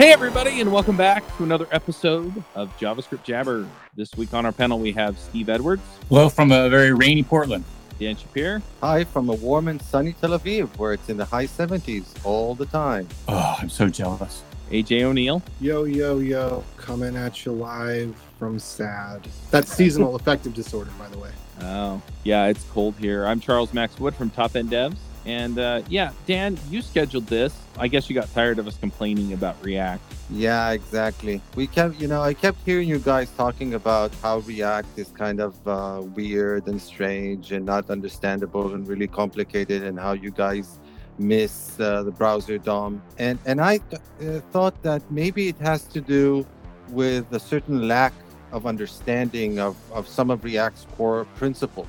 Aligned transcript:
Hey, 0.00 0.14
everybody, 0.14 0.62
and 0.62 0.72
welcome 0.72 0.96
back 0.96 1.22
to 1.36 1.42
another 1.44 1.66
episode 1.72 2.42
of 2.54 2.74
JavaScript 2.78 3.22
Jabber. 3.22 3.68
This 3.94 4.14
week 4.14 4.32
on 4.32 4.46
our 4.46 4.50
panel, 4.50 4.78
we 4.78 4.92
have 4.92 5.18
Steve 5.18 5.50
Edwards, 5.50 5.82
Hello 6.08 6.30
from 6.30 6.52
a 6.52 6.70
very 6.70 6.94
rainy 6.94 7.22
Portland. 7.22 7.66
Dan 7.98 8.16
Shappir, 8.16 8.62
Hi 8.80 9.04
from 9.04 9.28
a 9.28 9.34
warm 9.34 9.68
and 9.68 9.82
sunny 9.82 10.14
Tel 10.14 10.30
Aviv, 10.30 10.74
where 10.78 10.94
it's 10.94 11.10
in 11.10 11.18
the 11.18 11.26
high 11.26 11.44
70s 11.44 12.14
all 12.24 12.54
the 12.54 12.64
time. 12.64 13.08
Oh, 13.28 13.56
I'm 13.58 13.68
so 13.68 13.90
jealous. 13.90 14.42
AJ 14.70 15.02
O'Neal, 15.02 15.42
Yo, 15.60 15.84
yo, 15.84 16.18
yo, 16.18 16.64
coming 16.78 17.14
at 17.14 17.44
you 17.44 17.52
live 17.52 18.16
from 18.38 18.58
SAD. 18.58 19.28
That's 19.50 19.70
seasonal 19.70 20.16
affective 20.16 20.54
disorder, 20.54 20.92
by 20.98 21.08
the 21.08 21.18
way. 21.18 21.32
Oh, 21.60 22.00
yeah, 22.24 22.46
it's 22.46 22.64
cold 22.72 22.94
here. 22.96 23.26
I'm 23.26 23.38
Charles 23.38 23.74
Max 23.74 24.00
Wood 24.00 24.14
from 24.14 24.30
Top 24.30 24.56
End 24.56 24.70
Devs. 24.70 24.96
And 25.26 25.58
uh, 25.58 25.82
yeah, 25.88 26.12
Dan, 26.26 26.58
you 26.70 26.82
scheduled 26.82 27.26
this. 27.26 27.54
I 27.78 27.88
guess 27.88 28.08
you 28.08 28.14
got 28.14 28.32
tired 28.32 28.58
of 28.58 28.66
us 28.66 28.76
complaining 28.76 29.32
about 29.32 29.56
React. 29.62 30.02
Yeah, 30.30 30.70
exactly. 30.70 31.40
We 31.56 31.66
kept, 31.66 32.00
you 32.00 32.08
know, 32.08 32.22
I 32.22 32.34
kept 32.34 32.58
hearing 32.64 32.88
you 32.88 32.98
guys 32.98 33.30
talking 33.36 33.74
about 33.74 34.12
how 34.22 34.38
React 34.38 34.98
is 34.98 35.08
kind 35.08 35.40
of 35.40 35.54
uh, 35.66 36.02
weird 36.02 36.66
and 36.68 36.80
strange 36.80 37.52
and 37.52 37.66
not 37.66 37.90
understandable 37.90 38.74
and 38.74 38.86
really 38.86 39.08
complicated, 39.08 39.82
and 39.82 39.98
how 39.98 40.12
you 40.12 40.30
guys 40.30 40.78
miss 41.18 41.78
uh, 41.80 42.02
the 42.02 42.10
browser 42.10 42.56
DOM. 42.58 43.02
And 43.18 43.38
and 43.44 43.60
I 43.60 43.78
th- 43.78 44.02
uh, 44.22 44.40
thought 44.52 44.80
that 44.82 45.02
maybe 45.10 45.48
it 45.48 45.58
has 45.58 45.84
to 45.88 46.00
do 46.00 46.46
with 46.88 47.30
a 47.32 47.40
certain 47.40 47.86
lack 47.86 48.12
of 48.52 48.66
understanding 48.66 49.60
of, 49.60 49.76
of 49.92 50.08
some 50.08 50.30
of 50.30 50.42
React's 50.44 50.86
core 50.96 51.24
principles. 51.36 51.86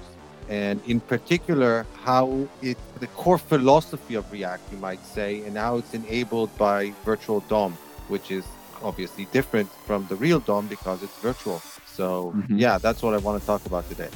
And 0.52 0.82
in 0.86 1.00
particular, 1.00 1.86
how 2.04 2.46
it, 2.62 2.78
the 3.00 3.08
core 3.08 3.38
philosophy 3.38 4.16
of 4.16 4.30
React, 4.34 4.62
you 4.74 4.78
might 4.80 5.04
say, 5.06 5.42
and 5.46 5.56
how 5.56 5.78
it's 5.78 5.94
enabled 5.94 6.56
by 6.58 6.92
virtual 7.06 7.40
DOM, 7.48 7.72
which 8.10 8.32
is 8.32 8.44
obviously 8.84 9.26
different 9.32 9.70
from 9.88 10.06
the 10.10 10.16
real 10.18 10.42
DOM 10.42 10.68
because 10.68 11.04
it's 11.04 11.18
virtual. 11.20 11.62
So, 11.88 12.34
Mhm. 12.36 12.60
yeah, 12.60 12.78
that's 12.80 13.02
what 13.02 13.14
I 13.14 13.18
want 13.20 13.40
to 13.40 13.48
talk 13.48 13.66
about 13.66 13.88
today. 13.88 14.10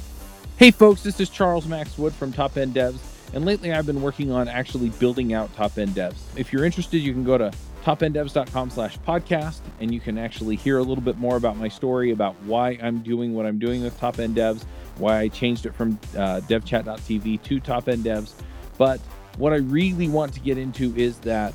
Hey, 0.58 0.72
folks, 0.72 1.04
this 1.04 1.22
is 1.22 1.30
Charles 1.30 1.68
Max 1.68 1.98
Wood 1.98 2.14
from 2.14 2.34
Top 2.34 2.58
End 2.58 2.74
Devs. 2.76 2.98
And 3.34 3.46
lately, 3.46 3.72
I've 3.72 3.86
been 3.86 4.02
working 4.02 4.32
on 4.32 4.50
actually 4.50 4.90
building 4.90 5.34
out 5.34 5.54
Top 5.56 5.78
End 5.78 5.92
Devs. 5.96 6.16
If 6.36 6.52
you're 6.52 6.66
interested, 6.66 6.98
you 7.00 7.14
can 7.14 7.24
go 7.24 7.38
to 7.38 7.52
topenddevs.com 7.86 8.72
slash 8.72 8.98
podcast 9.08 9.60
and 9.80 9.94
you 9.94 10.00
can 10.02 10.18
actually 10.18 10.56
hear 10.58 10.80
a 10.80 10.84
little 10.84 11.04
bit 11.04 11.18
more 11.18 11.38
about 11.38 11.56
my 11.56 11.68
story 11.70 12.12
about 12.12 12.36
why 12.46 12.78
I'm 12.82 13.00
doing 13.00 13.34
what 13.36 13.46
I'm 13.46 13.60
doing 13.60 13.84
with 13.84 13.98
Top 14.00 14.20
End 14.20 14.36
Devs, 14.36 14.64
why 14.98 15.20
I 15.20 15.28
changed 15.28 15.66
it 15.66 15.74
from 15.74 16.00
uh, 16.16 16.42
devchat.tv 16.42 17.42
to 17.44 17.60
Top 17.60 17.90
End 17.90 18.04
Devs. 18.04 18.34
But 18.78 19.00
what 19.38 19.54
I 19.54 19.58
really 19.58 20.08
want 20.08 20.34
to 20.34 20.40
get 20.40 20.58
into 20.58 20.96
is 20.96 21.18
that 21.20 21.54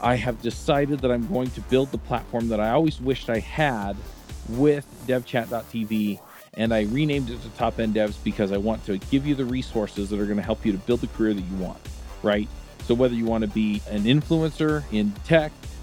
I 0.00 0.16
have 0.16 0.42
decided 0.42 1.00
that 1.00 1.10
I'm 1.10 1.26
going 1.28 1.50
to 1.50 1.60
build 1.62 1.92
the 1.92 1.98
platform 1.98 2.48
that 2.48 2.60
I 2.60 2.70
always 2.70 3.00
wished 3.00 3.30
I 3.30 3.38
had 3.38 3.96
with 4.48 4.86
devchat.tv 5.06 6.20
and 6.54 6.74
I 6.74 6.82
renamed 6.82 7.30
it 7.30 7.40
to 7.42 7.48
Top 7.50 7.78
End 7.78 7.94
Devs 7.94 8.22
because 8.22 8.52
I 8.52 8.58
want 8.58 8.84
to 8.86 8.98
give 8.98 9.26
you 9.26 9.34
the 9.34 9.44
resources 9.44 10.10
that 10.10 10.18
are 10.18 10.26
going 10.26 10.36
to 10.36 10.42
help 10.42 10.66
you 10.66 10.72
to 10.72 10.78
build 10.78 11.00
the 11.00 11.06
career 11.08 11.32
that 11.32 11.40
you 11.40 11.56
want, 11.56 11.80
right? 12.22 12.48
So 12.84 12.94
whether 12.94 13.14
you 13.14 13.24
want 13.24 13.42
to 13.42 13.48
be 13.48 13.80
an 13.88 14.02
influencer 14.02 14.82
in 14.92 15.12
tech, 15.24 15.52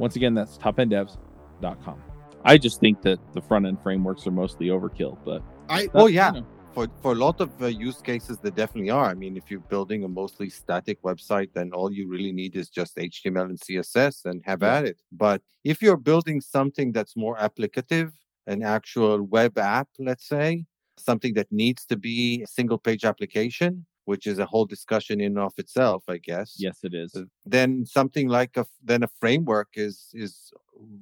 Once 0.00 0.16
again, 0.16 0.34
that's 0.34 0.56
topenddevs.com. 0.56 2.02
I 2.42 2.56
just 2.56 2.80
think 2.80 3.02
that 3.02 3.18
the 3.34 3.42
front 3.42 3.66
end 3.66 3.78
frameworks 3.82 4.26
are 4.26 4.30
mostly 4.30 4.68
overkill, 4.68 5.18
but 5.24 5.42
I 5.68 5.88
that's, 5.92 6.10
yeah. 6.10 6.32
you 6.32 6.40
know, 6.40 6.46
For, 6.72 6.88
for 7.02 7.12
a 7.12 7.20
lot 7.26 7.40
of 7.40 7.50
uh, 7.62 7.66
use 7.66 8.00
cases, 8.00 8.38
they 8.38 8.50
definitely 8.50 8.90
are. 8.90 9.08
I 9.10 9.14
mean, 9.14 9.36
if 9.36 9.50
you're 9.50 9.66
building 9.74 10.04
a 10.04 10.08
mostly 10.08 10.48
static 10.48 11.02
website, 11.02 11.50
then 11.52 11.72
all 11.72 11.92
you 11.92 12.08
really 12.08 12.32
need 12.32 12.56
is 12.56 12.70
just 12.70 12.96
HTML 12.96 13.46
and 13.52 13.60
CSS 13.60 14.24
and 14.24 14.42
have 14.46 14.62
Yeah. 14.62 14.76
at 14.76 14.84
it. 14.86 14.98
But 15.12 15.42
if 15.64 15.82
you're 15.82 15.98
building 16.10 16.40
something 16.40 16.92
that's 16.92 17.14
more 17.16 17.36
applicative, 17.36 18.12
an 18.46 18.62
actual 18.62 19.22
web 19.22 19.58
app, 19.58 19.88
let's 19.98 20.26
say, 20.26 20.64
something 20.96 21.34
that 21.34 21.48
needs 21.50 21.84
to 21.86 21.96
be 21.96 22.42
a 22.42 22.46
single 22.46 22.78
page 22.78 23.04
application, 23.04 23.84
which 24.04 24.26
is 24.26 24.38
a 24.38 24.46
whole 24.46 24.64
discussion 24.66 25.20
in 25.20 25.32
and 25.36 25.38
of 25.38 25.52
itself, 25.58 26.04
I 26.08 26.18
guess. 26.18 26.54
yes, 26.58 26.78
it 26.82 26.94
is. 26.94 27.14
uh, 27.14 27.22
Then 27.44 27.86
something 27.86 28.28
like 28.28 28.56
a 28.56 28.60
f- 28.60 28.78
then 28.82 29.02
a 29.02 29.08
framework 29.20 29.68
is 29.74 30.08
is 30.12 30.52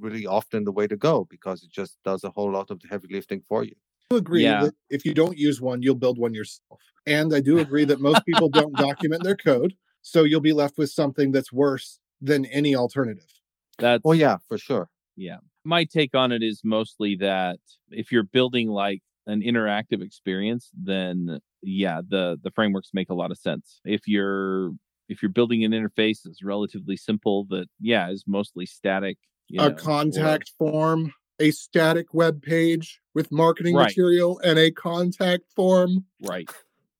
really 0.01 0.27
often 0.27 0.65
the 0.65 0.73
way 0.73 0.87
to 0.89 0.97
go 0.97 1.27
because 1.31 1.63
it 1.63 1.71
just 1.71 1.97
does 2.05 2.25
a 2.25 2.31
whole 2.31 2.51
lot 2.53 2.71
of 2.71 2.81
the 2.81 2.89
heavy 2.89 3.09
lifting 3.11 3.43
for 3.49 3.65
you. 3.65 3.75
do 4.11 4.17
agree 4.17 4.43
Yeah. 4.43 4.65
that 4.65 4.75
if 4.91 5.05
you 5.05 5.15
don't 5.15 5.37
use 5.39 5.61
one, 5.61 5.83
you'll 5.83 5.95
build 6.05 6.19
one 6.19 6.35
yourself. 6.35 6.81
And 7.07 7.35
I 7.35 7.41
do 7.41 7.61
agree 7.61 7.85
that 7.87 8.01
most 8.01 8.25
people 8.31 8.49
don't 8.49 8.77
document 8.77 9.23
their 9.23 9.37
code. 9.37 9.75
So 10.03 10.25
you'll 10.25 10.41
be 10.41 10.53
left 10.53 10.79
with 10.79 10.91
something 10.91 11.33
that's 11.33 11.53
worse 11.53 12.01
than 12.21 12.45
any 12.47 12.75
alternative. 12.75 13.33
That's 13.79 14.03
Oh 14.05 14.13
yeah, 14.13 14.37
for 14.49 14.59
sure. 14.59 14.89
Yeah. 15.17 15.39
My 15.65 15.85
take 15.85 16.15
on 16.15 16.33
it 16.33 16.43
is 16.43 16.63
mostly 16.65 17.17
that 17.17 17.59
if 17.91 18.11
you're 18.13 18.23
building 18.39 18.69
like 18.69 19.03
an 19.27 19.43
interactive 19.43 20.03
experience, 20.03 20.71
then 20.75 21.41
yeah, 21.63 22.01
the 22.07 22.39
the 22.43 22.51
frameworks 22.51 22.91
make 22.95 23.11
a 23.11 23.15
lot 23.15 23.31
of 23.31 23.39
sense. 23.39 23.81
If 23.85 24.07
you're 24.07 24.71
if 25.09 25.23
you're 25.23 25.31
building 25.31 25.65
an 25.65 25.73
interface 25.73 26.19
that's 26.25 26.43
relatively 26.43 26.97
simple 26.97 27.45
that 27.51 27.67
yeah, 27.81 28.11
is 28.11 28.25
mostly 28.27 28.67
static, 28.67 29.19
you 29.49 29.61
a 29.61 29.69
know, 29.69 29.75
or- 29.75 29.79
contact 29.79 30.53
form, 30.59 31.13
a 31.41 31.51
static 31.51 32.13
web 32.13 32.43
page 32.43 33.01
with 33.15 33.31
marketing 33.33 33.75
Right. 33.75 33.89
material, 33.89 34.39
and 34.41 34.59
a 34.59 34.71
contact 34.71 35.45
form. 35.57 36.05
right. 36.27 36.49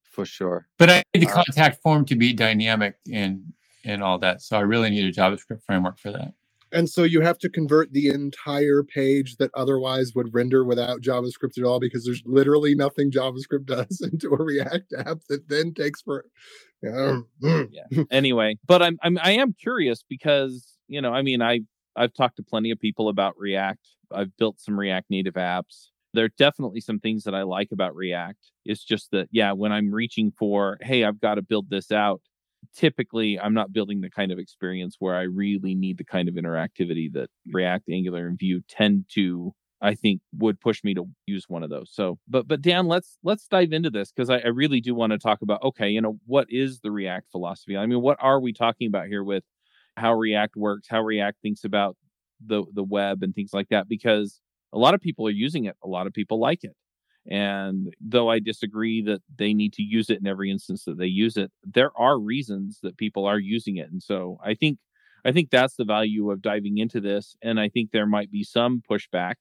For 0.03 0.25
sure. 0.25 0.67
But 0.77 0.89
I 0.89 1.03
need 1.13 1.21
the 1.23 1.29
Uh, 1.29 1.43
contact 1.43 1.81
form 1.81 2.03
to 2.05 2.15
be 2.15 2.33
dynamic 2.33 2.95
and 3.11 3.53
and 3.85 4.03
all 4.03 4.17
that. 4.19 4.41
So 4.41 4.57
I 4.57 4.61
really 4.61 4.89
need 4.89 5.05
a 5.05 5.11
JavaScript 5.13 5.63
framework 5.63 5.97
for 5.97 6.11
that. 6.11 6.33
And 6.71 6.89
so 6.89 7.03
you 7.03 7.21
have 7.21 7.39
to 7.39 7.49
convert 7.49 7.93
the 7.93 8.09
entire 8.09 8.83
page 8.83 9.37
that 9.37 9.51
otherwise 9.55 10.13
would 10.15 10.33
render 10.33 10.63
without 10.63 11.01
JavaScript 11.01 11.57
at 11.57 11.63
all 11.63 11.79
because 11.79 12.05
there's 12.05 12.21
literally 12.25 12.75
nothing 12.75 13.11
JavaScript 13.11 13.65
does 13.65 14.01
into 14.01 14.29
a 14.29 14.43
React 14.43 14.93
app 14.99 15.19
that 15.29 15.49
then 15.49 15.73
takes 15.73 16.01
for. 16.01 16.25
Mm. 16.83 17.25
yeah. 17.71 18.03
Anyway, 18.11 18.57
but 18.65 18.81
I'm 18.81 18.97
I'm 19.03 19.17
I 19.21 19.31
am 19.31 19.53
curious 19.53 20.03
because, 20.07 20.77
you 20.87 21.01
know, 21.01 21.11
I 21.11 21.21
mean, 21.21 21.41
I 21.41 21.61
I've 21.95 22.13
talked 22.13 22.37
to 22.37 22.43
plenty 22.43 22.71
of 22.71 22.79
people 22.79 23.09
about 23.09 23.37
React. 23.37 23.85
I've 24.13 24.35
built 24.37 24.59
some 24.59 24.79
React 24.79 25.09
native 25.09 25.33
apps. 25.33 25.87
There 26.13 26.25
are 26.25 26.31
definitely 26.37 26.81
some 26.81 26.99
things 26.99 27.23
that 27.25 27.35
I 27.35 27.43
like 27.43 27.69
about 27.71 27.95
React. 27.95 28.39
It's 28.65 28.83
just 28.83 29.11
that 29.11 29.27
yeah, 29.31 29.51
when 29.51 29.71
I'm 29.71 29.93
reaching 29.93 30.31
for, 30.37 30.77
hey, 30.81 31.03
I've 31.03 31.19
got 31.19 31.35
to 31.35 31.41
build 31.41 31.69
this 31.69 31.91
out, 31.91 32.21
typically 32.75 33.39
I'm 33.39 33.53
not 33.53 33.73
building 33.73 34.01
the 34.01 34.09
kind 34.09 34.31
of 34.31 34.39
experience 34.39 34.95
where 34.99 35.15
I 35.15 35.23
really 35.23 35.75
need 35.75 35.97
the 35.97 36.05
kind 36.05 36.29
of 36.29 36.35
interactivity 36.35 37.11
that 37.13 37.29
React, 37.51 37.89
Angular, 37.89 38.27
and 38.27 38.37
Vue 38.39 38.61
tend 38.67 39.05
to 39.15 39.53
I 39.81 39.95
think 39.95 40.21
would 40.37 40.59
push 40.59 40.83
me 40.83 40.93
to 40.95 41.05
use 41.25 41.45
one 41.47 41.63
of 41.63 41.69
those. 41.69 41.89
So, 41.93 42.19
but 42.27 42.47
but 42.47 42.61
Dan, 42.61 42.87
let's 42.87 43.17
let's 43.23 43.47
dive 43.47 43.71
into 43.71 43.89
this 43.89 44.11
because 44.11 44.29
I, 44.29 44.39
I 44.39 44.47
really 44.47 44.81
do 44.81 44.93
want 44.93 45.11
to 45.13 45.17
talk 45.17 45.41
about 45.41 45.63
okay, 45.63 45.89
you 45.89 46.01
know, 46.01 46.19
what 46.25 46.47
is 46.49 46.81
the 46.81 46.91
React 46.91 47.31
philosophy? 47.31 47.77
I 47.77 47.85
mean, 47.85 48.01
what 48.01 48.17
are 48.19 48.39
we 48.41 48.53
talking 48.53 48.87
about 48.87 49.07
here 49.07 49.23
with 49.23 49.43
how 49.95 50.13
React 50.13 50.55
works, 50.57 50.87
how 50.89 51.01
React 51.01 51.41
thinks 51.41 51.63
about 51.63 51.95
the 52.45 52.63
the 52.73 52.83
web 52.83 53.23
and 53.23 53.33
things 53.33 53.53
like 53.53 53.69
that? 53.69 53.87
Because 53.87 54.41
a 54.73 54.77
lot 54.77 54.93
of 54.93 55.01
people 55.01 55.25
are 55.27 55.31
using 55.31 55.65
it, 55.65 55.77
a 55.83 55.87
lot 55.87 56.07
of 56.07 56.13
people 56.13 56.39
like 56.39 56.63
it. 56.63 56.75
And 57.29 57.93
though 58.01 58.29
I 58.29 58.39
disagree 58.39 59.03
that 59.03 59.21
they 59.37 59.53
need 59.53 59.73
to 59.73 59.83
use 59.83 60.09
it 60.09 60.19
in 60.19 60.25
every 60.25 60.49
instance 60.49 60.83
that 60.85 60.97
they 60.97 61.05
use 61.05 61.37
it, 61.37 61.51
there 61.63 61.91
are 61.95 62.19
reasons 62.19 62.79
that 62.81 62.97
people 62.97 63.25
are 63.25 63.39
using 63.39 63.77
it. 63.77 63.91
And 63.91 64.01
so 64.01 64.39
I 64.43 64.55
think 64.55 64.79
I 65.25 65.31
think 65.31 65.49
that's 65.49 65.75
the 65.75 65.85
value 65.85 66.31
of 66.31 66.41
diving 66.41 66.77
into 66.77 67.01
this. 67.01 67.35
And 67.41 67.59
I 67.59 67.69
think 67.69 67.91
there 67.91 68.05
might 68.05 68.31
be 68.31 68.43
some 68.43 68.81
pushback 68.89 69.35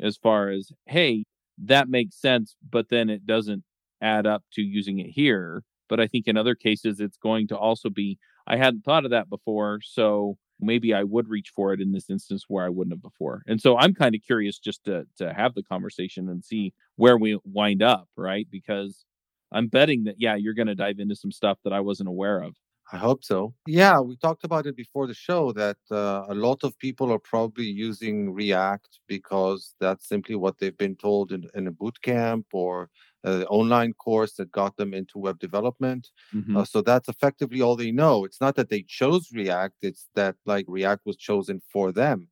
as 0.00 0.16
far 0.16 0.50
as, 0.50 0.70
hey, 0.86 1.24
that 1.64 1.88
makes 1.88 2.20
sense, 2.20 2.54
but 2.68 2.88
then 2.88 3.10
it 3.10 3.26
doesn't 3.26 3.64
add 4.00 4.26
up 4.26 4.44
to 4.52 4.62
using 4.62 4.98
it 5.00 5.10
here. 5.10 5.64
But 5.88 6.00
I 6.00 6.06
think 6.06 6.28
in 6.28 6.36
other 6.36 6.54
cases, 6.54 7.00
it's 7.00 7.16
going 7.16 7.48
to 7.48 7.56
also 7.56 7.90
be, 7.90 8.18
I 8.46 8.56
hadn't 8.56 8.84
thought 8.84 9.04
of 9.04 9.10
that 9.10 9.28
before. 9.28 9.80
So 9.82 10.36
maybe 10.60 10.94
I 10.94 11.02
would 11.04 11.28
reach 11.28 11.52
for 11.54 11.72
it 11.72 11.80
in 11.80 11.92
this 11.92 12.10
instance 12.10 12.44
where 12.48 12.64
I 12.64 12.68
wouldn't 12.68 12.94
have 12.94 13.02
before. 13.02 13.42
And 13.46 13.60
so 13.60 13.76
I'm 13.78 13.94
kind 13.94 14.14
of 14.14 14.22
curious 14.22 14.58
just 14.58 14.84
to 14.84 15.06
to 15.18 15.32
have 15.32 15.54
the 15.54 15.62
conversation 15.62 16.28
and 16.28 16.44
see 16.44 16.72
where 16.96 17.16
we 17.16 17.38
wind 17.44 17.82
up, 17.82 18.08
right? 18.16 18.46
Because 18.50 19.04
I'm 19.52 19.68
betting 19.68 20.04
that 20.04 20.16
yeah, 20.18 20.34
you're 20.36 20.54
going 20.54 20.68
to 20.68 20.74
dive 20.74 20.98
into 20.98 21.16
some 21.16 21.32
stuff 21.32 21.58
that 21.64 21.72
I 21.72 21.80
wasn't 21.80 22.08
aware 22.08 22.40
of. 22.42 22.54
I 22.90 22.96
hope 22.96 23.22
so. 23.22 23.54
Yeah, 23.66 24.00
we 24.00 24.16
talked 24.16 24.44
about 24.44 24.66
it 24.66 24.74
before 24.74 25.06
the 25.06 25.14
show 25.14 25.52
that 25.52 25.76
uh, 25.90 26.24
a 26.28 26.34
lot 26.34 26.64
of 26.64 26.78
people 26.78 27.12
are 27.12 27.18
probably 27.18 27.66
using 27.66 28.32
React 28.32 29.00
because 29.06 29.74
that's 29.78 30.08
simply 30.08 30.36
what 30.36 30.58
they've 30.58 30.76
been 30.76 30.96
told 30.96 31.32
in, 31.32 31.44
in 31.54 31.66
a 31.66 31.70
boot 31.70 32.00
camp 32.00 32.46
or 32.52 32.88
an 33.24 33.44
online 33.44 33.92
course 33.94 34.34
that 34.34 34.52
got 34.52 34.76
them 34.76 34.94
into 34.94 35.18
web 35.18 35.38
development. 35.38 36.08
Mhm. 36.32 36.54
Uh, 36.54 36.64
so 36.64 36.80
that's 36.82 37.08
effectively 37.08 37.60
all 37.60 37.76
they 37.76 37.90
know. 37.92 38.24
It's 38.24 38.40
not 38.40 38.54
that 38.56 38.68
they 38.70 38.82
chose 38.82 39.30
React, 39.32 39.76
it's 39.82 40.08
that 40.14 40.36
like 40.46 40.64
React 40.68 41.04
was 41.06 41.16
chosen 41.16 41.60
for 41.72 41.92
them. 41.92 42.28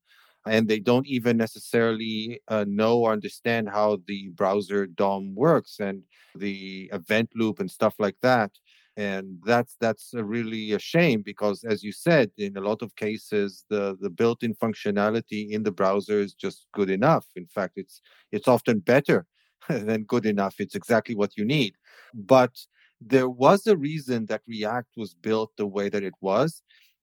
And 0.47 0.69
they 0.69 0.79
don't 0.79 1.07
even 1.09 1.37
necessarily 1.37 2.41
uh, 2.47 2.65
know 2.69 2.99
or 3.01 3.13
understand 3.13 3.69
how 3.69 3.99
the 4.07 4.29
browser 4.29 4.87
DOM 4.87 5.35
works 5.35 5.81
and 5.81 6.05
the 6.37 6.89
event 6.93 7.31
loop 7.35 7.59
and 7.59 7.69
stuff 7.71 7.97
like 7.99 8.17
that. 8.23 8.53
And 8.97 9.41
that's 9.45 9.77
that's 9.79 10.15
a 10.15 10.25
really 10.25 10.73
a 10.73 10.79
shame 10.79 11.21
because, 11.23 11.65
as 11.65 11.83
you 11.83 11.93
said, 11.93 12.31
in 12.39 12.57
a 12.57 12.63
lot 12.63 12.81
of 12.81 12.97
cases, 12.97 13.65
the 13.69 13.97
the 14.01 14.09
built-in 14.09 14.55
functionality 14.55 15.51
in 15.51 15.65
the 15.65 15.73
browser 15.73 16.19
is 16.21 16.33
just 16.33 16.67
good 16.73 16.89
enough. 16.89 17.27
In 17.37 17.47
fact, 17.47 17.75
it's 17.77 18.01
it's 18.33 18.49
often 18.49 18.79
better 18.79 19.27
than 19.69 20.05
good 20.05 20.27
enough. 20.27 20.57
It's 20.59 20.75
exactly 20.75 21.15
what 21.15 21.37
you 21.37 21.45
need. 21.45 21.75
But 22.15 22.53
there 23.01 23.29
was 23.29 23.67
a 23.67 23.77
reason 23.77 24.27
that 24.27 24.43
React 24.47 24.89
was 24.97 25.15
built 25.15 25.53
the 25.57 25.67
way 25.67 25.89
that 25.89 26.03
it 26.03 26.15
was. 26.21 26.63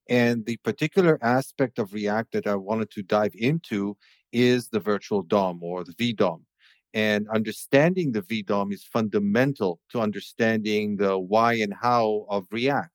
And 0.10 0.46
the 0.46 0.58
particular 0.58 1.18
aspect 1.22 1.80
of 1.80 1.94
React 1.94 2.34
that 2.34 2.48
I 2.48 2.56
wanted 2.56 2.92
to 2.92 3.04
dive 3.04 3.34
into 3.36 3.96
is 4.32 4.70
the 4.70 4.80
virtual 4.80 5.22
DOM 5.22 5.64
or 5.64 5.84
the 5.84 5.94
VDOM. 5.94 6.42
And 6.94 7.28
understanding 7.30 8.12
the 8.12 8.22
VDOM 8.22 8.74
is 8.74 8.84
fundamental 8.84 9.80
to 9.92 10.02
understanding 10.02 10.98
the 10.98 11.18
why 11.18 11.54
and 11.54 11.74
how 11.74 12.26
of 12.30 12.46
React. 12.52 12.90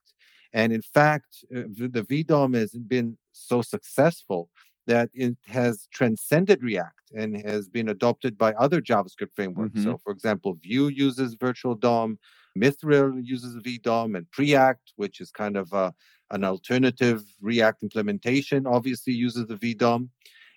And 0.53 0.73
in 0.73 0.83
fact, 0.83 1.45
uh, 1.55 1.63
the 1.75 2.05
VDOM 2.09 2.55
has 2.55 2.73
been 2.73 3.19
so 3.33 3.63
successful 3.63 4.51
that 4.89 5.11
it 5.13 5.37
has 5.47 5.87
transcended 5.93 6.63
React 6.63 7.13
and 7.15 7.37
has 7.47 7.69
been 7.69 7.91
adopted 7.91 8.37
by 8.37 8.53
other 8.55 8.81
JavaScript 8.81 9.35
frameworks. 9.37 9.79
Mhm. 9.79 9.85
So, 9.85 9.99
for 9.99 10.13
example, 10.13 10.55
Vue 10.55 10.89
uses 10.89 11.35
virtual 11.35 11.75
DOM, 11.75 12.19
Mithril 12.57 13.21
uses 13.25 13.55
VDOM, 13.67 14.17
and 14.17 14.27
Preact, 14.31 14.87
which 14.97 15.21
is 15.21 15.31
kind 15.31 15.57
of 15.57 15.73
uh, 15.73 15.93
an 16.31 16.43
alternative 16.43 17.23
React 17.41 17.83
implementation, 17.85 18.67
obviously 18.67 19.13
uses 19.13 19.47
the 19.47 19.57
VDOM. 19.57 20.09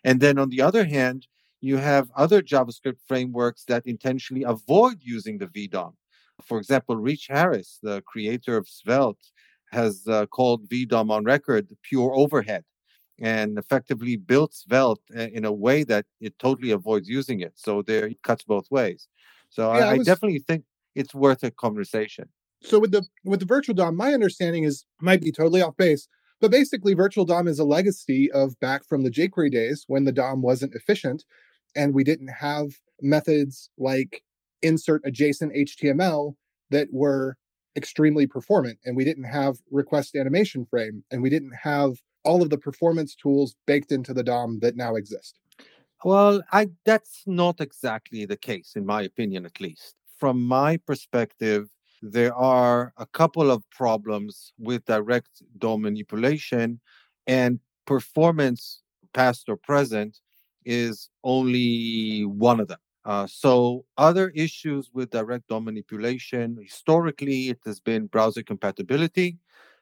And 0.03 0.19
then 0.21 0.39
on 0.39 0.49
the 0.49 0.61
other 0.61 0.85
hand, 0.85 1.27
you 1.59 1.77
have 1.77 2.09
other 2.15 2.41
JavaScript 2.41 3.01
frameworks 3.07 3.65
that 3.65 3.85
intentionally 3.85 4.43
avoid 4.43 4.97
using 5.01 5.37
the 5.37 5.47
VDOM. 5.47 5.93
For 6.41 6.57
example, 6.57 6.95
Rich 6.95 7.27
Harris, 7.27 7.79
the 7.83 8.01
creator 8.01 8.57
of 8.57 8.67
Svelte, 8.67 9.27
has 9.71 10.07
uh, 10.07 10.25
called 10.25 10.67
VDOM 10.69 11.11
on 11.11 11.23
record 11.23 11.67
pure 11.83 12.13
overhead 12.13 12.63
and 13.21 13.57
effectively 13.57 14.15
built 14.17 14.53
Svelte 14.53 15.01
uh, 15.15 15.21
in 15.37 15.45
a 15.45 15.51
way 15.51 15.83
that 15.83 16.05
it 16.19 16.37
totally 16.39 16.71
avoids 16.71 17.07
using 17.07 17.39
it. 17.41 17.53
So 17.55 17.81
there 17.83 18.07
it 18.07 18.21
cuts 18.23 18.43
both 18.43 18.69
ways. 18.71 19.07
So 19.49 19.71
Yeah, 19.71 19.77
I 19.77 19.79
I, 19.79 19.91
I 19.91 19.97
was- 19.97 20.07
definitely 20.07 20.39
think 20.39 20.65
it's 20.95 21.13
worth 21.13 21.43
a 21.43 21.51
conversation. 21.51 22.27
So 22.63 22.79
with 22.79 22.91
the 22.91 23.03
with 23.23 23.39
the 23.39 23.45
virtual 23.45 23.73
DOM, 23.73 23.95
my 23.95 24.13
understanding 24.13 24.65
is 24.65 24.85
might 24.99 25.21
be 25.21 25.31
totally 25.31 25.61
off 25.61 25.77
base, 25.77 26.07
but 26.41 26.51
basically 26.51 26.93
virtual 26.93 27.25
DOM 27.25 27.47
is 27.47 27.57
a 27.59 27.63
legacy 27.63 28.31
of 28.31 28.59
back 28.59 28.85
from 28.87 29.03
the 29.03 29.09
jQuery 29.09 29.51
days 29.51 29.83
when 29.87 30.03
the 30.03 30.11
DOM 30.11 30.41
wasn't 30.43 30.75
efficient 30.75 31.23
and 31.75 31.93
we 31.95 32.03
didn't 32.03 32.27
have 32.27 32.67
methods 33.01 33.69
like 33.79 34.21
insert 34.61 35.01
adjacent 35.05 35.53
HTML 35.55 36.35
that 36.69 36.87
were 36.91 37.35
extremely 37.75 38.27
performant 38.27 38.77
and 38.85 38.95
we 38.95 39.03
didn't 39.05 39.23
have 39.23 39.57
request 39.71 40.15
animation 40.15 40.65
frame 40.65 41.03
and 41.09 41.23
we 41.23 41.29
didn't 41.29 41.55
have 41.63 41.93
all 42.23 42.41
of 42.41 42.49
the 42.49 42.57
performance 42.57 43.15
tools 43.15 43.55
baked 43.65 43.91
into 43.91 44.13
the 44.13 44.23
DOM 44.23 44.59
that 44.59 44.75
now 44.75 44.95
exist. 44.95 45.39
Well, 46.03 46.41
I 46.51 46.69
that's 46.85 47.23
not 47.27 47.61
exactly 47.61 48.25
the 48.25 48.37
case, 48.37 48.73
in 48.75 48.85
my 48.85 49.03
opinion, 49.03 49.45
at 49.45 49.61
least. 49.61 49.95
From 50.19 50.43
my 50.43 50.77
perspective, 50.77 51.69
there 52.01 52.33
are 52.33 52.93
a 52.97 53.05
couple 53.05 53.51
of 53.51 53.67
problems 53.69 54.53
with 54.57 54.85
direct 54.85 55.43
DOM 55.59 55.81
manipulation, 55.81 56.79
and 57.27 57.59
performance, 57.85 58.81
past 59.13 59.47
or 59.47 59.57
present, 59.57 60.19
is 60.65 61.09
only 61.23 62.25
one 62.25 62.59
of 62.59 62.67
them. 62.67 62.79
Uh, 63.03 63.27
so, 63.27 63.85
other 63.97 64.29
issues 64.29 64.91
with 64.93 65.09
direct 65.09 65.47
DOM 65.47 65.65
manipulation, 65.65 66.57
historically, 66.61 67.49
it 67.49 67.59
has 67.65 67.79
been 67.79 68.05
browser 68.07 68.43
compatibility. 68.43 69.37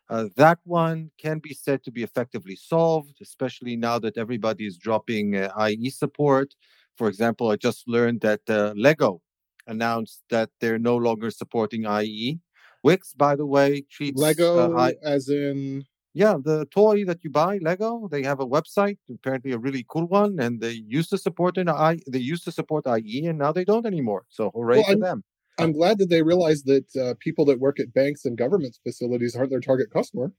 Uh, 0.09 0.27
that 0.35 0.59
one 0.63 1.11
can 1.19 1.39
be 1.39 1.53
said 1.53 1.83
to 1.83 1.91
be 1.91 2.03
effectively 2.03 2.55
solved, 2.55 3.17
especially 3.21 3.75
now 3.75 3.99
that 3.99 4.17
everybody 4.17 4.65
is 4.65 4.77
dropping 4.77 5.35
uh, 5.35 5.51
IE 5.69 5.89
support. 5.89 6.55
For 6.97 7.07
example, 7.07 7.49
I 7.51 7.55
just 7.57 7.87
learned 7.87 8.21
that 8.21 8.41
uh, 8.49 8.73
Lego 8.75 9.21
announced 9.67 10.23
that 10.29 10.49
they're 10.59 10.79
no 10.79 10.97
longer 10.97 11.29
supporting 11.29 11.85
IE. 11.85 12.39
Wix, 12.83 13.13
by 13.13 13.35
the 13.35 13.45
way, 13.45 13.81
treats 13.91 14.19
Lego 14.19 14.73
uh, 14.73 14.77
I- 14.79 14.95
as 15.03 15.29
in 15.29 15.85
yeah, 16.13 16.37
the 16.43 16.65
toy 16.65 17.05
that 17.05 17.23
you 17.23 17.29
buy, 17.29 17.59
Lego, 17.61 18.07
they 18.09 18.23
have 18.23 18.39
a 18.39 18.45
website, 18.45 18.97
apparently 19.13 19.51
a 19.51 19.59
really 19.59 19.85
cool 19.87 20.07
one, 20.07 20.39
and 20.39 20.59
they 20.59 20.71
used 20.71 21.11
to 21.11 21.17
support 21.19 21.57
an 21.57 21.69
I. 21.69 21.99
They 22.09 22.19
used 22.19 22.43
to 22.45 22.51
support 22.51 22.87
IE, 22.87 23.27
and 23.27 23.37
now 23.37 23.51
they 23.51 23.63
don't 23.63 23.85
anymore. 23.85 24.25
So 24.29 24.49
hooray 24.55 24.77
Well, 24.77 24.85
for 24.85 24.95
them! 24.97 25.23
I'm 25.59 25.71
glad 25.71 25.97
that 25.99 26.09
they 26.09 26.21
realize 26.21 26.63
that 26.63 26.95
uh, 26.95 27.13
people 27.19 27.45
that 27.45 27.59
work 27.59 27.79
at 27.79 27.93
banks 27.93 28.25
and 28.25 28.37
government 28.37 28.77
facilities 28.83 29.35
aren't 29.35 29.51
their 29.51 29.59
target 29.59 29.91
customer. 29.91 30.31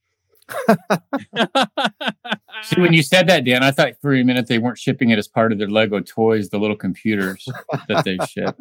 See, 2.62 2.80
when 2.80 2.92
you 2.92 3.02
said 3.02 3.28
that, 3.28 3.44
Dan, 3.44 3.62
I 3.62 3.70
thought 3.70 3.92
for 4.00 4.14
a 4.14 4.22
minute 4.24 4.48
they 4.48 4.58
weren't 4.58 4.78
shipping 4.78 5.10
it 5.10 5.18
as 5.18 5.28
part 5.28 5.52
of 5.52 5.58
their 5.58 5.68
Lego 5.68 6.00
toys, 6.00 6.48
the 6.48 6.58
little 6.58 6.76
computers 6.76 7.48
that 7.88 8.04
they 8.04 8.18
ship. 8.28 8.56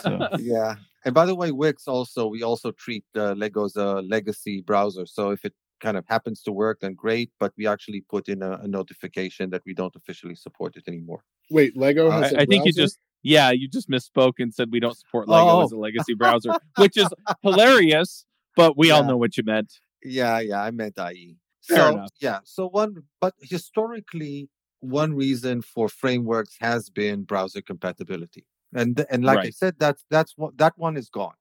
So, 0.00 0.28
yeah. 0.38 0.76
And 1.04 1.14
by 1.14 1.26
the 1.26 1.34
way, 1.34 1.50
Wix 1.50 1.88
also 1.88 2.26
we 2.26 2.42
also 2.42 2.70
treat 2.72 3.04
uh, 3.16 3.32
Lego 3.32 3.64
as 3.64 3.76
a 3.76 4.02
legacy 4.02 4.60
browser. 4.60 5.04
So 5.06 5.30
if 5.30 5.44
it 5.44 5.52
kind 5.80 5.96
of 5.96 6.04
happens 6.06 6.42
to 6.42 6.52
work, 6.52 6.80
then 6.80 6.94
great. 6.94 7.30
But 7.38 7.52
we 7.56 7.66
actually 7.66 8.02
put 8.02 8.28
in 8.28 8.42
a, 8.42 8.52
a 8.62 8.68
notification 8.68 9.50
that 9.50 9.62
we 9.66 9.74
don't 9.74 9.94
officially 9.96 10.36
support 10.36 10.76
it 10.76 10.84
anymore. 10.86 11.24
Wait, 11.50 11.76
Lego 11.76 12.08
Uh, 12.08 12.22
has. 12.22 12.32
I 12.32 12.38
a 12.38 12.40
I 12.42 12.46
think 12.46 12.64
you 12.64 12.72
just 12.72 12.98
yeah, 13.22 13.50
you 13.50 13.68
just 13.68 13.88
misspoke 13.88 14.34
and 14.38 14.52
said 14.54 14.68
we 14.72 14.80
don't 14.80 14.96
support 14.96 15.28
Lego 15.28 15.48
oh. 15.48 15.62
as 15.62 15.72
a 15.72 15.76
Oh. 15.76 15.80
legacy 15.80 16.14
browser, 16.14 16.50
which 16.76 16.96
is 16.96 17.08
hilarious, 17.42 18.24
but 18.56 18.76
we 18.76 18.90
all 18.90 19.04
know 19.04 19.16
what 19.16 19.36
you 19.36 19.42
meant. 19.44 19.72
Yeah, 20.04 20.40
yeah, 20.40 20.62
I 20.62 20.70
meant 20.70 20.98
IE. 20.98 21.36
Fair 21.62 21.76
so 21.78 21.88
enough. 21.92 22.10
yeah, 22.20 22.38
so 22.44 22.68
one, 22.68 23.04
but 23.20 23.34
historically, 23.40 24.48
one 24.80 25.14
reason 25.14 25.62
for 25.62 25.88
frameworks 25.88 26.56
has 26.60 26.90
been 26.90 27.22
browser 27.22 27.62
compatibility, 27.62 28.44
and 28.74 29.04
and 29.10 29.24
like 29.24 29.38
I 29.38 29.50
said, 29.50 29.76
that's 29.78 30.04
that's 30.10 30.32
what 30.36 30.58
that 30.58 30.72
one 30.76 30.96
is 30.96 31.08
gone. 31.08 31.34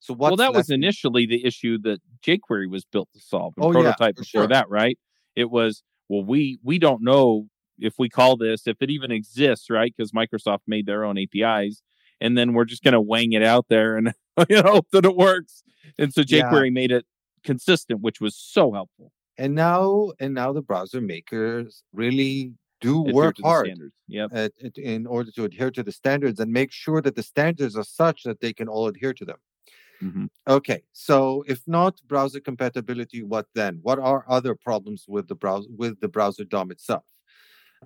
So 0.00 0.14
what's 0.14 0.30
well, 0.30 0.36
that 0.38 0.54
was 0.54 0.70
initially 0.70 1.26
the 1.26 1.44
issue 1.44 1.76
that 1.82 2.00
jQuery 2.22 2.70
was 2.70 2.84
built 2.86 3.08
to 3.12 3.20
solve. 3.20 3.52
And 3.56 3.66
Oh, 3.66 3.68
yeah, 3.72 3.92
prototype 3.92 4.16
for 4.16 4.22
before 4.22 4.42
sure. 4.42 4.48
that, 4.48 4.70
right? 4.70 4.96
It 5.36 5.50
was 5.50 5.82
well, 6.08 6.24
we 6.24 6.58
we 6.62 6.78
don't 6.78 7.02
know 7.02 7.48
if 7.78 7.94
we 7.98 8.08
call 8.08 8.36
this 8.36 8.66
if 8.66 8.76
it 8.80 8.90
even 8.90 9.10
exists, 9.10 9.70
right? 9.70 9.92
Because 9.96 10.12
Microsoft 10.12 10.60
made 10.66 10.86
their 10.86 11.04
own 11.04 11.16
APIs, 11.18 11.82
and 12.20 12.36
then 12.36 12.52
we're 12.52 12.64
just 12.64 12.82
going 12.82 12.92
to 12.94 13.00
wang 13.00 13.32
it 13.32 13.42
out 13.42 13.66
there 13.68 13.96
and 13.96 14.12
you 14.48 14.56
know 14.62 14.70
hope 14.72 14.88
that 14.92 15.04
it 15.04 15.16
works. 15.16 15.62
And 15.98 16.12
so 16.12 16.22
Yeah. 16.26 16.50
jQuery 16.50 16.72
made 16.72 16.90
it 16.92 17.06
consistent, 17.44 18.00
which 18.00 18.20
was 18.20 18.36
so 18.36 18.72
helpful. 18.72 19.12
and 19.38 19.54
now 19.54 20.12
and 20.20 20.34
now 20.34 20.52
the 20.52 20.62
browser 20.62 21.00
makers 21.00 21.82
really 21.92 22.54
do 22.80 23.00
Adhere 23.02 23.14
work 23.14 23.36
hard. 23.42 23.80
Yep. 24.08 24.30
at, 24.32 24.52
at- 24.64 24.78
in 24.78 25.06
order 25.06 25.30
to 25.32 25.44
adhere 25.44 25.70
to 25.70 25.82
the 25.82 25.92
standards 25.92 26.40
and 26.40 26.52
make 26.52 26.72
sure 26.72 27.00
that 27.02 27.14
the 27.16 27.22
standards 27.22 27.76
are 27.76 27.84
such 27.84 28.22
that 28.24 28.40
they 28.40 28.52
can 28.52 28.68
all 28.68 28.86
adhere 28.88 29.14
to 29.14 29.24
them. 29.24 29.36
hmm 30.00 30.26
Okay, 30.46 30.82
so 30.92 31.44
if 31.46 31.60
not 31.66 32.00
browser 32.06 32.40
compatibility, 32.40 33.22
what 33.22 33.46
then? 33.54 33.80
What 33.82 33.98
are 33.98 34.24
other 34.28 34.54
problems 34.54 35.04
with 35.06 35.28
the 35.28 35.34
browser 35.34 35.68
with 35.76 36.00
the 36.00 36.08
browser 36.08 36.44
DOM 36.44 36.70
itself? 36.70 37.04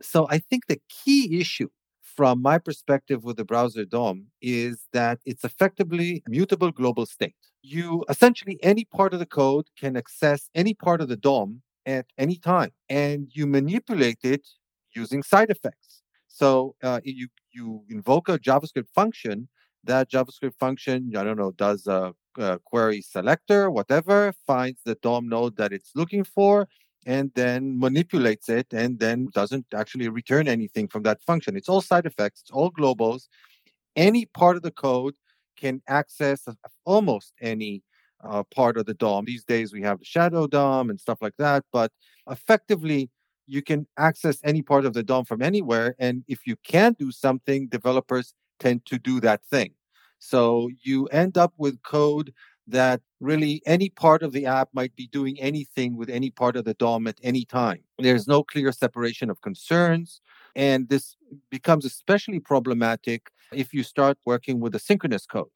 So 0.00 0.26
I 0.30 0.38
think 0.38 0.66
the 0.66 0.80
key 0.88 1.40
issue 1.40 1.68
from 2.02 2.42
my 2.42 2.58
perspective 2.58 3.24
with 3.24 3.36
the 3.36 3.44
browser 3.44 3.84
DOM 3.84 4.26
is 4.40 4.86
that 4.92 5.20
it's 5.24 5.44
effectively 5.44 6.22
mutable 6.28 6.70
global 6.70 7.06
state. 7.06 7.34
You 7.62 8.04
essentially 8.08 8.58
any 8.62 8.84
part 8.84 9.14
of 9.14 9.20
the 9.20 9.26
code 9.26 9.66
can 9.78 9.96
access 9.96 10.50
any 10.54 10.74
part 10.74 11.00
of 11.00 11.08
the 11.08 11.16
DOM 11.16 11.62
at 11.86 12.06
any 12.18 12.36
time, 12.36 12.70
and 12.88 13.28
you 13.32 13.46
manipulate 13.46 14.18
it 14.22 14.46
using 14.94 15.22
side 15.22 15.50
effects. 15.50 16.02
So 16.28 16.74
uh, 16.82 17.00
you 17.04 17.28
you 17.52 17.84
invoke 17.88 18.28
a 18.28 18.38
JavaScript 18.38 18.88
function. 18.94 19.48
That 19.84 20.08
JavaScript 20.08 20.54
function, 20.54 21.12
I 21.16 21.24
don't 21.24 21.36
know, 21.36 21.50
does 21.50 21.88
a, 21.88 22.14
a 22.38 22.60
query 22.64 23.02
selector, 23.02 23.68
whatever, 23.68 24.32
finds 24.46 24.80
the 24.84 24.94
DOM 24.94 25.28
node 25.28 25.56
that 25.56 25.72
it's 25.72 25.90
looking 25.96 26.22
for, 26.22 26.68
and 27.06 27.30
then 27.34 27.78
manipulates 27.78 28.48
it, 28.48 28.66
and 28.72 28.98
then 28.98 29.28
doesn't 29.34 29.66
actually 29.74 30.08
return 30.08 30.48
anything 30.48 30.88
from 30.88 31.02
that 31.04 31.22
function. 31.22 31.56
It's 31.56 31.68
all 31.68 31.80
side 31.80 32.06
effects. 32.06 32.42
It's 32.42 32.50
all 32.50 32.70
globals. 32.70 33.28
Any 33.96 34.26
part 34.26 34.56
of 34.56 34.62
the 34.62 34.70
code 34.70 35.14
can 35.56 35.82
access 35.88 36.46
almost 36.84 37.32
any 37.40 37.82
uh, 38.24 38.42
part 38.54 38.76
of 38.76 38.86
the 38.86 38.94
DOM. 38.94 39.24
These 39.24 39.44
days 39.44 39.72
we 39.72 39.82
have 39.82 39.98
the 39.98 40.04
shadow 40.04 40.46
DOM 40.46 40.90
and 40.90 41.00
stuff 41.00 41.18
like 41.20 41.34
that, 41.38 41.64
but 41.72 41.92
effectively 42.30 43.10
you 43.46 43.62
can 43.62 43.86
access 43.98 44.38
any 44.44 44.62
part 44.62 44.84
of 44.86 44.94
the 44.94 45.02
DOM 45.02 45.24
from 45.24 45.42
anywhere. 45.42 45.94
And 45.98 46.24
if 46.28 46.46
you 46.46 46.56
can't 46.64 46.98
do 46.98 47.10
something, 47.10 47.68
developers 47.68 48.34
tend 48.60 48.86
to 48.86 48.98
do 48.98 49.20
that 49.20 49.44
thing. 49.44 49.72
So 50.18 50.70
you 50.82 51.06
end 51.06 51.36
up 51.36 51.52
with 51.58 51.82
code 51.82 52.32
that 52.66 53.00
really 53.20 53.62
any 53.66 53.88
part 53.88 54.22
of 54.22 54.32
the 54.32 54.46
app 54.46 54.68
might 54.72 54.94
be 54.96 55.06
doing 55.08 55.40
anything 55.40 55.96
with 55.96 56.08
any 56.08 56.30
part 56.30 56.56
of 56.56 56.64
the 56.64 56.74
DOM 56.74 57.06
at 57.06 57.18
any 57.22 57.44
time. 57.44 57.82
There's 57.98 58.28
no 58.28 58.42
clear 58.42 58.72
separation 58.72 59.30
of 59.30 59.40
concerns. 59.40 60.20
And 60.54 60.88
this 60.88 61.16
becomes 61.50 61.84
especially 61.84 62.40
problematic 62.40 63.30
if 63.52 63.72
you 63.72 63.82
start 63.82 64.18
working 64.24 64.60
with 64.60 64.74
asynchronous 64.74 65.26
code. 65.26 65.48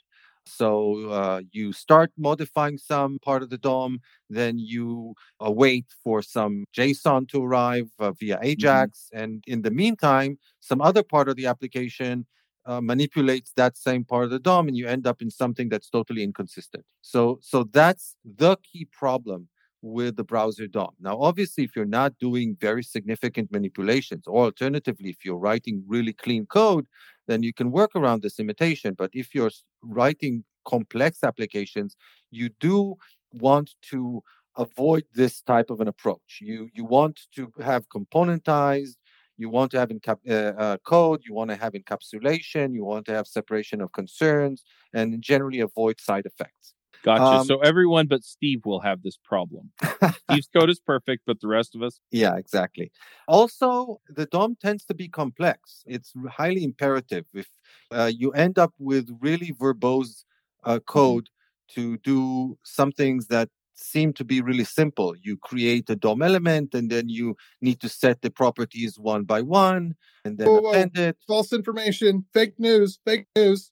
So 0.47 1.11
uh, 1.11 1.41
you 1.51 1.73
start 1.73 2.13
modifying 2.17 2.79
some 2.79 3.19
part 3.19 3.43
of 3.43 3.51
the 3.51 3.59
DOM, 3.59 4.01
then 4.31 4.59
you 4.59 5.15
uh, 5.45 5.51
wait 5.51 5.87
for 6.05 6.23
some 6.23 6.65
JSON 6.77 7.29
to 7.31 7.45
arrive 7.45 7.91
uh, 7.99 8.13
via 8.13 8.37
Mm-hmm. 8.37 8.47
Ajax. 8.47 9.09
And 9.13 9.43
in 9.47 9.63
the 9.63 9.71
meantime, 9.71 10.39
some 10.61 10.81
other 10.81 11.03
part 11.03 11.29
of 11.29 11.37
the 11.37 11.47
application 11.47 12.27
uh, 12.67 12.81
manipulates 12.81 13.53
that 13.57 13.77
same 13.77 14.05
part 14.05 14.25
of 14.25 14.31
the 14.31 14.39
DOM, 14.39 14.69
and 14.69 14.77
you 14.77 14.87
end 14.87 15.07
up 15.07 15.23
in 15.23 15.31
something 15.31 15.69
that's 15.69 15.89
totally 15.89 16.23
inconsistent. 16.23 16.85
So, 17.03 17.39
so 17.43 17.65
that's 17.65 18.17
the 18.25 18.57
key 18.69 18.87
problem 18.91 19.49
with 19.83 20.17
the 20.17 20.25
browser 20.25 20.67
DOM. 20.67 20.91
Now, 21.01 21.21
obviously, 21.21 21.65
if 21.65 21.77
you're 21.77 21.85
not 21.85 22.19
doing 22.19 22.57
very 22.61 22.83
significant 22.83 23.53
manipulations, 23.53 24.25
or 24.27 24.45
alternatively, 24.45 25.11
if 25.11 25.25
you're 25.25 25.39
writing 25.39 25.85
really 25.87 26.13
clean 26.13 26.47
code, 26.47 26.87
then 27.29 27.43
you 27.43 27.53
can 27.53 27.71
work 27.71 27.93
around 27.95 28.23
this 28.23 28.39
limitation. 28.39 28.95
But 28.95 29.11
if 29.13 29.35
you're 29.35 29.51
writing 29.83 30.45
complex 30.67 31.23
applications, 31.23 31.97
you 32.31 32.51
do 32.61 32.97
want 33.33 33.75
to 33.91 34.23
avoid 34.57 35.05
this 35.15 35.43
type 35.43 35.71
of 35.71 35.81
an 35.81 35.89
approach. 35.89 36.39
You 36.41 36.69
you 36.75 36.85
want 36.85 37.21
to 37.37 37.53
have 37.63 37.89
componentized. 37.89 38.97
You 39.37 39.49
want 39.49 39.71
to 39.73 39.79
have 39.79 39.91
encap- 39.91 40.29
uh, 40.29 40.61
uh, 40.61 40.77
code. 40.79 41.23
You 41.27 41.35
want 41.35 41.51
to 41.51 41.57
have 41.57 41.75
encapsulation. 41.75 42.75
You 42.75 42.85
want 42.85 43.07
to 43.07 43.13
have 43.13 43.27
separation 43.27 43.81
of 43.81 43.93
concerns, 43.93 44.65
and 44.93 45.21
generally 45.23 45.61
avoid 45.61 46.01
side 46.01 46.27
effects. 46.27 46.75
Gotcha. 47.03 47.41
Um, 47.41 47.47
so 47.47 47.61
everyone 47.61 48.09
but 48.09 48.25
Steve 48.25 48.63
will 48.65 48.81
have 48.81 49.03
this 49.03 49.17
problem. 49.17 49.71
Steve's 50.29 50.49
code 50.53 50.71
is 50.71 50.81
perfect, 50.81 51.23
but 51.27 51.41
the 51.41 51.47
rest 51.47 51.77
of 51.77 51.83
us, 51.83 52.01
Yeah, 52.11 52.37
exactly. 52.37 52.91
Also, 53.29 54.01
the 54.09 54.27
DOM 54.27 54.57
tends 54.61 54.85
to 54.87 54.95
be 54.95 55.09
complex. 55.09 55.85
It's 55.87 56.13
highly 56.29 56.65
imperative. 56.65 57.25
If 57.33 57.49
uh, 57.93 58.11
you 58.13 58.33
end 58.33 58.59
up 58.59 58.73
with 58.79 59.09
really 59.21 59.53
verbose 59.53 60.25
uh, 60.65 60.81
code 60.81 61.29
to 61.75 61.97
do 61.99 62.59
some 62.65 62.93
things 62.93 63.29
that 63.29 63.49
seem 63.77 64.13
to 64.15 64.25
be 64.25 64.41
really 64.41 64.65
simple, 64.65 65.15
you 65.23 65.37
create 65.37 65.89
a 65.91 65.97
DOM 65.97 66.23
element 66.23 66.75
and 66.75 66.91
then 66.91 67.09
you 67.09 67.37
need 67.61 67.81
to 67.81 67.89
set 67.89 68.23
the 68.23 68.31
properties 68.31 68.99
one 68.99 69.25
by 69.25 69.43
one 69.43 69.95
and 70.25 70.39
then 70.39 70.49
Whoa, 70.49 70.61
whoa. 70.61 70.71
append 70.71 70.99
it. 70.99 71.17
False 71.27 71.53
information, 71.53 72.25
fake 72.33 72.59
news, 72.59 72.99
fake 73.05 73.27
news. 73.37 73.71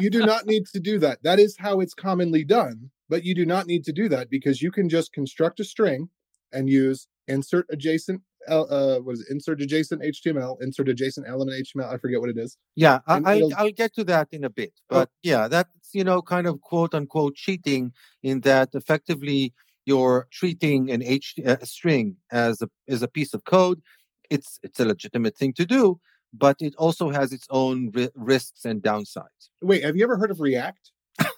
You 0.00 0.08
do 0.08 0.24
not 0.24 0.46
need 0.46 0.66
to 0.72 0.80
do 0.80 0.98
that. 1.00 1.22
That 1.22 1.38
is 1.38 1.56
how 1.58 1.80
it's 1.80 1.92
commonly 1.94 2.44
done, 2.44 2.90
but 3.08 3.24
you 3.24 3.34
do 3.34 3.44
not 3.44 3.66
need 3.66 3.84
to 3.84 3.92
do 3.92 4.08
that 4.08 4.30
because 4.30 4.62
you 4.62 4.70
can 4.70 4.88
just 4.88 5.12
construct 5.12 5.60
a 5.60 5.64
string 5.64 6.08
and 6.52 6.70
use 6.70 7.08
insert 7.28 7.66
adjacent 7.70 8.22
uh 8.48 8.98
what 8.98 9.12
is 9.14 9.20
it 9.20 9.28
insert 9.30 9.60
adjacent 9.62 10.02
html 10.02 10.56
insert 10.60 10.88
adjacent 10.88 11.26
element 11.28 11.64
html 11.66 11.92
i 11.92 11.96
forget 11.96 12.20
what 12.20 12.28
it 12.30 12.38
is 12.38 12.56
Yeah, 12.74 13.00
I, 13.06 13.16
And 13.16 13.28
I'll, 13.28 13.54
I'll 13.56 13.70
get 13.70 13.94
to 13.94 14.04
that 14.04 14.28
in 14.32 14.44
a 14.44 14.50
bit. 14.50 14.72
Oh. 14.90 14.96
But 14.96 15.10
yeah, 15.22 15.48
that's, 15.48 15.70
you 15.92 16.04
know, 16.04 16.22
kind 16.22 16.46
of 16.46 16.60
quote 16.60 16.94
unquote 16.94 17.34
cheating 17.36 17.92
in 18.22 18.40
that 18.40 18.70
effectively 18.74 19.52
you're 19.84 20.26
treating 20.30 20.90
an 20.90 21.02
H 21.02 21.34
a 21.44 21.66
string 21.66 22.16
as 22.30 22.62
a, 22.62 22.68
as 22.88 23.02
a 23.02 23.08
piece 23.08 23.34
of 23.34 23.44
code. 23.44 23.80
It's, 24.30 24.58
it's 24.62 24.80
a 24.80 24.84
legitimate 24.84 25.36
thing 25.36 25.52
to 25.54 25.66
do, 25.66 26.00
but 26.32 26.56
it 26.60 26.74
also 26.78 27.10
has 27.10 27.32
its 27.32 27.46
own 27.50 27.90
ri- 27.94 28.10
risks 28.14 28.64
and 28.64 28.82
downsides. 28.82 29.50
wait 29.60 29.84
have 29.84 29.96
you 29.96 30.04
ever 30.04 30.16
heard 30.16 30.30
of 30.30 30.40
react 30.40 30.90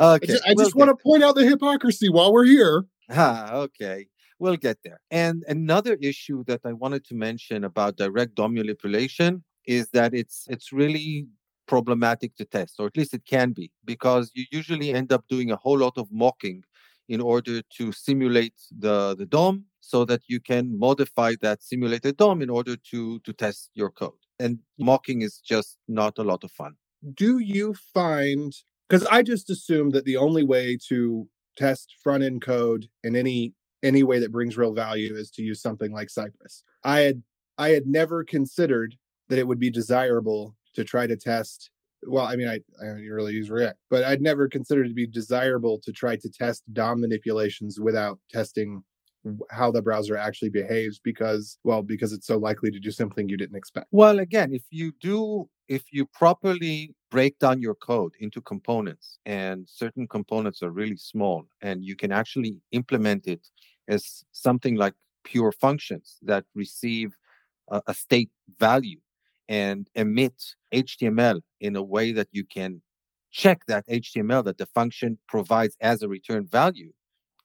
Okay. 0.00 0.24
i 0.24 0.26
just, 0.26 0.42
I 0.46 0.52
we'll 0.56 0.70
want 0.74 0.90
to 0.90 0.96
point 0.96 1.22
out 1.22 1.34
the 1.34 1.44
hypocrisy 1.44 2.08
while 2.08 2.32
we're 2.32 2.44
here 2.44 2.84
Ah, 3.10 3.54
okay. 3.66 4.06
We'll 4.42 4.56
get 4.56 4.78
there. 4.82 5.00
And 5.12 5.44
another 5.46 5.94
issue 6.10 6.42
that 6.48 6.62
I 6.64 6.72
wanted 6.72 7.04
to 7.10 7.14
mention 7.14 7.62
about 7.62 7.96
direct 7.96 8.34
DOM 8.34 8.54
manipulation 8.54 9.44
is 9.66 9.84
that 9.90 10.10
it's 10.14 10.46
it's 10.54 10.72
really 10.72 11.28
problematic 11.68 12.34
to 12.38 12.44
test, 12.44 12.74
or 12.80 12.86
at 12.88 12.96
least 12.96 13.14
it 13.14 13.24
can 13.24 13.52
be, 13.52 13.70
because 13.84 14.24
you 14.34 14.44
usually 14.50 14.92
end 14.92 15.12
up 15.12 15.24
doing 15.28 15.52
a 15.52 15.56
whole 15.64 15.78
lot 15.78 15.96
of 15.96 16.08
mocking 16.10 16.64
in 17.08 17.20
order 17.20 17.62
to 17.76 17.92
simulate 17.92 18.58
the, 18.84 19.14
the 19.20 19.26
DOM 19.26 19.54
so 19.80 20.04
that 20.10 20.22
you 20.32 20.40
can 20.40 20.64
modify 20.86 21.30
that 21.40 21.62
simulated 21.62 22.16
DOM 22.16 22.42
in 22.42 22.50
order 22.50 22.74
to 22.90 23.00
to 23.20 23.32
test 23.44 23.70
your 23.80 23.90
code. 23.90 24.22
And 24.40 24.58
mocking 24.76 25.22
is 25.22 25.34
just 25.38 25.78
not 25.86 26.14
a 26.18 26.24
lot 26.32 26.42
of 26.46 26.50
fun. 26.50 26.72
do 27.26 27.32
you 27.38 27.66
find 27.98 28.50
because 28.88 29.06
i 29.16 29.20
just 29.32 29.46
assumed 29.56 29.92
that 29.94 30.04
the 30.10 30.18
only 30.26 30.44
way 30.54 30.66
to 30.90 30.98
test 31.64 31.86
front 32.02 32.22
end 32.28 32.40
code 32.52 32.82
in 33.06 33.12
any 33.24 33.40
any 33.82 34.02
way 34.02 34.18
that 34.18 34.32
brings 34.32 34.56
real 34.56 34.72
value 34.72 35.14
is 35.14 35.30
to 35.32 35.42
use 35.42 35.60
something 35.60 35.92
like 35.92 36.10
cypress. 36.10 36.64
I 36.84 37.00
had 37.00 37.22
i 37.58 37.70
had 37.70 37.86
never 37.86 38.24
considered 38.24 38.96
that 39.28 39.38
it 39.38 39.46
would 39.46 39.58
be 39.58 39.70
desirable 39.70 40.54
to 40.74 40.84
try 40.84 41.06
to 41.06 41.16
test 41.16 41.70
well 42.06 42.24
i 42.24 42.36
mean 42.36 42.48
i 42.48 42.54
i 42.80 42.86
don't 42.86 43.06
really 43.06 43.34
use 43.34 43.50
react 43.50 43.78
but 43.90 44.04
i'd 44.04 44.22
never 44.22 44.48
considered 44.48 44.86
it 44.86 44.88
to 44.88 44.94
be 44.94 45.06
desirable 45.06 45.78
to 45.78 45.92
try 45.92 46.16
to 46.16 46.30
test 46.30 46.62
dom 46.72 47.00
manipulations 47.00 47.78
without 47.78 48.18
testing 48.30 48.82
how 49.50 49.70
the 49.70 49.82
browser 49.82 50.16
actually 50.16 50.48
behaves 50.48 50.98
because 50.98 51.58
well 51.64 51.82
because 51.82 52.12
it's 52.12 52.26
so 52.26 52.38
likely 52.38 52.70
to 52.70 52.80
do 52.80 52.90
something 52.90 53.28
you 53.28 53.36
didn't 53.36 53.56
expect. 53.56 53.86
Well, 53.92 54.18
again, 54.18 54.52
if 54.52 54.64
you 54.70 54.92
do, 55.00 55.48
if 55.68 55.84
you 55.92 56.06
properly 56.06 56.94
break 57.10 57.38
down 57.38 57.60
your 57.60 57.76
code 57.76 58.12
into 58.20 58.40
components 58.40 59.18
and 59.24 59.68
certain 59.68 60.08
components 60.08 60.62
are 60.62 60.70
really 60.70 60.96
small 60.96 61.46
and 61.60 61.84
you 61.84 61.94
can 61.94 62.10
actually 62.10 62.60
implement 62.72 63.26
it 63.26 63.46
as 63.88 64.24
something 64.32 64.76
like 64.76 64.94
pure 65.24 65.52
functions 65.52 66.18
that 66.22 66.44
receive 66.54 67.16
a, 67.68 67.82
a 67.86 67.94
state 67.94 68.30
value 68.58 68.98
and 69.48 69.88
emit 69.94 70.54
HTML 70.72 71.40
in 71.60 71.76
a 71.76 71.82
way 71.82 72.12
that 72.12 72.28
you 72.32 72.44
can 72.44 72.82
check 73.30 73.66
that 73.66 73.86
HTML 73.88 74.44
that 74.44 74.58
the 74.58 74.66
function 74.66 75.18
provides 75.28 75.76
as 75.80 76.02
a 76.02 76.08
return 76.08 76.46
value, 76.46 76.92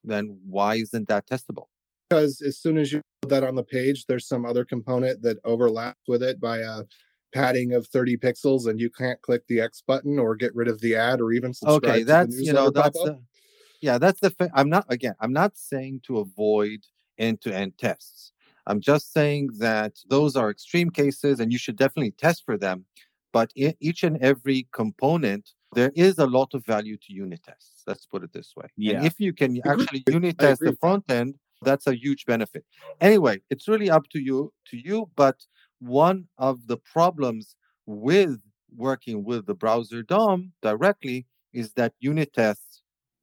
then 0.04 0.38
why 0.46 0.76
isn't 0.76 1.08
that 1.08 1.28
testable? 1.28 1.68
because 2.10 2.42
as 2.42 2.58
soon 2.58 2.78
as 2.78 2.92
you 2.92 3.02
put 3.22 3.30
that 3.30 3.44
on 3.44 3.56
the 3.56 3.64
page, 3.64 4.06
there's 4.06 4.28
some 4.28 4.46
other 4.46 4.66
component 4.66 5.22
that 5.22 5.38
overlaps 5.44 6.02
with 6.08 6.24
it 6.24 6.40
by 6.40 6.60
a 6.60 6.84
padding 7.34 7.74
of 7.74 7.88
30 7.88 8.18
pixels, 8.18 8.68
and 8.68 8.80
you 8.80 8.90
can't 8.90 9.22
click 9.22 9.46
the 9.48 9.60
X 9.60 9.82
button 9.86 10.18
or 10.18 10.36
get 10.36 10.56
rid 10.56 10.68
of 10.68 10.80
the 10.82 10.96
ad 10.96 11.22
or 11.22 11.32
even 11.32 11.54
subscribe 11.54 11.84
okay 11.84 12.04
that's 12.04 12.40
you 12.40 12.54
know 12.54 12.70
that's. 12.70 13.00
Yeah 13.82 13.98
that's 13.98 14.20
the 14.20 14.30
fa- 14.30 14.52
i'm 14.54 14.70
not 14.70 14.86
again 14.90 15.16
i'm 15.20 15.34
not 15.34 15.58
saying 15.58 16.02
to 16.06 16.20
avoid 16.20 16.80
end-to-end 17.18 17.78
tests. 17.78 18.32
I'm 18.68 18.82
just 18.82 19.14
saying 19.14 19.50
that 19.60 19.94
those 20.10 20.36
are 20.36 20.50
extreme 20.50 20.90
cases 20.90 21.40
and 21.40 21.52
you 21.52 21.58
should 21.58 21.78
definitely 21.78 22.12
test 22.12 22.44
for 22.46 22.58
them 22.58 22.86
but 23.32 23.52
in 23.56 23.74
each 23.80 24.04
and 24.04 24.18
every 24.22 24.68
component 24.72 25.52
there 25.74 25.92
is 25.96 26.20
a 26.20 26.26
lot 26.26 26.54
of 26.54 26.66
value 26.66 26.98
to 26.98 27.14
unit 27.14 27.42
tests 27.44 27.84
let's 27.88 28.06
put 28.06 28.24
it 28.24 28.34
this 28.34 28.54
way. 28.56 28.68
Yeah. 28.76 28.98
and 28.98 29.08
if 29.08 29.20
you 29.20 29.34
can 29.34 29.60
actually 29.66 30.04
unit 30.08 30.38
test 30.38 30.62
the 30.62 30.78
front 30.80 31.10
end 31.10 31.36
that's 31.64 31.88
a 31.88 31.98
huge 31.98 32.26
benefit. 32.26 32.66
Anyway 33.02 33.42
it's 33.50 33.68
really 33.68 33.90
up 33.90 34.08
to 34.10 34.20
you 34.20 34.54
to 34.70 34.78
you 34.78 35.10
but 35.16 35.38
one 35.80 36.28
of 36.38 36.68
the 36.68 36.78
problems 36.78 37.56
with 37.86 38.40
working 38.76 39.24
with 39.24 39.46
the 39.46 39.56
browser 39.56 40.04
DOM 40.04 40.52
directly 40.62 41.26
is 41.54 41.74
that 41.74 41.94
unit 42.00 42.34
tests, 42.34 42.67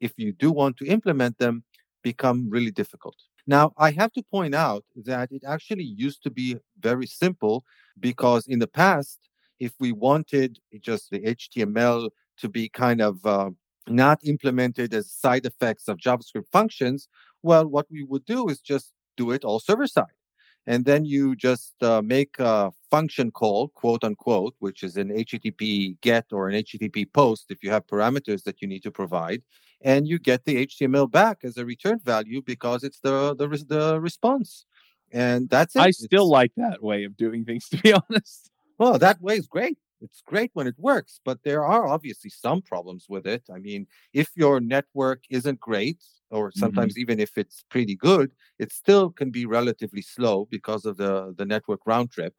if 0.07 0.13
you 0.19 0.33
do 0.33 0.53
want 0.53 0.77
to 0.77 0.85
implement 0.97 1.39
them, 1.39 1.65
become 2.03 2.39
really 2.51 2.71
difficult. 2.83 3.17
Now, 3.47 3.73
I 3.79 3.91
have 3.93 4.13
to 4.13 4.23
point 4.23 4.55
out 4.55 4.85
that 5.11 5.33
it 5.33 5.43
actually 5.55 5.89
used 6.07 6.23
to 6.25 6.31
be 6.31 6.57
very 6.89 7.07
simple 7.07 7.65
because 7.99 8.47
in 8.47 8.59
the 8.59 8.73
past, 8.83 9.19
if 9.59 9.73
we 9.81 9.93
wanted 9.93 10.59
just 10.81 11.11
the 11.11 11.21
HTML 11.21 12.11
to 12.41 12.49
be 12.49 12.69
kind 12.69 13.01
of 13.01 13.25
uh, 13.25 13.51
not 13.89 14.19
implemented 14.25 14.93
as 14.93 15.11
side 15.11 15.47
effects 15.47 15.89
of 15.89 15.99
JavaScript 15.99 16.49
functions, 16.53 17.09
well, 17.43 17.67
what 17.67 17.87
we 17.91 18.03
would 18.05 18.25
do 18.25 18.49
is 18.49 18.61
just 18.61 18.93
do 19.17 19.31
it 19.31 19.45
all 19.45 19.61
server 19.61 19.87
side. 19.87 20.19
And 20.67 20.85
then 20.85 21.05
you 21.05 21.37
just 21.37 21.75
uh, 21.83 22.01
make 22.03 22.39
a 22.39 22.73
function 22.91 23.31
call, 23.31 23.69
quote 23.69 24.03
unquote, 24.05 24.55
which 24.61 24.83
is 24.83 24.97
an 24.97 25.11
HTTP 25.11 26.01
get 26.01 26.27
or 26.33 26.49
an 26.49 26.55
HTTP 26.55 27.13
post 27.13 27.47
if 27.51 27.63
you 27.63 27.71
have 27.71 27.87
parameters 27.87 28.45
that 28.45 28.63
you 28.63 28.69
need 28.69 28.83
to 28.85 28.91
provide, 28.91 29.43
and 29.83 30.09
you 30.09 30.19
get 30.19 30.45
the 30.45 30.67
HTML 30.67 31.11
back 31.11 31.39
as 31.45 31.57
a 31.59 31.65
return 31.67 31.99
value 32.05 32.41
because 32.43 32.83
it's 32.85 33.01
the 33.01 33.35
the, 33.37 33.47
the 33.69 34.01
response, 34.01 34.65
and 35.13 35.49
that's 35.51 35.77
it. 35.77 35.81
I 35.81 35.91
still 35.91 36.29
It's- 36.29 36.39
like 36.41 36.53
that 36.57 36.83
way 36.83 37.05
of 37.05 37.17
doing 37.17 37.45
things, 37.45 37.69
to 37.71 37.77
be 37.79 37.93
honest. 37.93 38.51
well, 38.79 38.99
that 38.99 39.21
way 39.21 39.37
is 39.37 39.47
great. 39.47 39.79
it's 40.01 40.23
great 40.27 40.51
when 40.55 40.67
it 40.67 40.75
works, 40.79 41.21
but 41.25 41.39
there 41.45 41.65
are 41.65 41.87
obviously 41.87 42.31
some 42.31 42.61
problems 42.63 43.07
with 43.09 43.27
it. 43.27 43.43
I 43.57 43.59
mean, 43.59 43.87
if 44.13 44.29
your 44.37 44.61
network 44.61 45.21
isn't 45.31 45.61
great, 45.61 45.99
or 46.35 46.51
Mm-hmm. 46.57 46.89
sometimes 46.91 46.99
even 46.99 47.21
if 47.21 47.39
it's 47.39 47.65
pretty 47.71 47.97
good, 47.97 48.33
it 48.59 48.73
still 48.73 49.11
can 49.11 49.31
be 49.31 49.47
relatively 49.47 50.03
slow 50.03 50.47
because 50.51 50.85
of 50.85 50.97
the, 50.99 51.35
the 51.39 51.47
network 51.47 51.81
round 51.87 52.11
trip. 52.11 52.35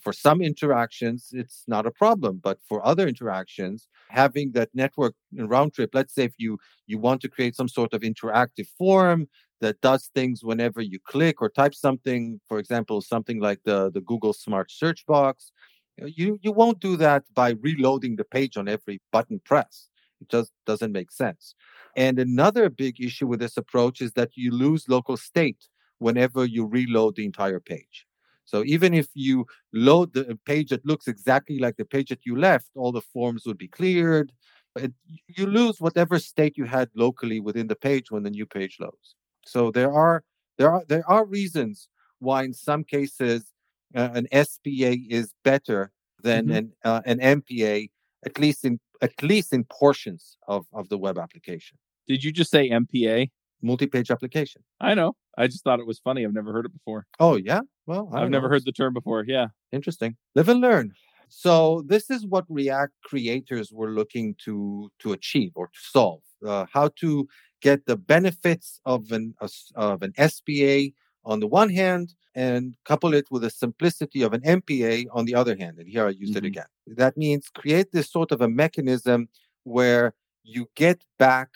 For 0.00 0.12
some 0.12 0.42
interactions, 0.42 1.30
it's 1.32 1.64
not 1.66 1.86
a 1.86 1.90
problem, 1.90 2.40
but 2.42 2.58
for 2.68 2.84
other 2.86 3.08
interactions, 3.08 3.88
having 4.10 4.52
that 4.52 4.68
network 4.74 5.14
round 5.32 5.72
trip, 5.74 5.90
let's 5.94 6.14
say 6.14 6.24
if 6.24 6.34
you 6.38 6.58
you 6.86 6.98
want 6.98 7.20
to 7.22 7.28
create 7.28 7.56
some 7.56 7.68
sort 7.68 7.94
of 7.94 8.02
interactive 8.02 8.68
form 8.78 9.28
that 9.60 9.80
does 9.80 10.10
things 10.14 10.44
whenever 10.44 10.80
you 10.82 10.98
click 11.00 11.40
or 11.42 11.48
type 11.50 11.74
something, 11.74 12.40
for 12.46 12.58
example, 12.58 13.00
something 13.00 13.40
like 13.40 13.60
the, 13.64 13.90
the 13.90 14.00
Google 14.02 14.32
Smart 14.34 14.70
Search 14.70 15.04
box, 15.06 15.50
you 15.96 16.38
you 16.42 16.52
won't 16.52 16.80
do 16.80 16.96
that 16.96 17.24
by 17.34 17.50
reloading 17.50 18.16
the 18.16 18.24
page 18.24 18.56
on 18.56 18.68
every 18.68 19.00
button 19.10 19.40
press. 19.44 19.87
It 20.20 20.28
just 20.28 20.52
doesn't 20.66 20.92
make 20.92 21.10
sense. 21.10 21.54
And 21.96 22.18
another 22.18 22.68
big 22.70 23.00
issue 23.00 23.26
with 23.26 23.40
this 23.40 23.56
approach 23.56 24.00
is 24.00 24.12
that 24.12 24.30
you 24.36 24.50
lose 24.52 24.88
local 24.88 25.16
state 25.16 25.68
whenever 25.98 26.44
you 26.44 26.64
reload 26.66 27.16
the 27.16 27.24
entire 27.24 27.60
page. 27.60 28.06
So 28.44 28.64
even 28.64 28.94
if 28.94 29.08
you 29.14 29.46
load 29.72 30.14
the 30.14 30.38
page 30.46 30.70
that 30.70 30.86
looks 30.86 31.06
exactly 31.06 31.58
like 31.58 31.76
the 31.76 31.84
page 31.84 32.08
that 32.08 32.24
you 32.24 32.36
left, 32.36 32.70
all 32.76 32.92
the 32.92 33.02
forms 33.02 33.44
would 33.46 33.58
be 33.58 33.68
cleared. 33.68 34.32
It, 34.76 34.92
you 35.26 35.46
lose 35.46 35.80
whatever 35.80 36.18
state 36.18 36.56
you 36.56 36.64
had 36.64 36.88
locally 36.94 37.40
within 37.40 37.66
the 37.66 37.76
page 37.76 38.10
when 38.10 38.22
the 38.22 38.30
new 38.30 38.46
page 38.46 38.78
loads. 38.80 39.16
So 39.46 39.70
there 39.70 39.92
are 39.92 40.22
there 40.56 40.70
are 40.70 40.84
there 40.88 41.08
are 41.08 41.24
reasons 41.24 41.88
why 42.20 42.44
in 42.44 42.52
some 42.54 42.84
cases 42.84 43.52
uh, 43.94 44.10
an 44.14 44.28
SPA 44.32 44.96
is 45.08 45.32
better 45.44 45.92
than 46.22 46.46
Mhm. 46.46 46.56
an 46.58 46.72
uh, 46.84 47.02
an 47.06 47.20
MPA, 47.20 47.90
at 48.24 48.38
least 48.38 48.64
in 48.64 48.80
at 49.00 49.22
least 49.22 49.52
in 49.52 49.64
portions 49.64 50.36
of, 50.48 50.66
of 50.72 50.88
the 50.88 50.98
web 50.98 51.18
application, 51.18 51.78
Did 52.06 52.24
you 52.24 52.32
just 52.32 52.50
say 52.50 52.70
MPA? 52.70 53.30
multi-page 53.60 54.10
application. 54.10 54.62
I 54.80 54.94
know. 54.94 55.16
I 55.36 55.46
just 55.48 55.64
thought 55.64 55.80
it 55.80 55.86
was 55.86 55.98
funny. 55.98 56.24
I've 56.24 56.32
never 56.32 56.52
heard 56.52 56.64
it 56.66 56.72
before. 56.72 57.06
Oh 57.18 57.36
yeah, 57.36 57.60
well 57.86 58.08
I've 58.12 58.22
don't 58.22 58.30
never 58.30 58.48
heard 58.48 58.64
the 58.64 58.72
term 58.72 58.94
before. 58.94 59.24
Yeah. 59.26 59.48
Interesting. 59.72 60.16
Live 60.34 60.48
and 60.48 60.60
learn. 60.60 60.92
So 61.28 61.82
this 61.86 62.08
is 62.08 62.24
what 62.26 62.44
React 62.48 62.92
creators 63.04 63.70
were 63.72 63.90
looking 63.90 64.34
to 64.44 64.90
to 65.00 65.12
achieve 65.12 65.52
or 65.54 65.66
to 65.66 65.80
solve. 65.80 66.22
Uh, 66.46 66.66
how 66.72 66.90
to 67.00 67.26
get 67.60 67.86
the 67.86 67.96
benefits 67.96 68.80
of 68.84 69.10
an 69.12 69.34
of 69.74 70.02
an 70.02 70.12
SPA 70.28 70.90
on 71.24 71.40
the 71.40 71.46
one 71.46 71.70
hand 71.70 72.14
and 72.34 72.74
couple 72.84 73.14
it 73.14 73.26
with 73.30 73.42
the 73.42 73.50
simplicity 73.50 74.22
of 74.22 74.32
an 74.32 74.42
MPA 74.44 75.06
on 75.12 75.24
the 75.24 75.34
other 75.34 75.56
hand. 75.56 75.78
And 75.78 75.88
here 75.88 76.06
I 76.06 76.10
use 76.10 76.36
it 76.36 76.44
Mhm. 76.44 76.46
again. 76.46 76.66
That 76.86 77.16
means 77.16 77.48
create 77.48 77.92
this 77.92 78.10
sort 78.10 78.32
of 78.32 78.40
a 78.40 78.48
mechanism 78.48 79.28
where 79.64 80.14
you 80.44 80.68
get 80.76 81.04
back 81.18 81.50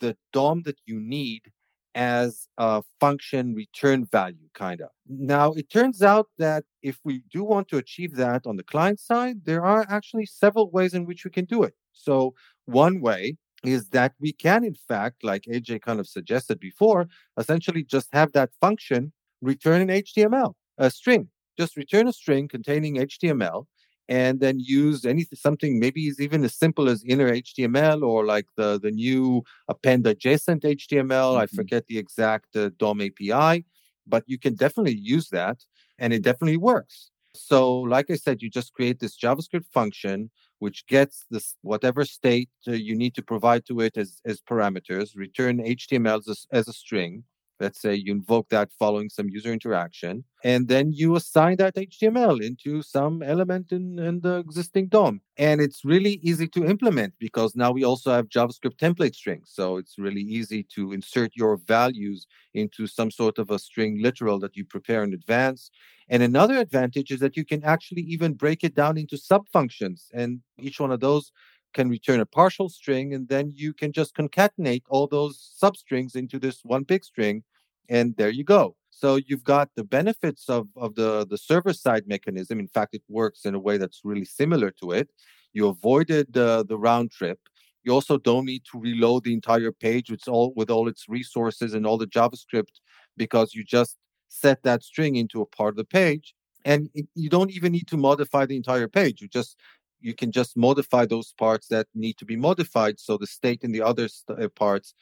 the 0.00 0.16
DOM 0.32 0.62
that 0.62 0.78
you 0.86 0.98
need 1.00 1.52
as 1.94 2.48
a 2.56 2.82
function 3.00 3.54
return 3.54 4.04
value, 4.06 4.48
kind 4.54 4.80
of. 4.80 4.90
Now, 5.08 5.52
it 5.52 5.68
turns 5.70 6.02
out 6.02 6.28
that 6.38 6.64
if 6.82 6.98
we 7.04 7.22
do 7.30 7.42
want 7.42 7.68
to 7.68 7.78
achieve 7.78 8.14
that 8.16 8.46
on 8.46 8.56
the 8.56 8.62
client 8.62 9.00
side, 9.00 9.44
there 9.44 9.64
are 9.64 9.84
actually 9.88 10.26
several 10.26 10.70
ways 10.70 10.94
in 10.94 11.04
which 11.04 11.24
we 11.24 11.30
can 11.30 11.44
do 11.44 11.62
it. 11.64 11.74
So, 11.92 12.34
one 12.66 13.00
way 13.00 13.36
is 13.64 13.90
that 13.90 14.14
we 14.20 14.32
can, 14.32 14.64
in 14.64 14.74
fact, 14.74 15.22
like 15.24 15.44
AJ 15.48 15.78
kind 15.78 16.00
of 16.00 16.08
suggested 16.08 16.58
before, 16.60 17.08
essentially 17.36 17.84
just 17.84 18.08
have 18.12 18.32
that 18.32 18.50
function 18.60 19.12
return 19.42 19.80
an 19.80 19.90
HTML, 19.90 20.56
a 20.78 20.90
string. 20.90 21.28
Just 21.58 21.76
return 21.76 22.06
a 22.08 22.12
string 22.12 22.48
containing 22.48 22.96
HTML 22.98 23.66
and 24.08 24.40
then 24.40 24.58
use 24.58 25.04
anything 25.04 25.36
something 25.36 25.78
maybe 25.78 26.06
is 26.08 26.20
even 26.20 26.42
as 26.44 26.54
simple 26.54 26.88
as 26.88 27.04
inner 27.04 27.28
HTML 27.28 28.02
or 28.02 28.24
like 28.24 28.46
the 28.56 28.78
the 28.80 28.90
new 28.90 29.42
append 29.68 30.06
adjacent 30.06 30.64
HTML. 30.64 31.36
I 31.36 31.46
Mhm. 31.46 31.54
forget 31.54 31.86
the 31.86 31.98
exact 31.98 32.56
uh, 32.56 32.70
DOM 32.78 33.00
API, 33.00 33.64
but 34.06 34.24
you 34.26 34.38
can 34.38 34.54
definitely 34.54 34.96
use 34.96 35.28
that, 35.30 35.58
and 35.98 36.12
it 36.12 36.22
definitely 36.22 36.56
works. 36.56 37.10
So, 37.34 37.80
like 37.82 38.10
I 38.10 38.16
said, 38.16 38.42
you 38.42 38.50
just 38.50 38.72
create 38.72 38.98
this 39.00 39.16
JavaScript 39.16 39.66
function 39.72 40.30
which 40.60 40.86
gets 40.86 41.26
this 41.30 41.56
whatever 41.62 42.04
state 42.04 42.50
uh, 42.68 42.72
you 42.72 42.94
need 42.94 43.14
to 43.16 43.22
provide 43.22 43.66
to 43.66 43.80
it 43.80 43.96
as 43.96 44.20
as 44.24 44.40
parameters. 44.40 45.16
Return 45.16 45.58
HTML 45.58 46.20
as 46.28 46.46
as 46.52 46.68
a 46.68 46.72
string. 46.72 47.24
Let's 47.60 47.80
say 47.80 47.94
you 47.94 48.12
invoke 48.12 48.48
that 48.48 48.72
following 48.78 49.10
some 49.10 49.28
user 49.28 49.52
interaction, 49.52 50.24
and 50.42 50.68
then 50.68 50.92
you 50.92 51.14
assign 51.16 51.56
that 51.58 51.74
HTML 51.74 52.42
into 52.42 52.80
some 52.80 53.22
element 53.22 53.72
in, 53.72 53.98
in 53.98 54.20
the 54.20 54.38
existing 54.38 54.88
DOM. 54.88 55.20
And 55.36 55.60
it's 55.60 55.84
really 55.84 56.14
easy 56.22 56.48
to 56.48 56.64
implement 56.64 57.14
because 57.18 57.54
now 57.54 57.70
we 57.70 57.84
also 57.84 58.10
have 58.10 58.28
JavaScript 58.28 58.76
template 58.78 59.14
strings. 59.14 59.50
So 59.52 59.76
it's 59.76 59.98
really 59.98 60.22
easy 60.22 60.62
to 60.74 60.92
insert 60.92 61.32
your 61.36 61.58
values 61.58 62.26
into 62.54 62.86
some 62.86 63.10
sort 63.10 63.38
of 63.38 63.50
a 63.50 63.58
string 63.58 64.02
literal 64.02 64.38
that 64.40 64.56
you 64.56 64.64
prepare 64.64 65.04
in 65.04 65.12
advance. 65.12 65.70
And 66.08 66.22
another 66.22 66.58
advantage 66.58 67.10
is 67.10 67.20
that 67.20 67.36
you 67.36 67.44
can 67.44 67.62
actually 67.62 68.02
even 68.02 68.34
break 68.34 68.64
it 68.64 68.74
down 68.74 68.96
into 68.96 69.16
subfunctions. 69.16 70.06
And 70.12 70.40
each 70.58 70.80
one 70.80 70.90
of 70.90 71.00
those 71.00 71.30
can 71.72 71.88
return 71.88 72.20
a 72.20 72.26
partial 72.26 72.68
string, 72.68 73.14
and 73.14 73.28
then 73.28 73.52
you 73.54 73.72
can 73.72 73.92
just 73.92 74.14
concatenate 74.14 74.82
all 74.88 75.06
those 75.06 75.54
substrings 75.62 76.16
into 76.16 76.38
this 76.38 76.60
one 76.64 76.84
big 76.84 77.04
string, 77.04 77.42
and 77.88 78.16
there 78.16 78.30
you 78.30 78.44
go. 78.44 78.76
So 78.90 79.16
you've 79.26 79.44
got 79.44 79.70
the 79.76 79.84
benefits 79.84 80.48
of, 80.48 80.68
of 80.76 80.94
the, 80.94 81.26
the 81.26 81.38
server 81.38 81.72
side 81.72 82.06
mechanism. 82.06 82.58
In 82.58 82.68
fact, 82.68 82.94
it 82.94 83.02
works 83.08 83.44
in 83.44 83.54
a 83.54 83.58
way 83.58 83.78
that's 83.78 84.00
really 84.04 84.24
similar 84.24 84.70
to 84.82 84.90
it. 84.90 85.08
You 85.52 85.68
avoided 85.68 86.36
uh, 86.36 86.64
the 86.64 86.78
round 86.78 87.10
trip. 87.10 87.38
You 87.82 87.92
also 87.92 88.18
don't 88.18 88.44
need 88.44 88.62
to 88.70 88.78
reload 88.78 89.24
the 89.24 89.32
entire 89.32 89.72
page 89.72 90.10
with 90.10 90.28
all 90.28 90.52
with 90.54 90.70
all 90.70 90.86
its 90.86 91.08
resources 91.08 91.72
and 91.72 91.86
all 91.86 91.96
the 91.96 92.06
JavaScript 92.06 92.80
because 93.16 93.54
you 93.54 93.64
just 93.64 93.96
set 94.28 94.62
that 94.62 94.82
string 94.82 95.16
into 95.16 95.40
a 95.40 95.46
part 95.46 95.70
of 95.70 95.76
the 95.76 95.84
page, 95.84 96.34
and 96.64 96.90
you 97.14 97.30
don't 97.30 97.50
even 97.50 97.72
need 97.72 97.88
to 97.88 97.96
modify 97.96 98.44
the 98.44 98.56
entire 98.56 98.86
page. 98.86 99.22
You 99.22 99.28
just 99.28 99.56
you 100.00 100.14
can 100.14 100.32
just 100.32 100.56
modify 100.56 101.04
those 101.06 101.32
parts 101.38 101.68
that 101.68 101.86
need 101.94 102.16
to 102.18 102.24
be 102.24 102.36
modified 102.36 102.98
so 103.00 103.16
the 103.18 103.26
state 103.26 103.62
in 103.62 103.72
the 103.72 103.82
other 103.82 104.08
st- 104.08 104.40
uh, 104.40 104.48
parts 104.48 104.94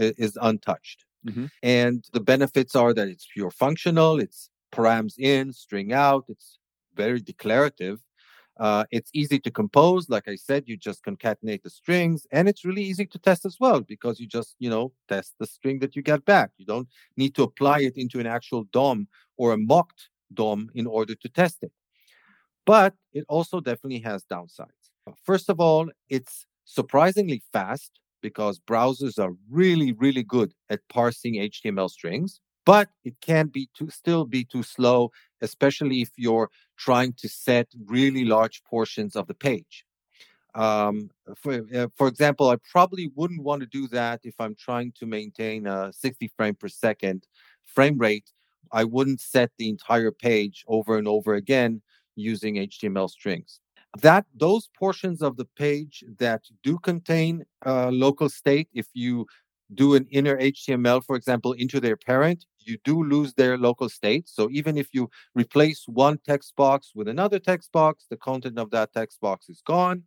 i- 0.00 0.14
is 0.18 0.38
untouched. 0.40 1.04
Mhm. 1.26 1.50
And 1.62 2.04
the 2.12 2.20
benefits 2.20 2.74
are 2.76 2.92
that 2.94 3.08
it's 3.08 3.26
pure 3.32 3.50
functional, 3.50 4.20
it's 4.20 4.50
params 4.72 5.14
in, 5.18 5.52
string 5.52 5.92
out, 5.92 6.24
it's 6.28 6.58
very 6.94 7.20
declarative. 7.20 8.00
Uh, 8.60 8.84
it's 8.92 9.10
easy 9.12 9.38
to 9.40 9.50
compose. 9.50 10.08
Like 10.08 10.28
I 10.28 10.36
said, 10.36 10.64
you 10.68 10.76
just 10.76 11.04
concatenate 11.04 11.62
the 11.62 11.70
strings, 11.70 12.24
and 12.30 12.48
it's 12.48 12.64
really 12.64 12.84
easy 12.84 13.04
to 13.06 13.18
test 13.18 13.44
as 13.44 13.56
well 13.58 13.80
because 13.80 14.20
you 14.20 14.28
just, 14.28 14.54
you 14.60 14.70
know, 14.70 14.92
test 15.08 15.34
the 15.40 15.46
string 15.46 15.80
that 15.80 15.96
you 15.96 16.02
get 16.02 16.24
back. 16.24 16.52
You 16.56 16.66
don't 16.66 16.88
need 17.16 17.34
to 17.34 17.42
apply 17.42 17.80
it 17.80 17.96
into 17.96 18.20
an 18.20 18.26
actual 18.26 18.64
DOM 18.64 19.08
or 19.36 19.52
a 19.52 19.56
mocked 19.58 20.08
DOM 20.32 20.70
in 20.74 20.86
order 20.86 21.14
to 21.16 21.28
test 21.28 21.58
it 21.62 21.72
but 22.66 22.94
it 23.12 23.24
also 23.28 23.60
definitely 23.60 24.00
has 24.00 24.24
downsides. 24.24 24.90
First 25.22 25.50
of 25.50 25.60
all, 25.60 25.90
it's 26.08 26.46
surprisingly 26.64 27.42
fast 27.52 28.00
because 28.22 28.58
browsers 28.58 29.18
are 29.22 29.34
really, 29.50 29.92
really 29.92 30.22
good 30.22 30.54
at 30.70 30.80
parsing 30.88 31.34
HTML 31.34 31.90
strings, 31.90 32.40
but 32.64 32.88
it 33.04 33.14
can 33.20 33.48
be 33.48 33.68
too, 33.76 33.90
still 33.90 34.24
be 34.24 34.44
too 34.44 34.62
slow, 34.62 35.10
especially 35.42 36.00
if 36.00 36.10
you're 36.16 36.48
trying 36.78 37.12
to 37.18 37.28
set 37.28 37.68
really 37.84 38.24
large 38.24 38.64
portions 38.64 39.14
of 39.14 39.26
the 39.26 39.34
page. 39.34 39.84
Um, 40.54 41.10
for, 41.36 41.66
uh, 41.74 41.88
for 41.96 42.06
example, 42.08 42.48
I 42.48 42.56
probably 42.70 43.10
wouldn't 43.14 43.42
want 43.42 43.60
to 43.60 43.66
do 43.66 43.88
that 43.88 44.20
if 44.24 44.34
I'm 44.38 44.54
trying 44.54 44.92
to 45.00 45.06
maintain 45.06 45.66
a 45.66 45.92
60 45.92 46.30
frame 46.36 46.54
per 46.54 46.68
second 46.68 47.26
frame 47.66 47.98
rate. 47.98 48.30
I 48.72 48.84
wouldn't 48.84 49.20
set 49.20 49.50
the 49.58 49.68
entire 49.68 50.10
page 50.10 50.64
over 50.66 50.96
and 50.96 51.06
over 51.06 51.34
again 51.34 51.82
using 52.16 52.56
HTML 52.56 53.10
strings. 53.10 53.60
That 54.02 54.26
those 54.34 54.68
portions 54.76 55.22
of 55.22 55.36
the 55.36 55.44
page 55.56 56.04
that 56.18 56.42
do 56.62 56.78
contain 56.78 57.44
uh, 57.64 57.90
local 57.90 58.28
state, 58.28 58.68
if 58.72 58.86
you 58.92 59.26
do 59.72 59.94
an 59.94 60.06
inner 60.10 60.36
HTML, 60.36 61.04
for 61.04 61.16
example, 61.16 61.52
into 61.52 61.80
their 61.80 61.96
parent, 61.96 62.44
you 62.58 62.78
do 62.84 63.02
lose 63.02 63.34
their 63.34 63.56
local 63.56 63.88
state. 63.88 64.28
So 64.28 64.48
even 64.50 64.76
if 64.76 64.88
you 64.92 65.10
replace 65.34 65.84
one 65.86 66.18
text 66.26 66.54
box 66.56 66.92
with 66.94 67.08
another 67.08 67.38
text 67.38 67.72
box, 67.72 68.06
the 68.10 68.16
content 68.16 68.58
of 68.58 68.70
that 68.70 68.92
text 68.92 69.20
box 69.20 69.48
is 69.48 69.62
gone. 69.64 70.04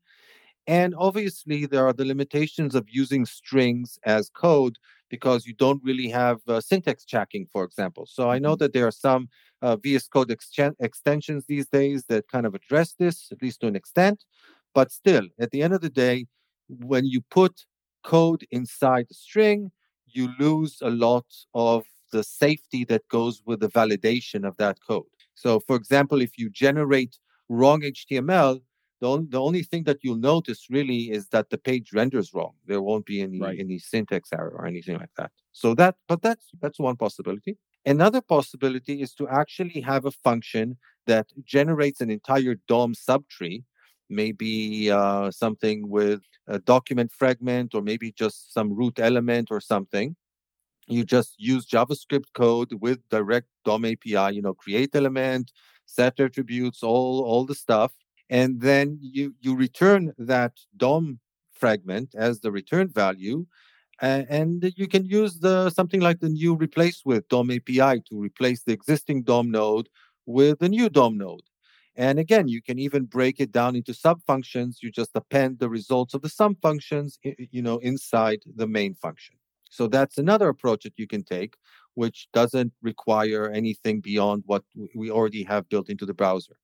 And 0.68 0.94
obviously, 0.98 1.66
there 1.66 1.88
are 1.88 1.94
the 1.94 2.06
limitations 2.06 2.76
of 2.76 2.88
using 2.90 3.26
strings 3.26 3.98
as 4.04 4.30
code 4.30 4.78
because 5.10 5.46
you 5.46 5.54
don't 5.54 5.82
really 5.84 6.10
have 6.10 6.40
uh, 6.48 6.62
syntax 6.62 7.06
checking, 7.06 7.48
for 7.52 7.64
example. 7.64 8.06
So 8.06 8.30
I 8.30 8.40
know 8.40 8.56
that 8.56 8.74
there 8.74 8.88
are 8.88 8.92
some 8.92 9.30
uh, 9.62 9.76
VS 9.78 10.08
Code 10.08 10.32
ex- 10.32 10.52
extensions 10.80 11.46
these 11.46 11.68
days 11.68 12.06
that 12.10 12.28
kind 12.28 12.46
of 12.46 12.54
address 12.56 12.94
this, 12.98 13.30
at 13.32 13.42
least 13.42 13.62
to 13.62 13.68
an 13.68 13.76
extent. 13.76 14.24
But 14.74 14.92
still, 14.92 15.28
at 15.40 15.52
the 15.52 15.64
end 15.64 15.74
of 15.74 15.82
the 15.82 15.90
day, 15.90 16.28
when 16.70 17.06
you 17.06 17.22
put 17.32 17.66
code 18.04 18.46
inside 18.52 19.08
the 19.10 19.16
string, 19.16 19.72
you 20.06 20.30
lose 20.40 20.78
a 20.82 20.90
lot 20.90 21.26
of 21.54 21.84
the 22.12 22.24
safety 22.24 22.86
that 22.86 23.08
goes 23.10 23.42
with 23.46 23.60
the 23.60 23.70
validation 23.70 24.48
of 24.48 24.56
that 24.58 24.78
code. 24.88 25.04
So, 25.36 25.60
for 25.60 25.76
example, 25.76 26.22
if 26.22 26.38
you 26.38 26.50
generate 26.50 27.18
wrong 27.50 27.82
HTML, 27.82 28.62
The, 29.02 29.08
on, 29.10 29.28
the 29.30 29.40
only 29.40 29.64
thing 29.64 29.84
that 29.84 30.00
you'll 30.04 30.18
notice 30.18 30.68
really 30.70 31.12
is 31.12 31.28
that 31.30 31.50
the 31.50 31.58
page 31.58 31.94
renders 31.94 32.34
wrong. 32.34 32.54
There 32.66 32.82
won't 32.82 33.06
be 33.06 33.22
any 33.22 33.40
Right. 33.40 33.60
any 33.60 33.78
syntax 33.80 34.30
error 34.34 34.54
or 34.58 34.66
anything 34.66 34.98
like 34.98 35.14
that. 35.18 35.32
So 35.52 35.76
that, 35.76 35.96
but 36.08 36.22
that's 36.22 36.48
that's 36.62 36.80
one 36.80 36.96
possibility. 36.98 37.58
Another 37.86 38.22
possibility 38.22 39.02
is 39.02 39.14
to 39.16 39.28
actually 39.30 39.82
have 39.82 40.06
a 40.06 40.12
function 40.12 40.78
that 41.06 41.28
generates 41.46 42.02
an 42.02 42.10
entire 42.10 42.56
DOM 42.68 42.94
subtree, 42.94 43.64
maybe 44.10 44.92
uh, 44.92 45.32
something 45.32 45.90
with 45.90 46.22
a 46.48 46.60
document 46.60 47.12
fragment 47.12 47.74
or 47.76 47.82
maybe 47.82 48.12
just 48.12 48.54
some 48.54 48.74
root 48.74 49.00
element 49.00 49.50
or 49.52 49.62
something. 49.62 50.16
You 50.88 51.04
just 51.06 51.36
use 51.38 51.66
JavaScript 51.68 52.34
code 52.34 52.74
with 52.82 53.00
direct 53.10 53.48
DOM 53.66 53.86
API, 53.86 54.34
you 54.36 54.42
know, 54.42 54.54
create 54.54 54.96
element, 54.96 55.52
set 55.86 56.20
attributes, 56.20 56.82
all 56.84 57.24
all 57.26 57.46
the 57.46 57.56
stuff, 57.56 57.94
and 58.30 58.62
then 58.62 59.00
you 59.02 59.36
you 59.42 59.56
return 59.56 60.14
that 60.18 60.54
DOM 60.76 61.20
fragment 61.54 62.14
as 62.16 62.42
the 62.42 62.52
return 62.52 62.90
value, 62.90 63.46
a- 64.02 64.26
and 64.30 64.74
you 64.78 64.88
can 64.88 65.06
use 65.06 65.40
the 65.40 65.70
something 65.70 66.02
like 66.02 66.20
the 66.20 66.30
new 66.30 66.56
replace 66.56 67.02
with 67.06 67.28
DOM 67.30 67.52
API 67.52 68.00
to 68.10 68.20
replace 68.20 68.64
the 68.64 68.74
existing 68.74 69.24
DOM 69.24 69.52
node 69.52 69.90
with 70.26 70.60
the 70.60 70.70
new 70.70 70.90
DOM 70.90 71.18
node. 71.18 71.42
And 71.96 72.20
again, 72.20 72.48
you 72.48 72.62
can 72.62 72.78
even 72.80 73.06
break 73.06 73.40
it 73.40 73.52
down 73.52 73.76
into 73.76 73.94
sub 73.94 74.22
functions. 74.28 74.80
You 74.84 74.92
just 74.92 75.12
append 75.16 75.60
the 75.60 75.70
results 75.70 76.14
of 76.14 76.22
the 76.22 76.30
sum 76.30 76.56
functions, 76.62 77.18
you 77.24 77.62
know, 77.62 77.78
inside 77.80 78.40
the 78.56 78.68
main 78.68 78.94
function. 78.94 79.36
So 79.70 79.88
that's 79.88 80.18
another 80.18 80.48
approach 80.50 80.84
that 80.84 80.94
you 80.98 81.08
can 81.08 81.24
take, 81.24 81.56
which 81.96 82.28
doesn't 82.34 82.74
require 82.82 83.50
anything 83.50 84.00
beyond 84.02 84.44
what 84.46 84.64
we 84.96 85.10
already 85.10 85.44
have 85.44 85.68
built 85.70 85.90
into 85.90 86.06
the 86.06 86.14
browser. 86.14 86.58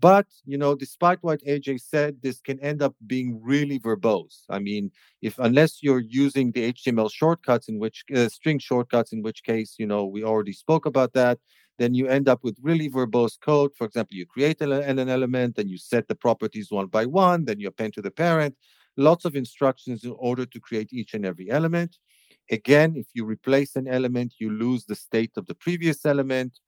But 0.00 0.26
you 0.44 0.56
know, 0.56 0.74
despite 0.74 1.18
what 1.22 1.42
AJ 1.44 1.80
said, 1.80 2.16
this 2.22 2.40
can 2.40 2.58
end 2.60 2.82
up 2.82 2.94
being 3.06 3.40
really 3.42 3.78
verbose. 3.78 4.44
I 4.48 4.58
mean, 4.58 4.90
if 5.20 5.38
unless 5.38 5.82
you're 5.82 6.00
using 6.00 6.52
the 6.52 6.72
HTML 6.72 7.12
shortcuts, 7.12 7.68
in 7.68 7.78
which 7.78 8.04
uh, 8.14 8.28
string 8.28 8.58
shortcuts, 8.58 9.12
in 9.12 9.22
which 9.22 9.42
case, 9.42 9.74
you 9.78 9.86
know, 9.86 10.06
we 10.06 10.24
already 10.24 10.52
spoke 10.52 10.86
about 10.86 11.12
that 11.14 11.38
then 11.80 11.94
you 11.94 12.06
end 12.06 12.28
up 12.28 12.44
with 12.44 12.58
really 12.62 12.90
verbose 12.90 13.40
code. 13.40 13.70
For 13.74 13.86
example, 13.86 14.14
you 14.14 14.26
create 14.26 14.60
an, 14.60 14.70
an 14.70 15.08
element, 15.08 15.56
then 15.56 15.66
you 15.66 15.78
set 15.78 16.08
the 16.08 16.14
properties 16.14 16.70
one 16.70 16.88
by 16.88 17.06
one, 17.06 17.46
then 17.46 17.58
you 17.58 17.68
append 17.68 17.94
to 17.94 18.02
the 18.02 18.10
parent. 18.10 18.54
Lots 18.98 19.24
of 19.24 19.34
instructions 19.34 20.04
in 20.04 20.14
order 20.18 20.44
to 20.44 20.60
create 20.60 20.92
each 20.92 21.14
and 21.14 21.24
every 21.24 21.50
element. 21.50 21.96
Again, 22.50 22.96
if 22.96 23.06
you 23.14 23.24
replace 23.24 23.76
an 23.76 23.88
element, 23.88 24.34
you 24.38 24.50
lose 24.50 24.84
the 24.84 24.94
state 24.94 25.32
of 25.38 25.46
the 25.46 25.54
previous 25.54 26.04
element. 26.04 26.60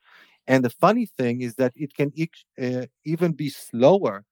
And 0.46 0.64
the 0.64 0.70
funny 0.70 1.06
thing 1.06 1.40
is 1.40 1.54
that 1.56 1.72
it 1.76 1.94
can 1.94 2.12
uh, 2.60 2.86
even 3.04 3.32
be 3.32 3.48
slower 3.48 4.24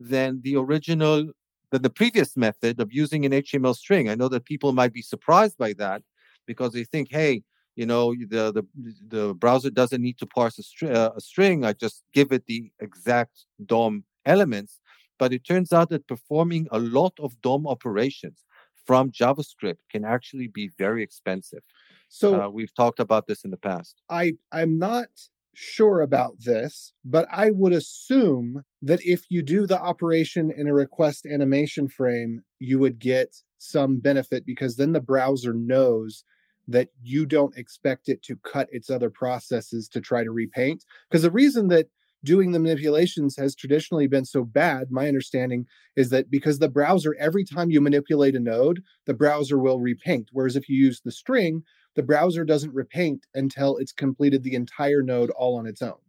than 0.00 0.40
the 0.42 0.56
original, 0.56 1.32
than 1.70 1.82
the 1.82 1.90
previous 1.90 2.36
method 2.36 2.80
of 2.80 2.92
using 2.92 3.24
an 3.24 3.32
HTML 3.32 3.76
string. 3.76 4.08
I 4.08 4.14
know 4.14 4.28
that 4.28 4.44
people 4.44 4.72
might 4.72 4.92
be 4.92 5.02
surprised 5.02 5.56
by 5.58 5.72
that 5.74 6.02
because 6.46 6.72
they 6.72 6.84
think, 6.84 7.08
hey, 7.10 7.42
you 7.76 7.86
know 7.86 8.14
the 8.14 8.52
the 8.52 8.64
the 9.08 9.34
browser 9.34 9.70
doesn't 9.70 10.02
need 10.02 10.18
to 10.18 10.26
parse 10.26 10.58
a, 10.58 10.62
str- 10.62 10.92
uh, 10.92 11.10
a 11.16 11.20
string. 11.20 11.64
I 11.64 11.72
just 11.72 12.02
give 12.12 12.32
it 12.32 12.46
the 12.46 12.70
exact 12.80 13.46
dom 13.64 14.04
elements. 14.26 14.80
But 15.18 15.32
it 15.32 15.44
turns 15.46 15.72
out 15.72 15.88
that 15.90 16.06
performing 16.06 16.68
a 16.70 16.78
lot 16.78 17.14
of 17.18 17.40
dom 17.40 17.66
operations 17.66 18.44
from 18.86 19.10
javascript 19.12 19.78
can 19.90 20.04
actually 20.04 20.48
be 20.48 20.70
very 20.76 21.02
expensive. 21.02 21.62
So 22.08 22.42
uh, 22.42 22.48
we've 22.48 22.74
talked 22.74 23.00
about 23.00 23.26
this 23.26 23.44
in 23.44 23.50
the 23.50 23.56
past. 23.56 24.02
I 24.10 24.34
I'm 24.50 24.78
not 24.78 25.08
sure 25.54 26.00
about 26.00 26.34
this, 26.40 26.92
but 27.04 27.26
I 27.30 27.50
would 27.50 27.72
assume 27.72 28.64
that 28.80 29.00
if 29.04 29.24
you 29.28 29.42
do 29.42 29.66
the 29.66 29.80
operation 29.80 30.50
in 30.50 30.66
a 30.66 30.74
request 30.74 31.26
animation 31.26 31.88
frame, 31.88 32.42
you 32.58 32.78
would 32.78 32.98
get 32.98 33.36
some 33.58 33.98
benefit 33.98 34.44
because 34.46 34.76
then 34.76 34.92
the 34.92 35.00
browser 35.00 35.52
knows 35.52 36.24
that 36.68 36.88
you 37.02 37.26
don't 37.26 37.56
expect 37.56 38.08
it 38.08 38.22
to 38.22 38.36
cut 38.36 38.68
its 38.70 38.88
other 38.88 39.10
processes 39.10 39.88
to 39.88 40.00
try 40.00 40.24
to 40.24 40.30
repaint. 40.30 40.84
Because 41.10 41.22
the 41.22 41.30
reason 41.30 41.68
that 41.68 41.88
doing 42.24 42.52
the 42.52 42.60
manipulations 42.60 43.36
has 43.36 43.54
traditionally 43.54 44.06
been 44.06 44.24
so 44.24 44.44
bad, 44.44 44.90
my 44.90 45.08
understanding 45.08 45.66
is 45.96 46.10
that 46.10 46.30
because 46.30 46.58
the 46.58 46.68
browser, 46.68 47.16
every 47.18 47.44
time 47.44 47.70
you 47.70 47.80
manipulate 47.80 48.36
a 48.36 48.40
node, 48.40 48.82
the 49.06 49.14
browser 49.14 49.58
will 49.58 49.80
repaint. 49.80 50.28
Whereas 50.32 50.56
if 50.56 50.68
you 50.68 50.76
use 50.76 51.00
the 51.00 51.10
string, 51.10 51.62
the 51.96 52.02
browser 52.02 52.44
doesn't 52.44 52.74
repaint 52.74 53.26
until 53.34 53.76
it's 53.78 53.92
completed 53.92 54.42
the 54.42 54.54
entire 54.54 55.02
node 55.02 55.30
all 55.30 55.56
on 55.58 55.66
its 55.66 55.82
own. 55.82 56.00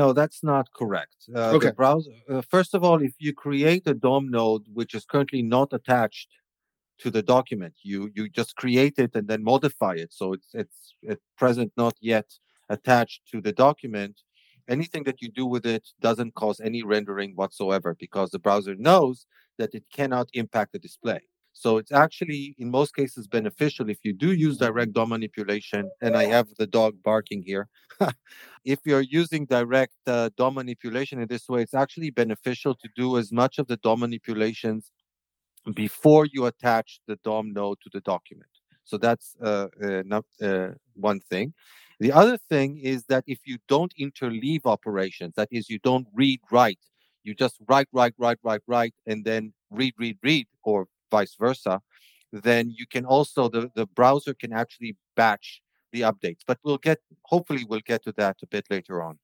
no 0.00 0.12
that's 0.12 0.42
not 0.52 0.66
correct 0.80 1.16
uh, 1.34 1.52
Okay. 1.56 1.68
the 1.68 1.72
browser 1.82 2.12
uh, 2.30 2.42
first 2.54 2.72
of 2.76 2.80
all 2.86 2.98
if 3.02 3.14
you 3.18 3.32
create 3.46 3.84
a 3.86 3.94
dom 4.06 4.24
node 4.38 4.64
which 4.78 4.92
is 4.98 5.04
currently 5.12 5.42
not 5.42 5.68
attached 5.78 6.28
to 7.02 7.08
the 7.16 7.22
document 7.36 7.74
you 7.90 8.00
you 8.16 8.28
just 8.40 8.52
create 8.62 8.96
it 9.04 9.12
and 9.18 9.26
then 9.30 9.42
modify 9.52 9.94
it 10.04 10.10
so 10.18 10.24
it's 10.36 10.50
it's 10.62 10.78
at 11.12 11.18
present 11.42 11.70
not 11.84 11.94
yet 12.12 12.28
attached 12.76 13.20
to 13.32 13.36
the 13.46 13.54
document 13.66 14.14
anything 14.76 15.02
that 15.08 15.18
you 15.22 15.28
do 15.40 15.46
with 15.54 15.64
it 15.76 15.84
doesn't 16.08 16.32
cause 16.42 16.58
any 16.60 16.82
rendering 16.94 17.30
whatsoever 17.40 17.90
because 18.04 18.28
the 18.30 18.38
browser 18.46 18.74
knows 18.88 19.16
that 19.58 19.70
it 19.78 19.84
cannot 19.98 20.28
impact 20.42 20.70
the 20.72 20.78
display 20.88 21.20
so 21.52 21.76
it's 21.76 21.92
actually 21.92 22.54
in 22.58 22.70
most 22.70 22.94
cases 22.94 23.26
beneficial 23.26 23.90
if 23.90 23.98
you 24.04 24.12
do 24.12 24.32
use 24.32 24.56
direct 24.58 24.92
DOM 24.92 25.10
manipulation 25.10 25.90
and 26.00 26.16
i 26.16 26.24
have 26.24 26.48
the 26.58 26.66
dog 26.66 26.94
barking 27.02 27.42
here 27.42 27.68
if 28.64 28.80
you're 28.84 29.02
using 29.02 29.44
direct 29.46 29.94
uh, 30.06 30.30
DOM 30.36 30.54
manipulation 30.54 31.20
in 31.20 31.28
this 31.28 31.48
way 31.48 31.62
it's 31.62 31.74
actually 31.74 32.10
beneficial 32.10 32.74
to 32.74 32.88
do 32.96 33.18
as 33.18 33.32
much 33.32 33.58
of 33.58 33.66
the 33.66 33.76
DOM 33.78 34.00
manipulations 34.00 34.90
before 35.74 36.26
you 36.26 36.46
attach 36.46 37.00
the 37.06 37.16
DOM 37.24 37.52
node 37.52 37.78
to 37.82 37.90
the 37.92 38.00
document. 38.00 38.50
So 38.84 38.98
that's 38.98 39.36
uh, 39.40 39.68
uh, 39.82 40.02
not, 40.04 40.24
uh, 40.42 40.70
one 40.94 41.20
thing. 41.20 41.54
The 42.00 42.12
other 42.12 42.36
thing 42.36 42.78
is 42.78 43.04
that 43.04 43.24
if 43.26 43.40
you 43.44 43.58
don't 43.68 43.92
interleave 44.00 44.62
operations, 44.64 45.34
that 45.36 45.48
is, 45.52 45.70
you 45.70 45.78
don't 45.78 46.06
read, 46.12 46.40
write, 46.50 46.80
you 47.22 47.34
just 47.34 47.58
write, 47.68 47.86
write, 47.92 48.14
write, 48.18 48.38
write, 48.42 48.62
write, 48.66 48.94
and 49.06 49.24
then 49.24 49.52
read, 49.70 49.94
read, 49.98 50.18
read, 50.22 50.48
or 50.64 50.88
vice 51.16 51.34
versa, 51.44 51.74
then 52.48 52.64
you 52.78 52.86
can 52.94 53.04
also, 53.14 53.40
the, 53.54 53.70
the 53.74 53.86
browser 53.98 54.34
can 54.42 54.52
actually 54.62 54.96
batch 55.20 55.62
the 55.92 56.02
updates. 56.10 56.42
But 56.48 56.58
we'll 56.64 56.84
get, 56.88 56.98
hopefully, 57.32 57.64
we'll 57.68 57.88
get 57.92 58.02
to 58.04 58.12
that 58.20 58.36
a 58.42 58.48
bit 58.54 58.64
later 58.70 58.96
on. 59.08 59.18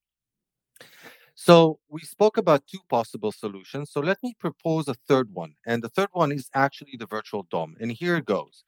So 1.35 1.79
we 1.89 2.03
spoke 2.17 2.37
about 2.37 2.67
two 2.67 2.83
possible 2.97 3.33
solutions. 3.45 3.91
So 3.93 4.01
let 4.01 4.19
me 4.25 4.35
propose 4.47 4.89
a 4.89 4.99
third 5.09 5.29
one. 5.33 5.53
And 5.71 5.79
the 5.83 5.89
third 5.97 6.11
one 6.13 6.33
is 6.33 6.51
actually 6.65 6.97
the 6.99 7.07
virtual 7.07 7.47
DOM. 7.55 7.77
And 7.81 7.93
here 7.93 8.17
it 8.17 8.27
goes. 8.27 8.65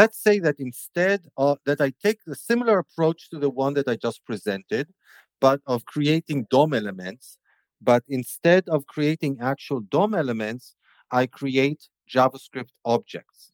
Let's 0.00 0.18
say 0.26 0.36
that 0.40 0.56
instead 0.58 1.20
of 1.36 1.58
that 1.64 1.80
I 1.80 1.92
take 2.04 2.18
a 2.26 2.34
similar 2.34 2.76
approach 2.84 3.30
to 3.30 3.38
the 3.38 3.52
one 3.62 3.74
that 3.74 3.88
I 3.88 3.96
just 3.96 4.24
presented, 4.26 4.86
but 5.40 5.60
of 5.66 5.84
creating 5.94 6.48
DOM 6.50 6.74
elements. 6.74 7.38
But 7.80 8.02
instead 8.08 8.68
of 8.68 8.88
creating 8.94 9.38
actual 9.40 9.80
DOM 9.80 10.12
elements, 10.22 10.74
I 11.20 11.22
create 11.40 11.82
JavaScript 12.08 12.70
objects. 12.84 13.52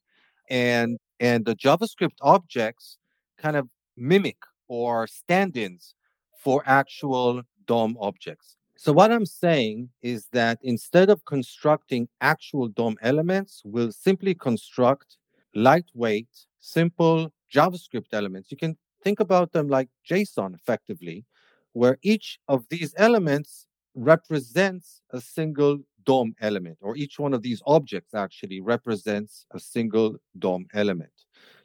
And 0.51 0.99
and 1.21 1.45
the 1.45 1.57
JavaScript 1.57 2.19
objects 2.21 2.99
kind 3.39 3.57
of 3.57 3.69
mimic 3.97 4.39
or 4.69 5.07
stand-ins 5.07 5.95
for 6.37 6.63
actual 6.67 7.43
DOM 7.67 7.97
objects. 8.01 8.57
So 8.77 8.93
what 8.93 9.13
I'm 9.13 9.27
saying 9.27 9.89
is 10.03 10.27
that 10.33 10.59
instead 10.63 11.09
of 11.09 11.25
constructing 11.25 12.09
actual 12.21 12.69
DOM 12.69 12.97
elements, 13.01 13.63
we'll 13.65 13.93
simply 13.93 14.35
construct 14.35 15.17
lightweight, 15.55 16.29
simple 16.61 17.33
JavaScript 17.53 18.13
elements. 18.13 18.51
You 18.51 18.57
can 18.57 18.77
think 19.03 19.21
about 19.21 19.53
them 19.53 19.69
like 19.69 19.89
JSON 20.11 20.55
effectively, 20.55 21.25
where 21.73 21.99
each 22.03 22.39
of 22.49 22.67
these 22.69 22.95
elements 22.97 23.67
represents 23.95 25.01
a 25.11 25.21
single 25.21 25.79
DOM 26.05 26.35
element, 26.41 26.79
or 26.81 26.97
each 26.97 27.19
one 27.19 27.35
of 27.35 27.43
these 27.43 27.63
objects 27.67 28.15
actually 28.15 28.61
represents 28.61 29.47
a 29.53 29.61
single 29.61 30.17
DOM 30.39 30.67
element. 30.75 31.13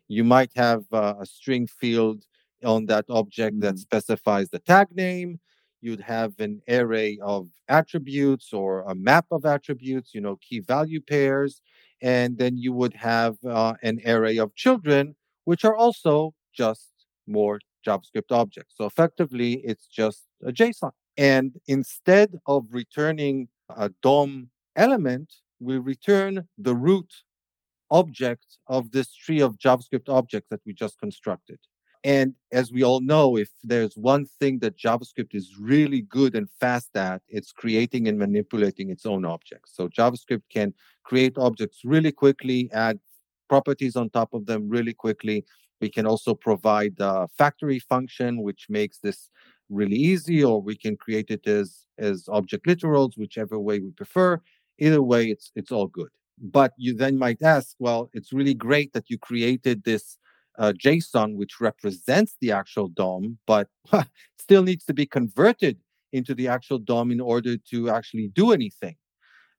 You 0.08 0.24
might 0.24 0.52
have 0.56 0.84
uh, 0.92 1.16
a 1.20 1.26
string 1.26 1.68
field 1.68 2.24
on 2.64 2.88
that 2.88 3.06
object 3.10 3.60
that 3.62 3.78
specifies 3.78 4.50
the 4.50 4.60
tag 4.60 4.88
name. 4.92 5.40
You'd 5.82 6.02
have 6.02 6.34
an 6.40 6.62
array 6.68 7.20
of 7.22 7.48
attributes 7.70 8.52
or 8.52 8.82
a 8.82 8.96
map 8.96 9.26
of 9.32 9.46
attributes, 9.46 10.14
you 10.14 10.22
know, 10.22 10.38
key 10.38 10.60
value 10.60 11.00
pairs. 11.00 11.62
And 12.02 12.38
then 12.38 12.58
you 12.58 12.74
would 12.74 12.94
have 12.96 13.38
uh, 13.46 13.76
an 13.82 14.02
array 14.06 14.38
of 14.38 14.56
children, 14.56 15.16
which 15.46 15.64
are 15.64 15.76
also 15.76 16.34
just 16.54 16.90
more 17.28 17.60
JavaScript 17.86 18.32
objects. 18.32 18.76
So 18.78 18.86
effectively, 18.86 19.54
it's 19.64 19.88
just 19.88 20.26
a 20.46 20.52
JSON. 20.52 20.92
And 21.18 21.54
instead 21.68 22.40
of 22.46 22.66
returning 22.72 23.48
a 23.76 23.90
DOM 24.02 24.50
element, 24.76 25.34
will 25.60 25.82
return 25.82 26.48
the 26.58 26.76
root 26.76 27.12
object 27.92 28.46
of 28.68 28.92
this 28.92 29.14
tree 29.14 29.42
of 29.42 29.58
JavaScript 29.58 30.08
objects 30.08 30.50
that 30.50 30.62
we 30.66 30.74
just 30.74 31.00
constructed. 31.00 31.60
And 32.04 32.36
as 32.54 32.72
we 32.72 32.84
all 32.84 33.02
know, 33.02 33.36
if 33.36 33.50
there's 33.62 33.96
one 33.98 34.26
thing 34.40 34.60
that 34.60 34.78
JavaScript 34.78 35.36
is 35.36 35.58
really 35.60 36.02
good 36.02 36.34
and 36.34 36.48
fast 36.60 36.96
at, 36.96 37.22
it's 37.28 37.52
creating 37.52 38.08
and 38.08 38.18
manipulating 38.18 38.90
its 38.90 39.06
own 39.06 39.26
objects. 39.26 39.74
So 39.76 39.90
JavaScript 39.90 40.44
can 40.50 40.74
create 41.04 41.38
objects 41.38 41.82
really 41.84 42.14
quickly, 42.14 42.70
add 42.72 43.00
properties 43.50 43.98
on 43.98 44.10
top 44.12 44.34
of 44.34 44.46
them 44.46 44.70
really 44.70 44.94
quickly. 44.94 45.44
We 45.82 45.90
can 45.90 46.06
also 46.06 46.34
provide 46.36 46.96
a 47.00 47.28
factory 47.38 47.80
function, 47.80 48.44
which 48.44 48.68
makes 48.70 49.00
this 49.00 49.30
really 49.70 49.96
easy, 49.96 50.44
or 50.44 50.62
we 50.62 50.76
can 50.76 50.98
create 50.98 51.30
it 51.30 51.48
as, 51.48 51.86
as 51.98 52.28
object 52.30 52.66
literals, 52.66 53.18
whichever 53.18 53.60
way 53.60 53.80
we 53.80 53.92
prefer. 53.92 54.42
Either 54.80 55.02
way, 55.02 55.28
it's 55.28 55.52
it's 55.56 55.72
all 55.72 55.88
good. 55.88 56.10
But 56.42 56.74
you 56.78 56.94
then 56.94 57.18
might 57.18 57.42
ask, 57.42 57.76
well, 57.80 58.10
it's 58.14 58.32
really 58.32 58.54
great 58.54 58.94
that 58.94 59.10
you 59.10 59.18
created 59.18 59.84
this 59.84 60.18
uh, 60.58 60.74
JSON, 60.74 61.36
which 61.36 61.60
represents 61.60 62.36
the 62.40 62.52
actual 62.52 62.88
DOM, 62.88 63.38
but 63.46 63.68
still 64.40 64.64
needs 64.64 64.86
to 64.86 64.94
be 64.94 65.06
converted 65.06 65.78
into 66.14 66.34
the 66.34 66.48
actual 66.48 66.80
DOM 66.80 67.12
in 67.12 67.20
order 67.20 67.58
to 67.72 67.90
actually 67.90 68.30
do 68.30 68.52
anything. 68.52 68.96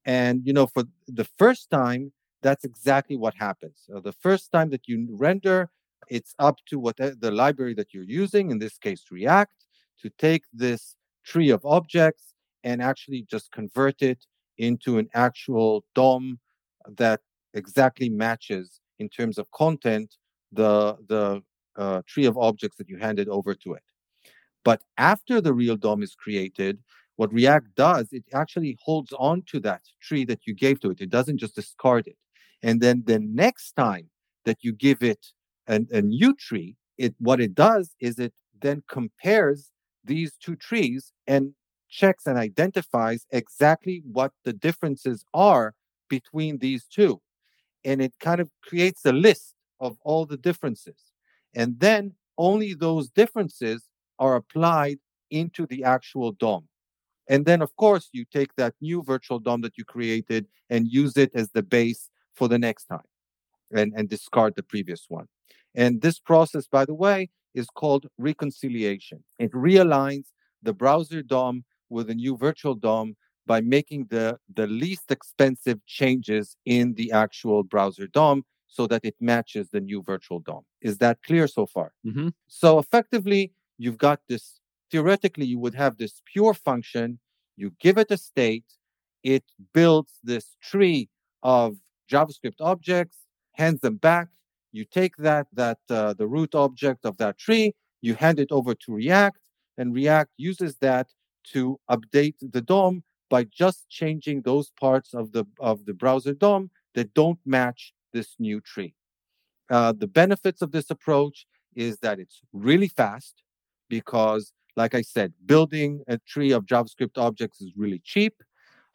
And 0.05 0.43
you 0.47 0.53
know, 0.53 0.67
for 0.67 0.85
the 1.07 1.29
first 1.39 1.71
time, 1.71 2.13
that's 2.43 2.65
exactly 2.65 3.17
what 3.17 3.35
happens. 3.35 3.83
So 3.87 4.01
the 4.01 4.13
first 4.13 4.51
time 4.51 4.71
that 4.71 4.89
you 4.89 5.07
render, 5.11 5.71
it's 6.09 6.35
up 6.39 6.57
to 6.69 6.79
what 6.79 6.97
the 6.97 7.31
library 7.31 7.75
that 7.75 7.93
you're 7.93 8.05
using, 8.05 8.51
in 8.51 8.59
this 8.59 8.79
case 8.79 9.05
React, 9.11 9.55
to 10.03 10.11
take 10.19 10.45
this 10.53 10.97
tree 11.25 11.51
of 11.51 11.65
objects 11.65 12.35
and 12.65 12.83
actually 12.83 13.27
just 13.31 13.51
convert 13.53 14.03
it 14.03 14.27
into 14.59 14.99
an 14.99 15.09
actual 15.15 15.85
DOM 15.95 16.39
that 16.97 17.21
exactly 17.55 18.09
matches 18.09 18.81
in 18.99 19.09
terms 19.09 19.39
of 19.39 19.51
content 19.53 20.17
the 20.53 20.97
the 21.09 21.43
uh, 21.77 22.03
tree 22.07 22.27
of 22.27 22.37
objects 22.37 22.77
that 22.77 22.89
you 22.89 22.99
handed 22.99 23.29
over 23.29 23.55
to 23.55 23.75
it. 23.75 23.83
But 24.65 24.83
after 24.99 25.41
the 25.41 25.55
real 25.55 25.77
DOM 25.77 26.03
is 26.03 26.15
created, 26.15 26.79
what 27.17 27.33
React 27.33 27.75
does, 27.77 28.09
it 28.13 28.25
actually 28.35 28.77
holds 28.83 29.13
on 29.19 29.43
to 29.49 29.61
that 29.61 29.83
tree 30.03 30.25
that 30.27 30.47
you 30.47 30.55
gave 30.55 30.81
to 30.81 30.91
it. 30.91 31.01
It 31.01 31.11
doesn't 31.11 31.39
just 31.39 31.55
discard 31.55 32.07
it. 32.07 32.17
And 32.63 32.81
then 32.81 33.03
the 33.07 33.19
next 33.19 33.73
time 33.73 34.11
that 34.45 34.59
you 34.63 34.73
give 34.73 35.03
it 35.03 35.27
an, 35.67 35.87
a 35.93 36.03
new 36.03 36.35
tree, 36.35 36.77
it 36.99 37.15
what 37.19 37.41
it 37.41 37.55
does 37.55 37.95
is 38.01 38.19
it 38.19 38.35
then 38.61 38.83
compares 38.89 39.70
these 40.05 40.37
two 40.37 40.57
trees 40.57 41.13
and 41.27 41.55
checks 41.89 42.27
and 42.27 42.39
identifies 42.39 43.27
exactly 43.31 44.03
what 44.11 44.33
the 44.45 44.53
differences 44.53 45.25
are 45.35 45.75
between 46.09 46.59
these 46.59 46.85
two. 46.85 47.21
And 47.85 48.01
it 48.01 48.15
kind 48.21 48.41
of 48.41 48.51
creates 48.63 49.05
a 49.05 49.13
list 49.13 49.55
of 49.81 49.97
all 50.03 50.27
the 50.27 50.37
differences. 50.37 51.01
And 51.55 51.81
then 51.81 52.15
only 52.39 52.75
those 52.75 53.09
differences 53.09 53.85
are 54.19 54.37
applied 54.37 54.99
into 55.31 55.67
the 55.67 55.85
actual 55.85 56.33
DOM. 56.33 56.69
And 57.29 57.47
then, 57.47 57.63
of 57.63 57.75
course, 57.77 58.09
you 58.13 58.25
take 58.25 58.55
that 58.57 58.75
new 58.81 59.03
virtual 59.03 59.39
DOM 59.39 59.61
that 59.63 59.79
you 59.79 59.85
created 59.85 60.47
and 60.69 60.89
use 60.89 61.17
it 61.17 61.31
as 61.35 61.51
the 61.51 61.63
base 61.63 62.11
for 62.35 62.49
the 62.49 62.59
next 62.59 62.87
time 62.87 63.07
and, 63.73 63.93
and 63.97 64.09
discard 64.09 64.55
the 64.57 64.63
previous 64.63 65.07
one. 65.09 65.27
And 65.75 66.03
this 66.03 66.19
process, 66.19 66.67
by 66.67 66.85
the 66.85 66.95
way, 66.95 67.31
is 67.55 67.67
called 67.69 68.07
reconciliation. 68.19 69.23
It 69.39 69.53
realigns 69.53 70.27
the 70.63 70.73
browser 70.73 71.23
DOM 71.23 71.65
with 71.89 72.11
a 72.11 72.15
new 72.15 72.37
virtual 72.37 72.75
DOM 72.75 73.17
by 73.47 73.61
making 73.61 74.07
the, 74.11 74.39
the 74.55 74.67
least 74.67 75.11
expensive 75.11 75.85
changes 75.87 76.57
in 76.65 76.95
the 76.95 77.11
actual 77.13 77.63
browser 77.65 78.07
DOM 78.07 78.45
so 78.69 78.87
that 78.87 79.05
it 79.05 79.17
matches 79.21 79.71
the 79.71 79.81
new 79.81 80.03
virtual 80.03 80.39
DOM. 80.39 80.63
Is 80.81 80.99
that 80.99 81.19
clear 81.27 81.49
so 81.49 81.67
far? 81.67 81.93
Mm-hmm. 82.07 82.29
So 82.47 82.79
effectively, 82.79 83.53
you've 83.79 83.99
got 83.99 84.21
this, 84.29 84.61
theoretically, 84.91 85.47
you 85.47 85.59
would 85.59 85.75
have 85.75 85.97
this 85.97 86.23
pure 86.33 86.55
function, 86.55 87.19
you 87.57 87.73
give 87.81 87.99
it 87.99 88.11
a 88.11 88.17
state, 88.17 88.65
it 89.25 89.45
builds 89.75 90.13
this 90.23 90.57
tree 90.63 91.09
of 91.43 91.77
JavaScript 92.11 92.61
objects, 92.61 93.19
hands 93.53 93.81
them 93.81 93.97
back. 93.97 94.29
You 94.73 94.85
take 94.85 95.17
that, 95.17 95.49
that 95.53 95.79
uh, 95.89 96.15
the 96.15 96.27
root 96.27 96.55
object 96.55 97.05
of 97.05 97.17
that 97.19 97.39
tree, 97.39 97.75
you 98.01 98.15
hand 98.15 98.39
it 98.39 98.49
over 98.51 98.75
to 98.75 98.93
React, 98.93 99.41
and 99.79 99.95
React 99.95 100.33
uses 100.37 100.77
that 100.81 101.09
to 101.53 101.81
update 101.91 102.37
the 102.41 102.61
DOM 102.61 103.03
by 103.29 103.45
just 103.45 103.89
changing 103.89 104.43
those 104.43 104.71
parts 104.79 105.15
of 105.15 105.33
the 105.33 105.45
of 105.61 105.87
the 105.87 105.95
browser 105.95 106.35
DOM 106.35 106.71
that 106.95 107.15
don't 107.15 107.39
match 107.47 107.93
this 108.13 108.37
new 108.39 108.61
tree. 108.61 108.95
Uh, 109.71 109.93
the 109.93 110.07
benefits 110.07 110.63
of 110.63 110.73
this 110.73 110.91
approach 110.91 111.47
is 111.77 111.99
that 111.99 112.19
it's 112.19 112.41
really 112.53 112.89
fast 112.89 113.43
because, 113.89 114.53
like 114.77 114.95
I 114.95 115.03
said, 115.03 115.33
building 115.47 116.03
a 116.09 116.19
tree 116.19 116.51
of 116.51 116.67
JavaScript 116.67 117.17
objects 117.17 117.61
is 117.61 117.73
really 117.77 118.01
cheap. 118.05 118.35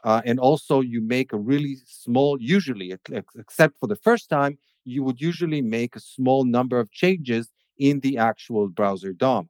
Uh, 0.04 0.22
and 0.26 0.40
also, 0.40 0.82
you 0.82 1.02
make 1.02 1.34
a 1.34 1.38
really 1.38 1.78
small, 1.88 2.38
usually, 2.40 2.94
except 3.36 3.80
for 3.80 3.88
the 3.88 3.96
first 3.96 4.30
time, 4.30 4.60
you 4.86 5.04
would 5.04 5.20
usually 5.20 5.62
make 5.62 5.96
a 5.96 6.00
small 6.00 6.46
number 6.46 6.80
of 6.80 6.92
changes 6.92 7.50
in 7.78 8.00
the 8.00 8.18
actual 8.18 8.68
browser 8.68 9.12
DOM. 9.14 9.50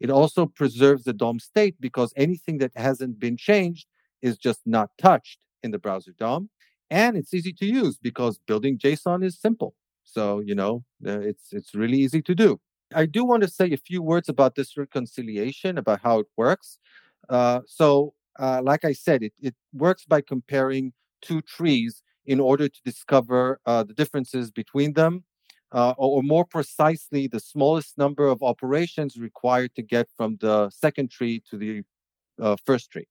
It 0.00 0.10
also 0.10 0.46
preserves 0.46 1.04
the 1.04 1.12
DOM 1.12 1.38
state 1.38 1.76
because 1.80 2.12
anything 2.16 2.58
that 2.58 2.72
hasn't 2.76 3.18
been 3.18 3.36
changed 3.36 3.86
is 4.22 4.36
just 4.38 4.60
not 4.66 4.90
touched 4.98 5.38
in 5.62 5.70
the 5.70 5.78
browser 5.78 6.12
DOM 6.18 6.48
and 6.90 7.16
it's 7.16 7.34
easy 7.34 7.52
to 7.52 7.66
use 7.66 7.98
because 7.98 8.38
building 8.46 8.78
JSON 8.78 9.24
is 9.24 9.38
simple. 9.40 9.74
So 10.04 10.40
you 10.40 10.54
know 10.54 10.84
uh, 11.06 11.20
it's 11.20 11.52
it's 11.52 11.74
really 11.74 11.98
easy 11.98 12.22
to 12.22 12.34
do. 12.34 12.60
I 12.94 13.06
do 13.06 13.24
want 13.24 13.42
to 13.42 13.48
say 13.48 13.72
a 13.72 13.76
few 13.76 14.02
words 14.02 14.28
about 14.28 14.54
this 14.54 14.76
reconciliation, 14.76 15.76
about 15.78 16.00
how 16.02 16.20
it 16.20 16.26
works. 16.36 16.78
Uh, 17.28 17.60
so, 17.66 18.14
uh, 18.38 18.60
like 18.62 18.84
I 18.84 18.92
said, 18.92 19.24
it, 19.24 19.32
it 19.40 19.56
works 19.72 20.04
by 20.04 20.20
comparing 20.20 20.92
two 21.20 21.42
trees 21.42 22.02
in 22.26 22.40
order 22.40 22.68
to 22.68 22.80
discover 22.84 23.60
uh, 23.66 23.82
the 23.82 23.94
differences 23.94 24.50
between 24.50 24.92
them, 24.92 25.24
uh, 25.72 25.94
or, 25.96 26.18
or, 26.18 26.22
more 26.22 26.44
precisely, 26.44 27.26
the 27.26 27.40
smallest 27.40 27.98
number 27.98 28.26
of 28.28 28.42
operations 28.42 29.16
required 29.16 29.74
to 29.74 29.82
get 29.82 30.08
from 30.16 30.36
the 30.40 30.70
second 30.70 31.10
tree 31.10 31.42
to 31.50 31.56
the 31.56 31.82
uh, 32.40 32.56
first 32.64 32.90
tree. 32.90 33.08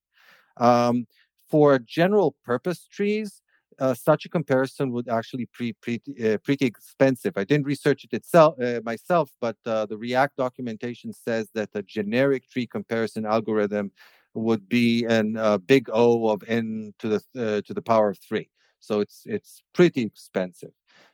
Um, 0.58 1.06
for 1.50 1.78
general 1.80 2.36
purpose 2.46 2.88
trees, 2.88 3.42
uh, 3.78 3.94
such 3.94 4.26
a 4.26 4.30
comparison 4.30 4.92
would 4.92 5.10
actually 5.10 5.50
be 5.60 5.74
pretty, 5.74 6.34
uh, 6.34 6.38
pretty 6.38 6.66
expensive. 6.66 7.34
I 7.36 7.44
didn't 7.44 7.66
research 7.66 8.06
it 8.06 8.14
itself 8.14 8.56
uh, 8.62 8.80
myself, 8.86 9.32
but 9.42 9.58
the 9.66 9.98
React 9.98 10.38
documentation 10.38 11.12
says 11.12 11.50
that 11.56 11.70
a 11.74 11.84
generic 11.84 12.50
tree 12.50 12.68
comparison 12.68 13.26
algorithm 13.26 13.92
would 14.34 14.68
be 14.70 15.06
an 15.06 15.38
big 15.66 15.90
O 15.92 16.30
of 16.30 16.44
n 16.48 16.94
to 17.00 17.10
the 17.10 17.62
to 17.62 17.74
the 17.74 17.82
power 17.82 18.10
of 18.10 18.18
three. 18.18 18.50
So 18.86 19.00
it's 19.00 19.24
it's 19.26 19.64
pretty 19.74 20.02
expensive. 20.04 20.72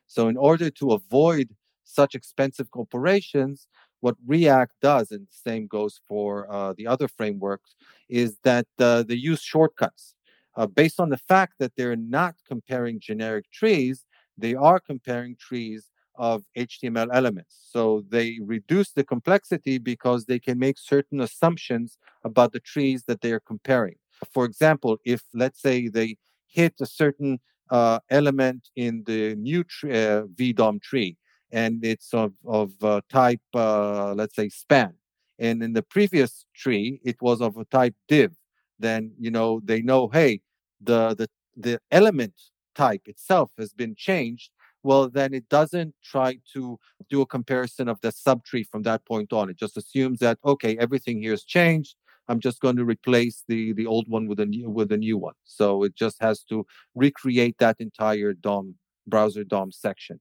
So 0.07 0.27
in 0.27 0.37
order 0.37 0.69
to 0.69 0.91
avoid 0.91 1.47
such 1.83 2.15
expensive 2.15 2.67
operations, 2.75 3.67
what 4.01 4.15
React 4.25 4.73
does, 4.81 5.11
and 5.11 5.27
the 5.27 5.39
same 5.49 5.67
goes 5.67 6.01
for 6.07 6.47
the 6.77 6.87
other 6.87 7.07
frameworks, 7.07 7.75
is 8.09 8.37
that 8.43 8.65
they 8.77 9.15
use 9.15 9.41
shortcuts 9.41 10.15
uh, 10.55 10.67
based 10.67 10.99
on 10.99 11.09
the 11.09 11.17
fact 11.17 11.53
that 11.59 11.73
they're 11.75 11.95
not 11.95 12.35
comparing 12.47 12.99
generic 12.99 13.49
trees, 13.51 14.05
they 14.37 14.55
are 14.55 14.79
comparing 14.79 15.35
trees 15.35 15.87
of 16.15 16.43
HTML 16.55 17.09
elements. 17.13 17.57
So 17.71 18.03
they 18.09 18.39
reduce 18.41 18.91
the 18.91 19.03
complexity 19.03 19.77
because 19.77 20.25
they 20.25 20.39
can 20.39 20.59
make 20.59 20.77
certain 20.77 21.21
assumptions 21.21 21.97
about 22.23 22.51
the 22.51 22.59
trees 22.59 23.03
that 23.05 23.21
they 23.21 23.31
are 23.31 23.39
comparing. 23.39 23.95
For 24.33 24.45
example, 24.45 24.97
if 25.05 25.23
let's 25.33 25.61
say 25.61 25.87
they 25.87 26.17
hit 26.47 26.73
a 26.81 26.85
certain 26.85 27.39
uh, 27.71 27.99
element 28.09 28.69
in 28.75 29.03
the 29.05 29.35
new 29.35 29.61
uh, 29.61 30.27
VDOM 30.35 30.81
tree, 30.81 31.17
and 31.51 31.83
it's 31.83 32.13
of, 32.13 32.33
of 32.45 32.71
uh, 32.83 33.01
type, 33.09 33.41
uh, 33.55 34.13
let's 34.13 34.35
say, 34.35 34.49
span. 34.49 34.93
And 35.39 35.63
in 35.63 35.73
the 35.73 35.81
previous 35.81 36.45
tree, 36.55 36.99
it 37.03 37.21
was 37.21 37.41
of 37.41 37.57
a 37.57 37.65
type 37.65 37.95
div. 38.07 38.33
Then 38.77 39.13
you 39.19 39.31
know 39.31 39.61
they 39.63 39.81
know 39.81 40.09
hey 40.09 40.41
the 40.81 41.15
the 41.15 41.29
the 41.55 41.79
element 41.91 42.33
type 42.75 43.03
itself 43.05 43.51
has 43.57 43.73
been 43.73 43.95
changed. 43.95 44.51
Well 44.83 45.09
then 45.09 45.33
it 45.33 45.47
doesn't 45.49 45.93
try 46.03 46.39
to 46.53 46.79
do 47.09 47.21
a 47.21 47.25
comparison 47.25 47.87
of 47.87 48.01
the 48.01 48.09
subtree 48.09 48.65
from 48.67 48.81
that 48.83 49.05
point 49.05 49.31
on. 49.33 49.49
It 49.49 49.57
just 49.57 49.77
assumes 49.77 50.19
that 50.19 50.39
okay 50.43 50.77
everything 50.77 51.21
here 51.21 51.31
has 51.31 51.43
changed 51.43 51.95
i'm 52.31 52.41
just 52.47 52.59
going 52.65 52.77
to 52.81 52.85
replace 52.95 53.37
the 53.51 53.61
the 53.79 53.87
old 53.93 54.07
one 54.15 54.25
with 54.29 54.39
a 54.45 54.47
new 54.53 54.69
with 54.77 54.91
a 54.97 54.97
new 55.07 55.17
one. 55.27 55.37
So 55.57 55.65
it 55.87 55.93
just 56.03 56.17
has 56.27 56.37
to 56.51 56.57
recreate 57.05 57.57
that 57.59 57.77
entire 57.87 58.33
dom 58.47 58.65
browser 59.13 59.43
dom 59.53 59.69
section 59.85 60.17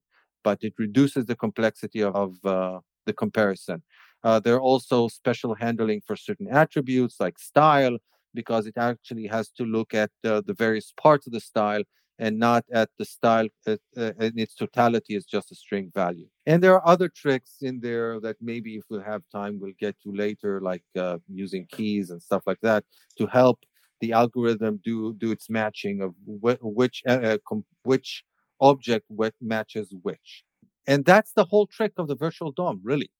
but 0.49 0.59
it 0.69 0.75
reduces 0.85 1.23
the 1.27 1.37
complexity 1.37 2.03
of 2.03 2.31
uh, 2.45 2.79
the 3.07 3.13
comparison. 3.23 3.79
Uh, 4.27 4.39
there 4.45 4.55
are 4.59 4.67
also 4.73 5.09
special 5.21 5.53
handling 5.65 6.01
for 6.07 6.17
certain 6.17 6.49
attributes 6.63 7.17
like 7.25 7.39
style, 7.39 7.97
because 8.41 8.65
it 8.71 8.77
actually 8.91 9.27
has 9.37 9.47
to 9.59 9.65
look 9.65 9.91
at 9.95 10.11
uh, 10.25 10.41
the 10.49 10.55
various 10.55 10.89
parts 11.05 11.27
of 11.27 11.33
the 11.33 11.41
style 11.41 11.83
and 12.21 12.39
not 12.39 12.65
at 12.71 12.91
the 12.99 13.05
style 13.05 13.49
uh, 13.67 13.77
uh, 13.97 14.13
in 14.21 14.39
its 14.39 14.55
totality 14.55 15.17
as 15.17 15.25
just 15.25 15.51
a 15.51 15.55
string 15.55 15.91
value. 15.95 16.29
And 16.47 16.63
there 16.63 16.75
are 16.75 16.87
other 16.87 17.09
tricks 17.09 17.57
in 17.63 17.81
there 17.81 18.21
that 18.21 18.37
maybe 18.41 18.77
if 18.77 18.85
we 18.91 18.99
have 19.13 19.23
time, 19.33 19.59
we'll 19.59 19.81
get 19.81 19.97
to 20.03 20.13
later, 20.13 20.61
like 20.61 20.85
uh, 20.97 21.19
using 21.29 21.67
keys 21.67 22.11
and 22.11 22.23
stuff 22.23 22.43
like 22.47 22.61
that 22.63 22.85
to 23.19 23.27
help 23.27 23.59
the 24.01 24.13
algorithm 24.13 24.81
do 24.85 25.15
do 25.15 25.31
its 25.31 25.51
matching 25.51 26.03
of 26.03 26.15
wh- 26.45 26.63
which 26.63 27.03
uh, 27.09 27.21
uh, 27.29 27.39
com- 27.49 27.65
which 27.85 28.23
object 28.61 29.07
what 29.09 29.35
matches 29.41 29.95
which. 30.03 30.45
And 30.87 31.05
that's 31.05 31.33
the 31.33 31.45
whole 31.45 31.67
trick 31.67 31.93
of 31.97 32.09
the 32.09 32.17
virtual 32.17 32.53
DOM, 32.53 32.81
really. 32.83 33.11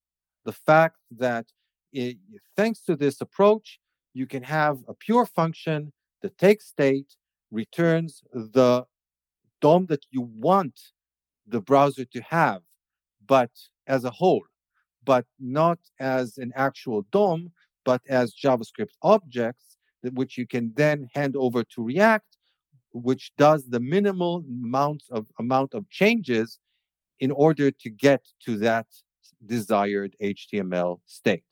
The 0.45 0.53
fact 0.53 0.97
that 1.19 1.47
it, 1.93 2.17
thanks 2.57 2.81
to 2.83 2.97
this 2.97 3.21
approach, 3.21 3.79
you 4.13 4.27
can 4.27 4.43
have 4.43 4.79
a 4.89 4.95
pure 4.95 5.27
function 5.27 5.93
that 6.23 6.37
takes 6.39 6.67
state, 6.67 7.17
returns 7.51 8.23
the 8.33 8.85
DOM 9.61 9.87
that 9.87 10.05
you 10.11 10.23
want 10.23 10.81
the 11.47 11.61
browser 11.61 12.05
to 12.05 12.21
have, 12.23 12.63
but 13.27 13.51
as 13.87 14.05
a 14.05 14.11
whole, 14.11 14.45
but 15.05 15.27
not 15.39 15.79
as 15.99 16.39
an 16.39 16.53
actual 16.55 17.03
DOM, 17.11 17.51
but 17.85 18.03
as 18.09 18.35
JavaScript 18.35 18.95
objects, 19.03 19.77
which 20.13 20.39
you 20.39 20.47
can 20.47 20.73
then 20.77 21.09
hand 21.15 21.37
over 21.37 21.65
to 21.65 21.83
React, 21.83 22.37
which 22.93 23.33
does 23.37 23.69
the 23.69 23.81
minimal 23.81 24.45
amount 24.65 25.03
of 25.11 25.27
amount 25.39 25.75
of 25.75 25.89
changes 25.91 26.59
in 27.21 27.31
order 27.31 27.71
to 27.71 27.91
get 27.91 28.23
to 28.45 28.57
that 28.59 28.87
desired 29.47 30.17
HTML 30.23 31.01
state. 31.07 31.45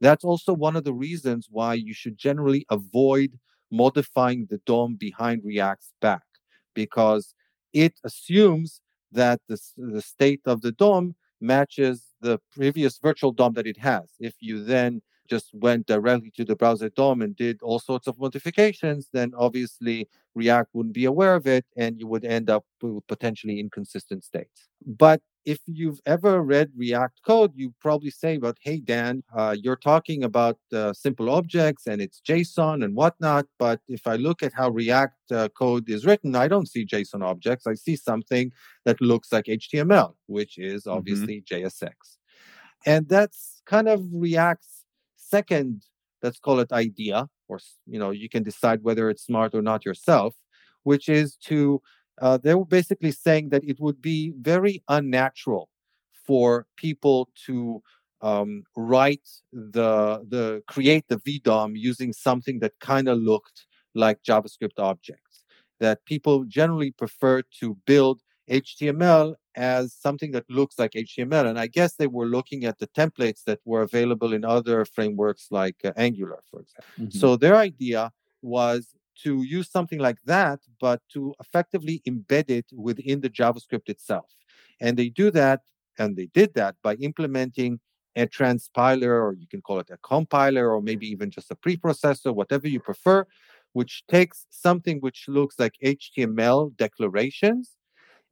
That's 0.00 0.24
also 0.24 0.52
one 0.52 0.76
of 0.76 0.84
the 0.84 0.94
reasons 0.94 1.48
why 1.50 1.74
you 1.74 1.94
should 1.94 2.16
generally 2.16 2.64
avoid 2.70 3.38
modifying 3.70 4.46
the 4.48 4.58
DOM 4.66 4.96
behind 4.96 5.42
React's 5.44 5.92
back, 6.00 6.22
because 6.74 7.34
it 7.76 7.94
assumes 8.04 8.80
that 9.12 9.40
the, 9.48 9.58
the 9.76 10.02
state 10.02 10.40
of 10.46 10.62
the 10.62 10.72
DOM 10.72 11.14
matches 11.40 11.96
the 12.20 12.40
previous 12.52 12.98
virtual 12.98 13.32
DOM 13.32 13.52
that 13.54 13.66
it 13.66 13.78
has. 13.78 14.06
If 14.18 14.34
you 14.40 14.64
then 14.64 15.02
just 15.28 15.50
went 15.54 15.86
directly 15.86 16.32
to 16.36 16.44
the 16.44 16.56
browser 16.56 16.88
DOM 16.88 17.22
and 17.22 17.36
did 17.36 17.60
all 17.62 17.78
sorts 17.78 18.06
of 18.06 18.18
modifications, 18.18 19.08
then 19.12 19.32
obviously 19.36 20.08
React 20.34 20.70
wouldn't 20.74 20.94
be 20.94 21.06
aware 21.06 21.34
of 21.34 21.46
it 21.46 21.64
and 21.76 21.98
you 21.98 22.06
would 22.06 22.24
end 22.24 22.50
up 22.50 22.64
with 22.82 23.06
potentially 23.06 23.58
inconsistent 23.58 24.24
states. 24.24 24.68
But 24.84 25.20
if 25.46 25.60
you've 25.66 26.00
ever 26.06 26.42
read 26.42 26.72
React 26.76 27.20
code, 27.24 27.52
you 27.54 27.72
probably 27.80 28.10
say, 28.10 28.36
"But 28.36 28.56
hey, 28.60 28.78
Dan, 28.80 29.22
uh, 29.34 29.54
you're 29.58 29.76
talking 29.76 30.24
about 30.24 30.58
uh, 30.72 30.92
simple 30.92 31.30
objects 31.30 31.86
and 31.86 32.02
it's 32.02 32.20
JSON 32.28 32.84
and 32.84 32.94
whatnot." 32.96 33.46
But 33.58 33.80
if 33.86 34.06
I 34.08 34.16
look 34.16 34.42
at 34.42 34.52
how 34.52 34.70
React 34.70 35.32
uh, 35.32 35.48
code 35.50 35.88
is 35.88 36.04
written, 36.04 36.34
I 36.34 36.48
don't 36.48 36.68
see 36.68 36.84
JSON 36.84 37.22
objects. 37.22 37.66
I 37.66 37.74
see 37.74 37.94
something 37.94 38.50
that 38.84 39.00
looks 39.00 39.32
like 39.32 39.44
HTML, 39.44 40.14
which 40.26 40.58
is 40.58 40.82
mm-hmm. 40.82 40.98
obviously 40.98 41.42
mm-hmm. 41.42 41.66
JSX. 41.66 41.94
And 42.84 43.08
that's 43.08 43.62
kind 43.66 43.88
of 43.88 44.04
React's 44.12 44.75
second, 45.28 45.82
let's 46.22 46.38
call 46.38 46.60
it 46.60 46.72
idea, 46.72 47.28
or 47.48 47.58
you 47.86 47.98
know, 47.98 48.10
you 48.10 48.28
can 48.28 48.42
decide 48.42 48.82
whether 48.82 49.10
it's 49.10 49.24
smart 49.24 49.54
or 49.54 49.62
not 49.62 49.84
yourself, 49.84 50.34
which 50.84 51.08
is 51.08 51.36
to 51.48 51.80
uh, 52.20 52.38
they 52.38 52.54
were 52.54 52.64
basically 52.64 53.12
saying 53.12 53.50
that 53.50 53.62
it 53.64 53.78
would 53.78 54.00
be 54.00 54.32
very 54.40 54.82
unnatural 54.88 55.68
for 56.26 56.66
people 56.76 57.28
to 57.46 57.82
um, 58.22 58.64
write 58.76 59.28
the 59.52 60.24
the 60.28 60.62
create 60.66 61.04
the 61.08 61.18
VDOM 61.18 61.72
using 61.76 62.12
something 62.12 62.60
that 62.60 62.72
kind 62.80 63.08
of 63.08 63.18
looked 63.18 63.66
like 63.94 64.22
JavaScript 64.22 64.78
objects. 64.78 65.44
That 65.78 66.04
people 66.06 66.44
generally 66.44 66.92
prefer 66.92 67.42
to 67.60 67.76
build 67.86 68.22
HTML 68.50 69.34
as 69.56 69.94
something 69.94 70.32
that 70.32 70.48
looks 70.50 70.78
like 70.78 70.92
HTML. 70.92 71.46
And 71.48 71.58
I 71.58 71.66
guess 71.66 71.94
they 71.94 72.06
were 72.06 72.26
looking 72.26 72.64
at 72.64 72.78
the 72.78 72.86
templates 72.88 73.44
that 73.44 73.60
were 73.64 73.82
available 73.82 74.32
in 74.32 74.44
other 74.44 74.84
frameworks 74.84 75.48
like 75.50 75.76
uh, 75.84 75.92
Angular, 75.96 76.42
for 76.50 76.60
example. 76.60 76.84
Mm-hmm. 76.98 77.18
So 77.18 77.36
their 77.36 77.56
idea 77.56 78.12
was 78.42 78.94
to 79.22 79.42
use 79.42 79.70
something 79.70 79.98
like 79.98 80.18
that, 80.26 80.60
but 80.80 81.00
to 81.14 81.34
effectively 81.40 82.02
embed 82.06 82.50
it 82.50 82.66
within 82.72 83.20
the 83.22 83.30
JavaScript 83.30 83.88
itself. 83.88 84.30
And 84.80 84.96
they 84.96 85.08
do 85.08 85.30
that, 85.30 85.62
and 85.98 86.16
they 86.16 86.26
did 86.26 86.52
that 86.54 86.76
by 86.82 86.94
implementing 86.96 87.80
a 88.14 88.26
transpiler, 88.26 89.08
or 89.08 89.34
you 89.38 89.46
can 89.46 89.62
call 89.62 89.78
it 89.78 89.90
a 89.90 89.96
compiler, 89.98 90.70
or 90.70 90.82
maybe 90.82 91.06
even 91.08 91.30
just 91.30 91.50
a 91.50 91.54
preprocessor, 91.56 92.34
whatever 92.34 92.68
you 92.68 92.80
prefer, 92.80 93.26
which 93.72 94.04
takes 94.08 94.46
something 94.50 94.98
which 95.00 95.26
looks 95.28 95.58
like 95.58 95.74
HTML 95.82 96.76
declarations, 96.76 97.72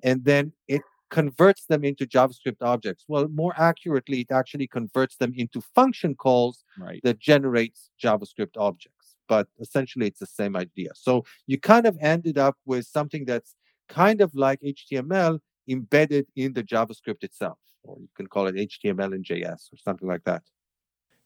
and 0.02 0.24
then 0.24 0.52
it 0.68 0.82
converts 1.10 1.66
them 1.66 1.84
into 1.84 2.06
JavaScript 2.06 2.62
objects. 2.62 3.04
Well, 3.08 3.28
more 3.28 3.54
accurately, 3.56 4.20
it 4.20 4.32
actually 4.32 4.66
converts 4.66 5.16
them 5.16 5.32
into 5.36 5.60
function 5.74 6.14
calls 6.14 6.64
right. 6.78 7.00
that 7.04 7.18
generates 7.18 7.90
JavaScript 8.02 8.56
objects 8.56 9.14
but 9.28 9.48
essentially 9.60 10.06
it's 10.06 10.20
the 10.20 10.26
same 10.26 10.56
idea. 10.56 10.90
So 10.94 11.24
you 11.46 11.58
kind 11.58 11.86
of 11.86 11.96
ended 12.00 12.38
up 12.38 12.56
with 12.66 12.86
something 12.86 13.24
that's 13.24 13.54
kind 13.88 14.20
of 14.20 14.34
like 14.34 14.60
HTML 14.60 15.38
embedded 15.68 16.26
in 16.36 16.52
the 16.52 16.62
JavaScript 16.62 17.22
itself, 17.22 17.58
or 17.82 17.98
you 18.00 18.08
can 18.16 18.26
call 18.26 18.46
it 18.46 18.54
HTML 18.54 19.14
and 19.14 19.24
JS 19.24 19.72
or 19.72 19.76
something 19.82 20.08
like 20.08 20.24
that. 20.24 20.42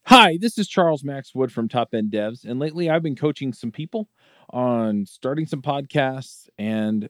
Hi, 0.05 0.37
this 0.39 0.57
is 0.57 0.67
Charles 0.67 1.03
Max 1.03 1.35
Wood 1.35 1.51
from 1.51 1.67
Top 1.67 1.93
End 1.93 2.11
Devs, 2.11 2.45
and 2.45 2.59
lately 2.59 2.89
I've 2.89 3.03
been 3.03 3.15
coaching 3.15 3.53
some 3.53 3.71
people 3.71 4.09
on 4.51 5.05
starting 5.05 5.45
some 5.45 5.61
podcasts 5.61 6.47
and 6.57 7.09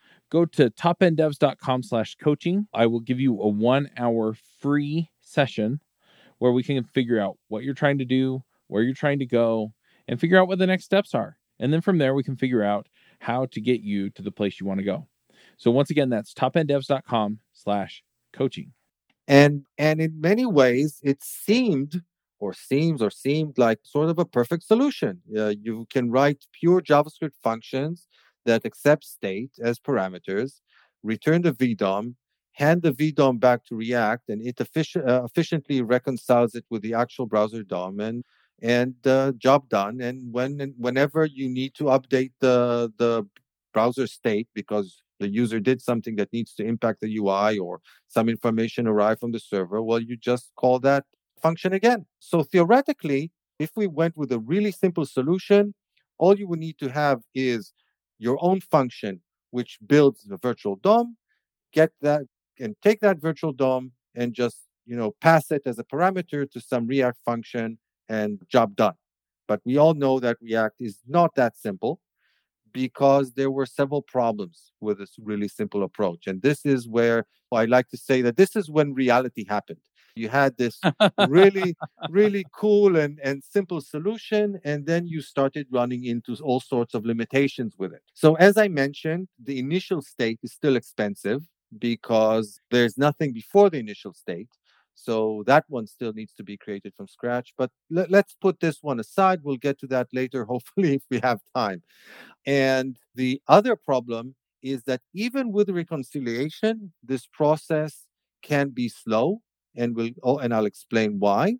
go 0.31 0.45
to 0.45 0.69
topenddevs.com 0.71 1.83
slash 1.83 2.15
coaching. 2.15 2.67
I 2.73 2.87
will 2.87 3.01
give 3.01 3.19
you 3.19 3.39
a 3.41 3.47
one 3.47 3.89
hour 3.97 4.35
free 4.59 5.11
session 5.19 5.81
where 6.39 6.51
we 6.51 6.63
can 6.63 6.83
figure 6.83 7.19
out 7.19 7.37
what 7.49 7.63
you're 7.63 7.75
trying 7.75 7.99
to 7.99 8.05
do, 8.05 8.41
where 8.67 8.81
you're 8.81 8.95
trying 8.95 9.19
to 9.19 9.25
go, 9.25 9.73
and 10.07 10.19
figure 10.19 10.39
out 10.39 10.47
what 10.47 10.57
the 10.57 10.65
next 10.65 10.85
steps 10.85 11.13
are. 11.13 11.37
And 11.59 11.71
then 11.71 11.81
from 11.81 11.99
there, 11.99 12.15
we 12.15 12.23
can 12.23 12.35
figure 12.35 12.63
out 12.63 12.87
how 13.19 13.45
to 13.47 13.61
get 13.61 13.81
you 13.81 14.09
to 14.11 14.23
the 14.23 14.31
place 14.31 14.59
you 14.59 14.65
want 14.65 14.79
to 14.79 14.83
go. 14.85 15.07
So 15.57 15.69
once 15.69 15.91
again, 15.91 16.09
that's 16.09 16.33
topenddevs.com 16.33 17.39
slash 17.53 18.01
coaching. 18.33 18.71
And 19.27 19.65
and 19.77 20.01
in 20.01 20.19
many 20.19 20.45
ways, 20.45 20.99
it 21.03 21.21
seemed 21.23 22.01
or 22.39 22.53
seems 22.53 23.03
or 23.03 23.11
seemed 23.11 23.59
like 23.59 23.79
sort 23.83 24.09
of 24.09 24.17
a 24.17 24.25
perfect 24.25 24.63
solution. 24.63 25.21
Uh, 25.37 25.53
you 25.61 25.85
can 25.91 26.09
write 26.09 26.47
pure 26.51 26.81
JavaScript 26.81 27.35
functions 27.43 28.07
that 28.45 28.65
accepts 28.65 29.09
state 29.09 29.51
as 29.61 29.79
parameters, 29.79 30.59
return 31.03 31.41
the 31.41 31.53
VDOM, 31.53 32.15
hand 32.53 32.81
the 32.81 32.91
VDOM 32.91 33.39
back 33.39 33.65
to 33.65 33.75
React, 33.75 34.29
and 34.29 34.41
it 34.45 34.57
effic- 34.57 35.07
uh, 35.07 35.23
efficiently 35.23 35.81
reconciles 35.81 36.55
it 36.55 36.65
with 36.69 36.81
the 36.81 36.93
actual 36.93 37.25
browser 37.25 37.63
DOM. 37.63 37.99
And 37.99 38.23
and 38.61 38.95
uh, 39.05 39.31
job 39.37 39.67
done. 39.69 40.01
And 40.01 40.31
when 40.31 40.73
whenever 40.77 41.25
you 41.25 41.49
need 41.49 41.73
to 41.75 41.85
update 41.85 42.31
the 42.39 42.91
the 42.97 43.27
browser 43.73 44.07
state 44.07 44.47
because 44.53 45.01
the 45.19 45.29
user 45.29 45.59
did 45.59 45.81
something 45.81 46.15
that 46.15 46.33
needs 46.33 46.53
to 46.55 46.63
impact 46.63 47.01
the 47.01 47.17
UI 47.17 47.57
or 47.57 47.79
some 48.07 48.27
information 48.27 48.87
arrived 48.87 49.19
from 49.19 49.31
the 49.31 49.39
server, 49.39 49.81
well, 49.81 49.99
you 49.99 50.17
just 50.17 50.51
call 50.55 50.79
that 50.79 51.05
function 51.41 51.73
again. 51.73 52.05
So 52.19 52.43
theoretically, 52.43 53.31
if 53.59 53.71
we 53.75 53.87
went 53.87 54.17
with 54.17 54.31
a 54.31 54.39
really 54.39 54.71
simple 54.71 55.05
solution, 55.05 55.73
all 56.17 56.37
you 56.37 56.47
would 56.47 56.59
need 56.59 56.77
to 56.79 56.89
have 56.89 57.21
is 57.33 57.73
your 58.21 58.37
own 58.41 58.61
function 58.61 59.19
which 59.49 59.79
builds 59.85 60.23
the 60.23 60.37
virtual 60.37 60.77
DOM, 60.77 61.17
get 61.73 61.91
that 62.01 62.21
and 62.59 62.75
take 62.81 62.99
that 63.01 63.17
virtual 63.19 63.51
DOM 63.51 63.91
and 64.15 64.33
just 64.33 64.59
you 64.85 64.95
know 64.95 65.11
pass 65.19 65.51
it 65.51 65.63
as 65.65 65.79
a 65.79 65.83
parameter 65.83 66.49
to 66.51 66.61
some 66.61 66.87
React 66.87 67.19
function 67.25 67.77
and 68.07 68.41
job 68.47 68.75
done. 68.75 68.93
But 69.47 69.59
we 69.65 69.77
all 69.77 69.95
know 69.95 70.19
that 70.19 70.37
React 70.41 70.75
is 70.79 70.99
not 71.07 71.35
that 71.35 71.57
simple 71.57 71.99
because 72.71 73.33
there 73.33 73.51
were 73.51 73.65
several 73.65 74.01
problems 74.01 74.71
with 74.79 74.99
this 74.99 75.15
really 75.19 75.47
simple 75.47 75.83
approach. 75.83 76.27
And 76.27 76.41
this 76.41 76.65
is 76.65 76.87
where 76.87 77.25
I 77.51 77.65
like 77.65 77.89
to 77.89 77.97
say 77.97 78.21
that 78.21 78.37
this 78.37 78.55
is 78.55 78.69
when 78.69 78.93
reality 78.93 79.45
happened. 79.47 79.81
You 80.15 80.29
had 80.29 80.57
this 80.57 80.79
really, 81.27 81.75
really 82.09 82.45
cool 82.53 82.97
and, 82.97 83.19
and 83.23 83.43
simple 83.43 83.81
solution, 83.81 84.59
and 84.63 84.85
then 84.85 85.07
you 85.07 85.21
started 85.21 85.67
running 85.71 86.05
into 86.05 86.35
all 86.43 86.59
sorts 86.59 86.93
of 86.93 87.05
limitations 87.05 87.75
with 87.77 87.93
it. 87.93 88.01
So, 88.13 88.35
as 88.35 88.57
I 88.57 88.67
mentioned, 88.67 89.27
the 89.43 89.59
initial 89.59 90.01
state 90.01 90.39
is 90.43 90.53
still 90.53 90.75
expensive 90.75 91.41
because 91.77 92.59
there's 92.69 92.97
nothing 92.97 93.33
before 93.33 93.69
the 93.69 93.79
initial 93.79 94.13
state. 94.13 94.49
So 94.93 95.43
that 95.47 95.65
one 95.67 95.87
still 95.87 96.13
needs 96.13 96.33
to 96.33 96.43
be 96.43 96.57
created 96.57 96.93
from 96.95 97.07
scratch. 97.07 97.53
But 97.57 97.71
let, 97.89 98.13
us 98.13 98.35
put 98.39 98.59
this 98.59 98.79
one 98.81 98.99
aside. 98.99 99.39
We'll 99.41 99.57
get 99.57 99.79
to 99.79 99.87
that 99.87 100.07
later, 100.13 100.45
hopefully, 100.53 100.95
if 100.95 101.03
we 101.09 101.19
have 101.23 101.39
time. 101.55 101.81
And 102.45 102.97
the 103.15 103.41
other 103.47 103.75
problem 103.75 104.35
is 104.61 104.83
that 104.83 105.01
even 105.13 105.51
with 105.51 105.69
reconciliation, 105.69 106.93
this 107.03 107.25
process 107.25 108.05
can 108.43 108.69
be 108.69 108.89
slow, 108.89 109.41
and 109.75 109.95
we'll 109.95 110.11
oh, 110.23 110.37
and 110.37 110.53
I'll 110.53 110.65
explain 110.65 111.19
why. 111.19 111.55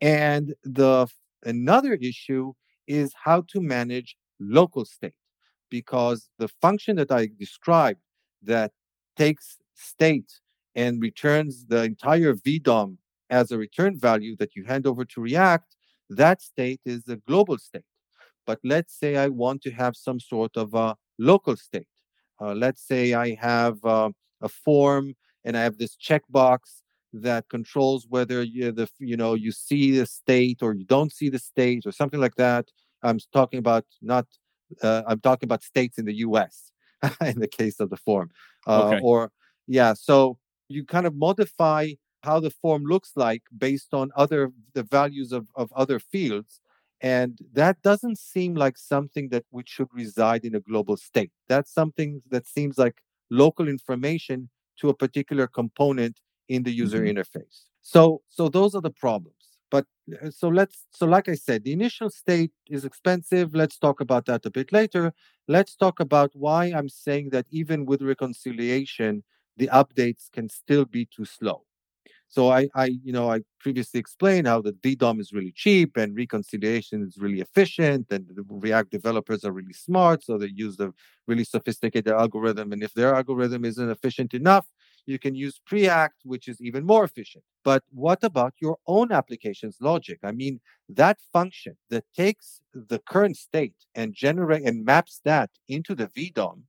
And 0.00 0.54
the 0.64 1.06
another 1.44 1.94
issue 1.94 2.52
is 2.86 3.12
how 3.24 3.42
to 3.52 3.60
manage 3.60 4.16
local 4.40 4.84
state, 4.84 5.14
because 5.70 6.28
the 6.38 6.48
function 6.48 6.96
that 6.96 7.10
I 7.10 7.28
described 7.38 8.00
that 8.42 8.72
takes 9.16 9.58
state 9.74 10.40
and 10.74 11.00
returns 11.00 11.66
the 11.66 11.84
entire 11.84 12.34
VDOM 12.34 12.96
as 13.30 13.50
a 13.50 13.58
return 13.58 13.98
value 13.98 14.36
that 14.36 14.54
you 14.56 14.64
hand 14.64 14.86
over 14.86 15.04
to 15.04 15.20
React, 15.20 15.76
that 16.10 16.42
state 16.42 16.80
is 16.84 17.08
a 17.08 17.16
global 17.16 17.58
state. 17.58 17.84
But 18.46 18.58
let's 18.64 18.98
say 18.98 19.16
I 19.16 19.28
want 19.28 19.62
to 19.62 19.70
have 19.70 19.96
some 19.96 20.18
sort 20.18 20.56
of 20.56 20.74
a 20.74 20.96
local 21.18 21.56
state. 21.56 21.86
Uh, 22.40 22.54
let's 22.54 22.82
say 22.86 23.14
I 23.14 23.36
have 23.36 23.84
uh, 23.84 24.10
a 24.40 24.48
form 24.48 25.14
and 25.44 25.56
I 25.56 25.62
have 25.62 25.78
this 25.78 25.96
checkbox 25.96 26.58
that 27.12 27.48
controls 27.48 28.06
whether 28.08 28.42
you 28.42 28.72
the 28.72 28.88
you 28.98 29.16
know 29.16 29.34
you 29.34 29.52
see 29.52 29.96
the 29.96 30.06
state 30.06 30.62
or 30.62 30.74
you 30.74 30.84
don't 30.84 31.12
see 31.12 31.28
the 31.28 31.38
state 31.38 31.84
or 31.86 31.92
something 31.92 32.20
like 32.20 32.36
that. 32.36 32.68
I'm 33.02 33.18
talking 33.32 33.58
about 33.58 33.84
not 34.00 34.26
uh, 34.82 35.02
I'm 35.06 35.20
talking 35.20 35.46
about 35.46 35.62
states 35.62 35.98
in 35.98 36.04
the 36.06 36.14
U.S. 36.26 36.72
in 37.20 37.40
the 37.40 37.48
case 37.48 37.80
of 37.80 37.90
the 37.90 37.96
form, 37.96 38.30
uh, 38.66 38.84
okay. 38.84 39.00
or 39.02 39.30
yeah. 39.66 39.92
So 39.94 40.38
you 40.68 40.84
kind 40.84 41.06
of 41.06 41.14
modify 41.14 41.90
how 42.22 42.40
the 42.40 42.50
form 42.50 42.84
looks 42.84 43.12
like 43.16 43.42
based 43.56 43.92
on 43.92 44.10
other 44.16 44.52
the 44.74 44.82
values 44.82 45.32
of, 45.32 45.46
of 45.56 45.72
other 45.74 45.98
fields 45.98 46.60
and 47.00 47.40
that 47.52 47.82
doesn't 47.82 48.16
seem 48.16 48.54
like 48.54 48.78
something 48.78 49.28
that 49.30 49.44
which 49.50 49.68
should 49.68 49.88
reside 49.92 50.44
in 50.44 50.54
a 50.54 50.60
global 50.60 50.96
state 50.96 51.32
that's 51.48 51.72
something 51.72 52.22
that 52.30 52.46
seems 52.46 52.78
like 52.78 53.02
local 53.30 53.68
information 53.68 54.48
to 54.78 54.88
a 54.88 54.94
particular 54.94 55.46
component 55.46 56.20
in 56.54 56.62
the 56.66 56.74
user 56.82 57.00
mm-hmm. 57.00 57.18
interface 57.18 57.56
so 57.94 58.02
so 58.28 58.48
those 58.48 58.72
are 58.76 58.84
the 58.88 58.96
problems 59.06 59.44
but 59.70 59.86
uh, 60.22 60.30
so 60.30 60.46
let's 60.48 60.78
so 60.98 61.04
like 61.06 61.28
i 61.28 61.36
said 61.46 61.58
the 61.64 61.72
initial 61.80 62.10
state 62.22 62.52
is 62.76 62.84
expensive 62.84 63.46
let's 63.62 63.78
talk 63.86 63.98
about 64.06 64.24
that 64.26 64.44
a 64.46 64.50
bit 64.58 64.72
later 64.72 65.04
let's 65.48 65.74
talk 65.84 65.96
about 66.00 66.30
why 66.34 66.62
i'm 66.76 66.88
saying 66.88 67.30
that 67.30 67.46
even 67.50 67.78
with 67.90 68.00
reconciliation 68.14 69.22
the 69.56 69.68
updates 69.68 70.30
can 70.32 70.48
still 70.48 70.84
be 70.84 71.06
too 71.06 71.24
slow. 71.24 71.64
So 72.28 72.50
I, 72.50 72.68
I, 72.74 72.86
you 73.04 73.12
know, 73.12 73.30
I 73.30 73.40
previously 73.60 74.00
explained 74.00 74.46
how 74.46 74.62
the 74.62 74.72
VDOM 74.72 75.20
is 75.20 75.32
really 75.34 75.52
cheap 75.54 75.98
and 75.98 76.16
reconciliation 76.16 77.02
is 77.06 77.18
really 77.18 77.42
efficient, 77.42 78.06
and 78.10 78.26
the 78.26 78.42
React 78.48 78.90
developers 78.90 79.44
are 79.44 79.52
really 79.52 79.74
smart, 79.74 80.24
so 80.24 80.38
they 80.38 80.50
use 80.54 80.78
the 80.78 80.94
really 81.26 81.44
sophisticated 81.44 82.10
algorithm. 82.10 82.72
And 82.72 82.82
if 82.82 82.94
their 82.94 83.14
algorithm 83.14 83.66
isn't 83.66 83.90
efficient 83.90 84.32
enough, 84.32 84.66
you 85.06 85.18
can 85.18 85.34
use 85.34 85.60
Preact, 85.68 86.24
which 86.24 86.48
is 86.48 86.60
even 86.60 86.84
more 86.84 87.04
efficient. 87.04 87.44
But 87.64 87.82
what 87.90 88.22
about 88.22 88.54
your 88.60 88.78
own 88.86 89.12
application's 89.12 89.78
logic? 89.80 90.18
I 90.22 90.32
mean, 90.32 90.60
that 90.88 91.18
function 91.32 91.76
that 91.90 92.04
takes 92.16 92.60
the 92.74 92.98
current 92.98 93.36
state 93.36 93.74
and 93.94 94.14
generate 94.14 94.64
and 94.64 94.84
maps 94.84 95.20
that 95.24 95.50
into 95.68 95.94
the 95.94 96.08
VDOM 96.08 96.62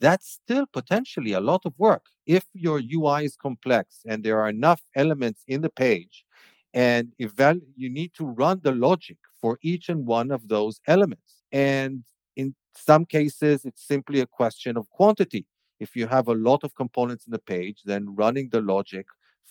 that's 0.00 0.28
still 0.42 0.66
potentially 0.66 1.32
a 1.32 1.40
lot 1.40 1.62
of 1.64 1.74
work. 1.78 2.06
If 2.26 2.44
your 2.54 2.80
UI 2.80 3.24
is 3.26 3.36
complex 3.36 4.00
and 4.06 4.24
there 4.24 4.40
are 4.40 4.48
enough 4.48 4.80
elements 4.96 5.44
in 5.46 5.60
the 5.60 5.68
page, 5.68 6.24
and 6.72 7.12
eval- 7.20 7.60
you 7.76 7.90
need 7.90 8.14
to 8.14 8.24
run 8.24 8.60
the 8.62 8.72
logic 8.72 9.18
for 9.40 9.58
each 9.62 9.88
and 9.88 10.06
one 10.06 10.30
of 10.30 10.48
those 10.48 10.80
elements. 10.86 11.42
And 11.52 12.04
in 12.36 12.54
some 12.76 13.04
cases, 13.04 13.64
it's 13.64 13.86
simply 13.86 14.20
a 14.20 14.26
question 14.26 14.76
of 14.76 14.88
quantity. 14.90 15.46
If 15.80 15.96
you 15.96 16.06
have 16.06 16.28
a 16.28 16.34
lot 16.34 16.62
of 16.62 16.74
components 16.74 17.26
in 17.26 17.32
the 17.32 17.38
page, 17.38 17.82
then 17.84 18.14
running 18.14 18.50
the 18.50 18.60
logic 18.60 19.06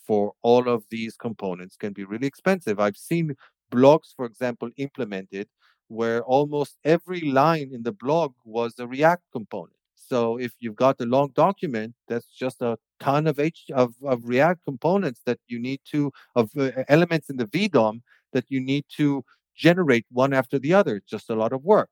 for 0.05 0.33
all 0.41 0.67
of 0.69 0.83
these 0.89 1.15
components 1.17 1.75
can 1.75 1.93
be 1.93 2.03
really 2.03 2.27
expensive. 2.27 2.79
I've 2.79 2.97
seen 2.97 3.35
blogs, 3.71 4.15
for 4.15 4.25
example, 4.25 4.69
implemented 4.77 5.47
where 5.87 6.23
almost 6.23 6.77
every 6.83 7.21
line 7.21 7.71
in 7.73 7.83
the 7.83 7.91
blog 7.91 8.33
was 8.45 8.75
a 8.79 8.87
React 8.87 9.23
component. 9.31 9.75
So 9.95 10.37
if 10.37 10.53
you've 10.59 10.75
got 10.75 11.01
a 11.01 11.05
long 11.05 11.29
document, 11.35 11.93
that's 12.07 12.27
just 12.27 12.61
a 12.61 12.77
ton 12.99 13.27
of 13.27 13.39
H 13.39 13.65
of, 13.73 13.93
of 14.03 14.21
React 14.23 14.63
components 14.65 15.21
that 15.25 15.39
you 15.47 15.59
need 15.59 15.81
to 15.91 16.11
of 16.35 16.51
uh, 16.57 16.71
elements 16.87 17.29
in 17.29 17.37
the 17.37 17.45
VDOM 17.45 18.01
that 18.33 18.45
you 18.49 18.59
need 18.59 18.85
to 18.97 19.23
generate 19.55 20.05
one 20.11 20.33
after 20.33 20.57
the 20.57 20.73
other. 20.73 20.95
It's 20.97 21.09
just 21.09 21.29
a 21.29 21.35
lot 21.35 21.53
of 21.53 21.63
work. 21.63 21.89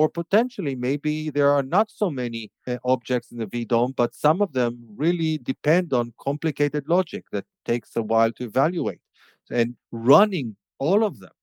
Or 0.00 0.08
potentially, 0.08 0.74
maybe 0.76 1.30
there 1.30 1.50
are 1.50 1.62
not 1.62 1.90
so 1.90 2.10
many 2.10 2.50
uh, 2.66 2.78
objects 2.84 3.32
in 3.32 3.38
the 3.38 3.46
VDOM, 3.46 3.94
but 3.96 4.14
some 4.14 4.40
of 4.40 4.52
them 4.54 4.72
really 5.04 5.38
depend 5.38 5.92
on 5.92 6.14
complicated 6.28 6.84
logic 6.88 7.24
that 7.32 7.44
takes 7.66 7.96
a 7.96 8.02
while 8.02 8.32
to 8.32 8.44
evaluate. 8.44 9.02
And 9.50 9.76
running 9.92 10.56
all 10.78 11.04
of 11.04 11.20
them, 11.20 11.36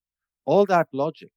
all 0.46 0.66
that 0.68 0.88
logic, 0.94 1.32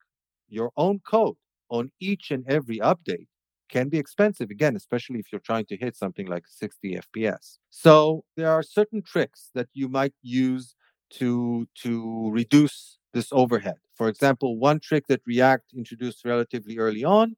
your 0.49 0.71
own 0.77 1.01
code 1.01 1.37
on 1.71 1.91
each 2.01 2.31
and 2.31 2.45
every 2.49 2.79
update 2.79 3.29
can 3.69 3.89
be 3.89 3.99
expensive 3.99 4.51
again 4.51 4.77
especially 4.77 5.21
if 5.21 5.27
you're 5.33 5.41
trying 5.51 5.65
to 5.67 5.77
hit 5.77 5.97
something 5.97 6.27
like 6.27 6.45
60 6.49 6.99
fps 7.15 7.59
so 7.71 8.25
there 8.37 8.51
are 8.51 8.63
certain 8.63 9.03
tricks 9.03 9.51
that 9.55 9.69
you 9.75 9.89
might 9.89 10.15
use 10.23 10.75
to 11.11 11.67
to 11.77 12.31
reduce 12.33 13.00
this 13.13 13.29
overhead 13.33 13.77
for 13.95 14.09
example 14.09 14.59
one 14.59 14.81
trick 14.81 15.07
that 15.09 15.21
react 15.27 15.73
introduced 15.75 16.25
relatively 16.25 16.79
early 16.79 17.05
on 17.05 17.37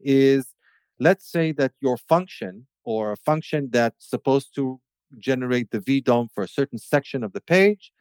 is 0.00 0.54
let's 0.98 1.30
say 1.30 1.52
that 1.52 1.72
your 1.80 1.96
function 1.96 2.66
or 2.84 3.12
a 3.12 3.16
function 3.16 3.68
that's 3.70 4.08
supposed 4.08 4.54
to 4.54 4.80
generate 5.18 5.70
the 5.70 5.80
vdom 5.80 6.28
for 6.34 6.44
a 6.44 6.48
certain 6.48 6.78
section 6.78 7.24
of 7.24 7.32
the 7.32 7.40
page 7.40 7.92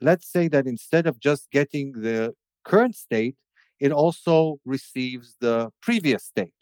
let's 0.00 0.30
say 0.30 0.48
that 0.48 0.66
instead 0.66 1.06
of 1.06 1.20
just 1.20 1.50
getting 1.50 1.92
the 1.92 2.34
current 2.64 2.94
state 2.94 3.36
it 3.80 3.92
also 3.92 4.58
receives 4.64 5.36
the 5.40 5.70
previous 5.82 6.24
state 6.24 6.54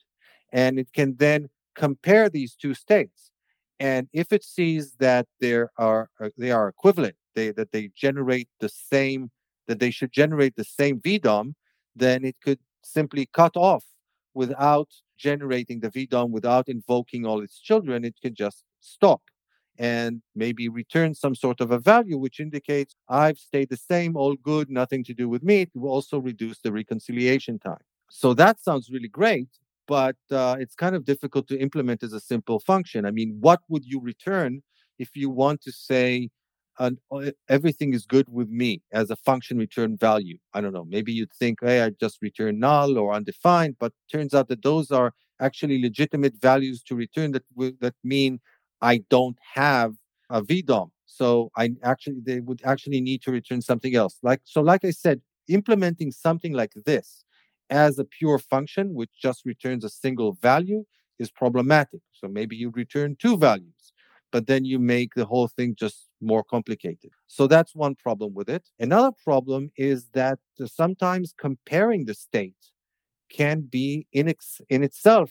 and 0.53 0.79
it 0.79 0.89
can 0.93 1.17
then 1.19 1.49
compare 1.75 2.29
these 2.29 2.55
two 2.55 2.75
states. 2.75 3.31
And 3.81 4.09
if 4.13 4.33
it 4.33 4.45
sees 4.45 4.97
that 5.01 5.27
there 5.41 5.71
are 5.77 6.09
uh, 6.21 6.29
they 6.39 6.53
are 6.53 6.69
equivalent, 6.69 7.17
they 7.35 7.51
that 7.53 7.73
they 7.73 7.91
generate 7.97 8.49
the 8.61 8.69
same 8.69 9.31
that 9.67 9.79
they 9.79 9.91
should 9.91 10.13
generate 10.13 10.57
the 10.57 10.65
same 10.65 11.01
VDOM, 11.01 11.55
then 11.95 12.25
it 12.25 12.37
could 12.43 12.59
simply 12.83 13.29
cut 13.33 13.57
off 13.57 13.85
without 14.35 14.89
generating 15.19 15.81
the 15.81 15.91
VDOM, 15.91 16.31
without 16.31 16.69
invoking 16.69 17.27
all 17.27 17.43
its 17.43 17.61
children. 17.61 18.05
It 18.05 18.17
could 18.23 18.35
just 18.35 18.65
stop 18.81 19.23
and 19.79 20.23
maybe 20.35 20.69
return 20.69 21.15
some 21.15 21.35
sort 21.35 21.61
of 21.61 21.71
a 21.71 21.79
value 21.79 22.19
which 22.19 22.41
indicates 22.41 22.95
I've 23.09 23.39
stayed 23.39 23.71
the 23.71 23.77
same, 23.77 24.17
all 24.17 24.35
good, 24.37 24.71
nothing 24.71 25.05
to 25.05 25.15
do 25.15 25.29
with 25.29 25.43
me. 25.43 25.63
It 25.63 25.71
will 25.75 25.91
also 25.91 26.19
reduce 26.19 26.59
the 26.61 26.73
reconciliation 26.73 27.59
time. 27.59 27.85
So 28.11 28.35
that 28.35 28.61
sounds 28.61 28.91
really 28.91 29.09
great 29.09 29.49
but 29.87 30.17
uh, 30.31 30.57
it's 30.59 30.75
kind 30.75 30.95
of 30.95 31.05
difficult 31.05 31.49
to 31.49 31.59
implement 31.59 32.03
as 32.03 32.13
a 32.13 32.21
simple 32.21 32.61
function. 32.61 33.05
I 33.05 33.11
mean, 33.11 33.37
what 33.41 33.61
would 33.69 33.85
you 33.85 34.01
return 34.01 34.63
if 34.99 35.11
you 35.15 35.31
want 35.31 35.61
to 35.63 35.73
say 35.73 36.31
uh, 36.79 36.91
everything 37.49 37.93
is 37.95 38.07
good 38.07 38.27
with 38.29 38.49
me 38.49 38.83
as 38.93 39.11
a 39.11 39.17
function 39.17 39.59
return 39.59 39.97
value? 39.97 40.39
I 40.55 40.61
don't 40.61 40.73
know. 40.73 40.85
Maybe 40.85 41.13
you'd 41.13 41.33
think, 41.33 41.59
hey, 41.63 41.83
I 41.83 41.91
just 41.91 42.19
return 42.23 42.59
null 42.59 42.99
or 42.99 43.13
undefined, 43.13 43.77
but 43.79 43.93
turns 44.11 44.35
out 44.35 44.49
that 44.49 44.63
those 44.63 44.91
are 44.91 45.13
actually 45.41 45.81
legitimate 45.83 46.35
values 46.41 46.83
to 46.85 46.95
return 46.95 47.33
that 47.33 47.45
that 47.81 47.95
mean 48.05 48.41
I 48.81 48.99
don't 49.11 49.37
have 49.55 49.95
a 50.31 50.43
VDOM. 50.43 50.91
So 51.07 51.51
I 51.57 51.71
actually 51.83 52.21
they 52.25 52.41
would 52.41 52.63
actually 52.65 53.01
need 53.01 53.23
to 53.23 53.31
return 53.31 53.61
something 53.61 53.95
else. 53.95 54.19
Like 54.23 54.41
so, 54.45 54.61
like 54.63 54.85
I 54.85 54.91
said, 54.91 55.21
implementing 55.49 56.11
something 56.11 56.53
like 56.53 56.73
this 56.87 57.25
as 57.71 57.99
a 57.99 58.05
pure 58.05 58.39
function, 58.39 58.95
which 58.95 59.11
just 59.21 59.45
returns 59.45 59.85
a 59.85 59.89
single 59.91 60.33
value, 60.41 60.85
is 61.19 61.31
problematic. 61.31 62.01
So 62.13 62.29
maybe 62.29 62.57
you 62.57 62.71
return 62.71 63.17
two 63.19 63.37
values, 63.37 63.93
but 64.31 64.47
then 64.47 64.65
you 64.65 64.79
make 64.79 65.15
the 65.15 65.27
whole 65.27 65.49
thing 65.49 65.75
just 65.79 66.09
more 66.23 66.45
complicated. 66.45 67.11
So 67.27 67.47
that's 67.47 67.75
one 67.75 67.95
problem 67.95 68.35
with 68.35 68.49
it. 68.49 68.69
Another 68.79 69.11
problem 69.25 69.71
is 69.77 70.09
that 70.13 70.39
sometimes 70.67 71.35
comparing 71.37 72.05
the 72.05 72.15
state 72.15 72.57
can 73.31 73.63
be 73.63 74.07
in, 74.13 74.29
ex- 74.29 74.61
in 74.69 74.83
itself 74.83 75.31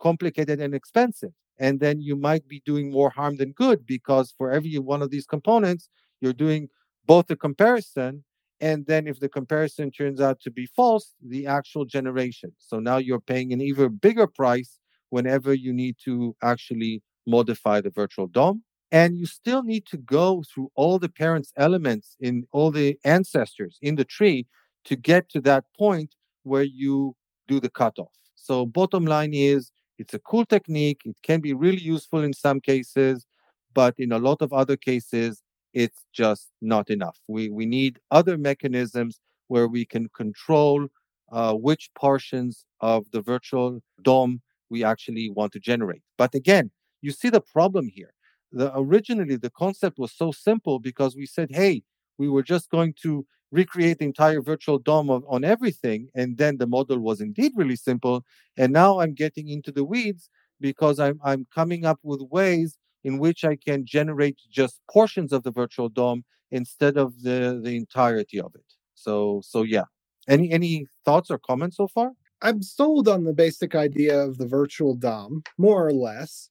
complicated 0.00 0.60
and 0.60 0.74
expensive. 0.74 1.32
And 1.58 1.80
then 1.80 2.00
you 2.00 2.14
might 2.14 2.46
be 2.46 2.62
doing 2.64 2.90
more 2.90 3.10
harm 3.10 3.36
than 3.36 3.52
good 3.52 3.84
because 3.84 4.32
for 4.36 4.52
every 4.52 4.78
one 4.78 5.02
of 5.02 5.10
these 5.10 5.26
components, 5.26 5.88
you're 6.20 6.32
doing 6.32 6.68
both 7.06 7.26
the 7.26 7.36
comparison 7.36 8.24
and 8.60 8.86
then 8.86 9.06
if 9.06 9.20
the 9.20 9.28
comparison 9.28 9.90
turns 9.90 10.20
out 10.20 10.40
to 10.40 10.50
be 10.50 10.66
false, 10.66 11.14
the 11.24 11.46
actual 11.46 11.84
generation. 11.84 12.52
So 12.58 12.80
now 12.80 12.96
you're 12.96 13.20
paying 13.20 13.52
an 13.52 13.60
even 13.60 13.96
bigger 13.96 14.26
price 14.26 14.78
whenever 15.10 15.54
you 15.54 15.72
need 15.72 15.96
to 16.04 16.34
actually 16.42 17.02
modify 17.26 17.80
the 17.80 17.90
virtual 17.90 18.26
DOM. 18.26 18.62
And 18.90 19.16
you 19.16 19.26
still 19.26 19.62
need 19.62 19.84
to 19.86 19.98
go 19.98 20.42
through 20.42 20.70
all 20.74 20.98
the 20.98 21.08
parents' 21.10 21.52
elements 21.56 22.16
in 22.20 22.46
all 22.52 22.70
the 22.70 22.98
ancestors 23.04 23.78
in 23.82 23.96
the 23.96 24.04
tree 24.04 24.46
to 24.84 24.96
get 24.96 25.28
to 25.30 25.40
that 25.42 25.64
point 25.78 26.14
where 26.44 26.62
you 26.62 27.14
do 27.46 27.60
the 27.60 27.68
cutoff. 27.68 28.12
So, 28.34 28.64
bottom 28.64 29.04
line 29.04 29.34
is 29.34 29.70
it's 29.98 30.14
a 30.14 30.18
cool 30.18 30.46
technique. 30.46 31.02
It 31.04 31.16
can 31.22 31.40
be 31.40 31.52
really 31.52 31.80
useful 31.80 32.22
in 32.22 32.32
some 32.32 32.60
cases, 32.60 33.26
but 33.74 33.94
in 33.98 34.12
a 34.12 34.18
lot 34.18 34.40
of 34.40 34.52
other 34.52 34.76
cases, 34.76 35.42
it's 35.74 36.06
just 36.12 36.48
not 36.62 36.88
enough. 36.88 37.18
We, 37.28 37.50
we 37.50 37.66
need 37.66 37.98
other 38.10 38.38
mechanisms 38.38 39.20
where 39.48 39.68
we 39.68 39.84
can 39.84 40.08
control 40.16 40.88
uh, 41.30 41.52
which 41.54 41.90
portions 41.94 42.64
of 42.80 43.10
the 43.12 43.20
virtual 43.20 43.80
DOM 44.02 44.40
we 44.70 44.84
actually 44.84 45.30
want 45.30 45.52
to 45.52 45.60
generate. 45.60 46.02
But 46.16 46.34
again, 46.34 46.70
you 47.02 47.10
see 47.10 47.30
the 47.30 47.40
problem 47.40 47.88
here. 47.88 48.12
The, 48.52 48.72
originally, 48.74 49.36
the 49.36 49.50
concept 49.50 49.98
was 49.98 50.12
so 50.12 50.32
simple 50.32 50.78
because 50.78 51.16
we 51.16 51.26
said, 51.26 51.50
hey, 51.50 51.82
we 52.18 52.28
were 52.28 52.42
just 52.42 52.70
going 52.70 52.94
to 53.02 53.26
recreate 53.50 53.98
the 53.98 54.04
entire 54.04 54.42
virtual 54.42 54.78
DOM 54.78 55.10
of, 55.10 55.24
on 55.28 55.44
everything. 55.44 56.08
And 56.14 56.36
then 56.38 56.58
the 56.58 56.66
model 56.66 56.98
was 56.98 57.20
indeed 57.20 57.52
really 57.56 57.76
simple. 57.76 58.24
And 58.56 58.72
now 58.72 59.00
I'm 59.00 59.14
getting 59.14 59.48
into 59.48 59.72
the 59.72 59.84
weeds 59.84 60.28
because 60.60 60.98
I'm, 60.98 61.18
I'm 61.24 61.46
coming 61.54 61.84
up 61.84 62.00
with 62.02 62.20
ways 62.30 62.78
in 63.04 63.18
which 63.18 63.44
I 63.44 63.56
can 63.56 63.86
generate 63.86 64.38
just 64.50 64.80
portions 64.90 65.32
of 65.32 65.42
the 65.42 65.50
virtual 65.50 65.88
DOM 65.88 66.24
instead 66.50 66.96
of 66.96 67.22
the, 67.22 67.60
the 67.62 67.76
entirety 67.76 68.40
of 68.40 68.54
it. 68.54 68.64
So, 68.94 69.40
so 69.44 69.62
yeah. 69.62 69.84
Any, 70.26 70.50
any 70.50 70.86
thoughts 71.04 71.30
or 71.30 71.38
comments 71.38 71.76
so 71.76 71.88
far? 71.88 72.12
I'm 72.42 72.62
sold 72.62 73.08
on 73.08 73.24
the 73.24 73.32
basic 73.32 73.74
idea 73.74 74.20
of 74.20 74.38
the 74.38 74.46
virtual 74.46 74.94
DOM, 74.94 75.42
more 75.56 75.86
or 75.86 75.92
less. 75.92 76.50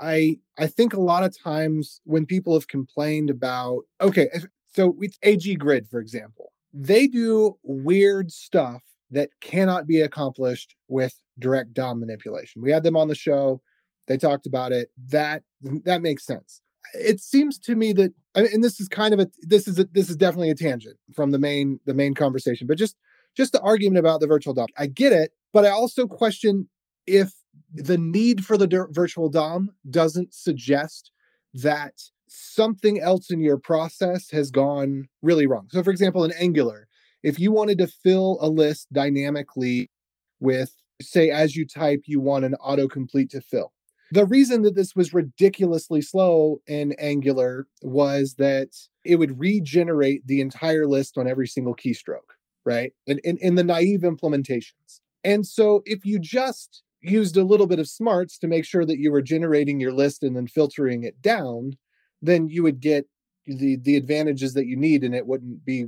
I 0.00 0.38
I 0.58 0.66
think 0.66 0.94
a 0.94 1.00
lot 1.00 1.24
of 1.24 1.36
times 1.38 2.00
when 2.04 2.26
people 2.26 2.54
have 2.54 2.68
complained 2.68 3.30
about 3.30 3.82
okay, 4.00 4.28
so 4.72 4.96
it's 5.00 5.18
AG 5.22 5.54
Grid, 5.56 5.88
for 5.88 6.00
example. 6.00 6.52
They 6.72 7.06
do 7.06 7.58
weird 7.62 8.30
stuff 8.30 8.82
that 9.10 9.30
cannot 9.40 9.86
be 9.86 10.00
accomplished 10.00 10.76
with 10.88 11.14
direct 11.38 11.74
DOM 11.74 12.00
manipulation. 12.00 12.62
We 12.62 12.70
had 12.70 12.84
them 12.84 12.96
on 12.96 13.08
the 13.08 13.14
show. 13.14 13.60
They 14.06 14.16
talked 14.16 14.46
about 14.46 14.72
it. 14.72 14.90
That 15.08 15.42
that 15.84 16.02
makes 16.02 16.24
sense. 16.24 16.60
It 16.94 17.20
seems 17.20 17.58
to 17.60 17.76
me 17.76 17.92
that, 17.92 18.12
and 18.34 18.64
this 18.64 18.80
is 18.80 18.88
kind 18.88 19.14
of 19.14 19.20
a 19.20 19.28
this 19.42 19.68
is 19.68 19.78
a, 19.78 19.84
this 19.92 20.08
is 20.08 20.16
definitely 20.16 20.50
a 20.50 20.54
tangent 20.54 20.96
from 21.14 21.30
the 21.30 21.38
main 21.38 21.80
the 21.86 21.94
main 21.94 22.14
conversation, 22.14 22.66
but 22.66 22.78
just 22.78 22.96
just 23.36 23.52
the 23.52 23.60
argument 23.60 23.98
about 23.98 24.20
the 24.20 24.26
virtual 24.26 24.54
DOM. 24.54 24.68
I 24.78 24.86
get 24.86 25.12
it, 25.12 25.32
but 25.52 25.64
I 25.64 25.70
also 25.70 26.06
question 26.06 26.68
if 27.06 27.32
the 27.72 27.98
need 27.98 28.44
for 28.44 28.56
the 28.56 28.86
virtual 28.90 29.28
DOM 29.28 29.70
doesn't 29.88 30.34
suggest 30.34 31.10
that 31.54 31.94
something 32.28 33.00
else 33.00 33.30
in 33.30 33.40
your 33.40 33.58
process 33.58 34.30
has 34.30 34.50
gone 34.50 35.08
really 35.22 35.46
wrong. 35.46 35.68
So, 35.70 35.82
for 35.82 35.90
example, 35.90 36.24
in 36.24 36.32
Angular, 36.32 36.86
if 37.22 37.38
you 37.38 37.52
wanted 37.52 37.78
to 37.78 37.86
fill 37.86 38.38
a 38.40 38.48
list 38.48 38.92
dynamically 38.92 39.90
with, 40.38 40.74
say, 41.02 41.30
as 41.30 41.56
you 41.56 41.66
type, 41.66 42.02
you 42.06 42.20
want 42.20 42.44
an 42.44 42.54
autocomplete 42.64 43.30
to 43.30 43.40
fill. 43.40 43.72
The 44.12 44.26
reason 44.26 44.62
that 44.62 44.74
this 44.74 44.96
was 44.96 45.14
ridiculously 45.14 46.02
slow 46.02 46.60
in 46.66 46.92
Angular 46.98 47.68
was 47.82 48.34
that 48.34 48.68
it 49.04 49.16
would 49.16 49.38
regenerate 49.38 50.26
the 50.26 50.40
entire 50.40 50.86
list 50.86 51.16
on 51.16 51.28
every 51.28 51.46
single 51.46 51.76
keystroke, 51.76 52.34
right? 52.64 52.92
And 53.06 53.20
in, 53.20 53.36
in 53.38 53.54
the 53.54 53.64
naive 53.64 54.00
implementations. 54.00 55.00
And 55.22 55.46
so 55.46 55.82
if 55.84 56.04
you 56.04 56.18
just 56.18 56.82
used 57.02 57.36
a 57.36 57.44
little 57.44 57.66
bit 57.66 57.78
of 57.78 57.88
smarts 57.88 58.38
to 58.38 58.48
make 58.48 58.64
sure 58.64 58.84
that 58.84 58.98
you 58.98 59.10
were 59.10 59.22
generating 59.22 59.80
your 59.80 59.92
list 59.92 60.22
and 60.22 60.36
then 60.36 60.46
filtering 60.46 61.02
it 61.02 61.20
down, 61.22 61.76
then 62.20 62.48
you 62.48 62.62
would 62.62 62.80
get 62.80 63.06
the 63.46 63.76
the 63.76 63.96
advantages 63.96 64.54
that 64.54 64.66
you 64.66 64.76
need 64.76 65.02
and 65.02 65.14
it 65.14 65.26
wouldn't 65.26 65.64
be 65.64 65.86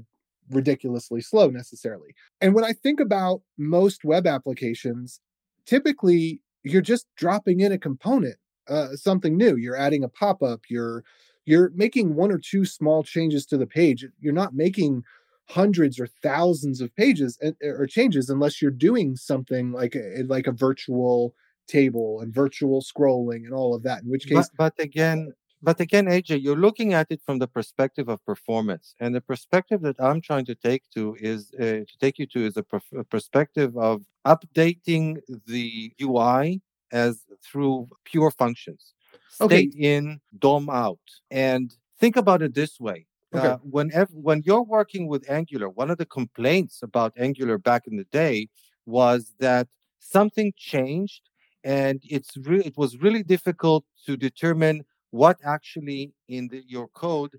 ridiculously 0.50 1.20
slow 1.20 1.48
necessarily. 1.48 2.14
And 2.40 2.54
when 2.54 2.64
I 2.64 2.72
think 2.72 3.00
about 3.00 3.42
most 3.58 4.04
web 4.04 4.26
applications, 4.26 5.20
typically 5.66 6.40
you're 6.62 6.82
just 6.82 7.06
dropping 7.16 7.60
in 7.60 7.72
a 7.72 7.78
component, 7.78 8.36
uh, 8.68 8.94
something 8.94 9.36
new. 9.36 9.56
You're 9.56 9.76
adding 9.76 10.04
a 10.04 10.08
pop-up, 10.08 10.60
you're 10.68 11.04
you're 11.44 11.70
making 11.74 12.14
one 12.14 12.30
or 12.30 12.38
two 12.38 12.64
small 12.64 13.02
changes 13.02 13.44
to 13.46 13.58
the 13.58 13.66
page. 13.66 14.06
You're 14.20 14.32
not 14.32 14.54
making 14.54 15.02
hundreds 15.48 15.98
or 15.98 16.06
thousands 16.06 16.80
of 16.80 16.94
pages 16.96 17.38
eh, 17.42 17.52
or 17.62 17.86
changes 17.86 18.30
unless 18.30 18.62
you're 18.62 18.70
doing 18.70 19.16
something 19.16 19.72
like 19.72 19.94
a, 19.94 20.22
like 20.26 20.46
a 20.46 20.52
virtual 20.52 21.34
table 21.68 22.20
and 22.20 22.32
virtual 22.32 22.82
scrolling 22.82 23.44
and 23.44 23.52
all 23.52 23.74
of 23.74 23.82
that 23.82 24.02
in 24.02 24.10
which 24.10 24.26
case 24.26 24.50
but, 24.56 24.74
but 24.76 24.84
again 24.84 25.32
but 25.62 25.78
again, 25.78 26.06
AJ, 26.06 26.42
you're 26.42 26.56
looking 26.56 26.92
at 26.92 27.06
it 27.10 27.22
from 27.24 27.38
the 27.38 27.46
perspective 27.46 28.08
of 28.08 28.24
performance, 28.26 28.96
and 28.98 29.14
the 29.14 29.20
perspective 29.20 29.80
that 29.82 29.94
I'm 30.00 30.20
trying 30.20 30.44
to 30.46 30.56
take 30.56 30.82
to 30.94 31.16
is 31.20 31.52
uh, 31.54 31.86
to 31.86 31.98
take 32.00 32.18
you 32.18 32.26
to 32.26 32.46
is 32.46 32.56
a, 32.56 32.64
pr- 32.64 32.98
a 32.98 33.04
perspective 33.04 33.76
of 33.76 34.02
updating 34.26 35.20
the 35.46 35.92
UI 36.02 36.60
as 36.90 37.22
through 37.44 37.88
pure 38.04 38.32
functions, 38.32 38.92
okay. 39.40 39.68
state 39.68 39.74
in, 39.78 40.20
DOM 40.36 40.68
out, 40.68 40.98
and 41.30 41.72
think 42.00 42.16
about 42.16 42.42
it 42.42 42.54
this 42.54 42.80
way. 42.80 43.06
Okay. 43.34 43.48
Uh, 43.48 43.56
whenever 43.62 44.12
when 44.12 44.42
you're 44.44 44.62
working 44.62 45.06
with 45.08 45.28
Angular, 45.30 45.68
one 45.68 45.90
of 45.90 45.98
the 45.98 46.06
complaints 46.06 46.82
about 46.82 47.12
Angular 47.16 47.58
back 47.58 47.86
in 47.86 47.96
the 47.96 48.04
day 48.12 48.48
was 48.86 49.34
that 49.38 49.68
something 50.00 50.52
changed, 50.56 51.22
and 51.64 52.02
it's 52.04 52.36
re- 52.36 52.62
it 52.64 52.76
was 52.76 52.98
really 52.98 53.22
difficult 53.22 53.84
to 54.06 54.16
determine 54.16 54.84
what 55.10 55.38
actually 55.44 56.12
in 56.28 56.48
the, 56.48 56.62
your 56.66 56.88
code 56.88 57.38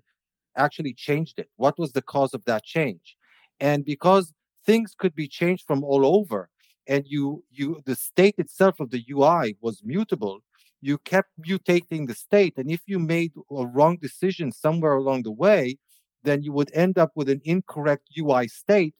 actually 0.56 0.94
changed 0.94 1.38
it 1.38 1.48
what 1.56 1.78
was 1.78 1.92
the 1.92 2.02
cause 2.02 2.32
of 2.34 2.44
that 2.44 2.64
change 2.64 3.16
and 3.60 3.84
because 3.84 4.32
things 4.64 4.94
could 4.96 5.14
be 5.14 5.28
changed 5.28 5.64
from 5.66 5.82
all 5.84 6.06
over 6.06 6.48
and 6.86 7.04
you 7.06 7.44
you 7.50 7.80
the 7.86 7.94
state 7.96 8.34
itself 8.38 8.80
of 8.80 8.90
the 8.90 9.04
ui 9.10 9.56
was 9.60 9.82
mutable 9.84 10.40
you 10.86 10.96
kept 10.98 11.30
mutating 11.48 12.06
the 12.06 12.14
state 12.26 12.54
and 12.58 12.70
if 12.70 12.82
you 12.86 12.98
made 12.98 13.32
a 13.62 13.66
wrong 13.74 13.96
decision 14.06 14.48
somewhere 14.64 14.96
along 15.02 15.22
the 15.22 15.36
way 15.44 15.62
then 16.22 16.42
you 16.42 16.52
would 16.52 16.70
end 16.74 16.96
up 16.98 17.10
with 17.18 17.28
an 17.28 17.40
incorrect 17.44 18.04
ui 18.18 18.46
state 18.48 18.94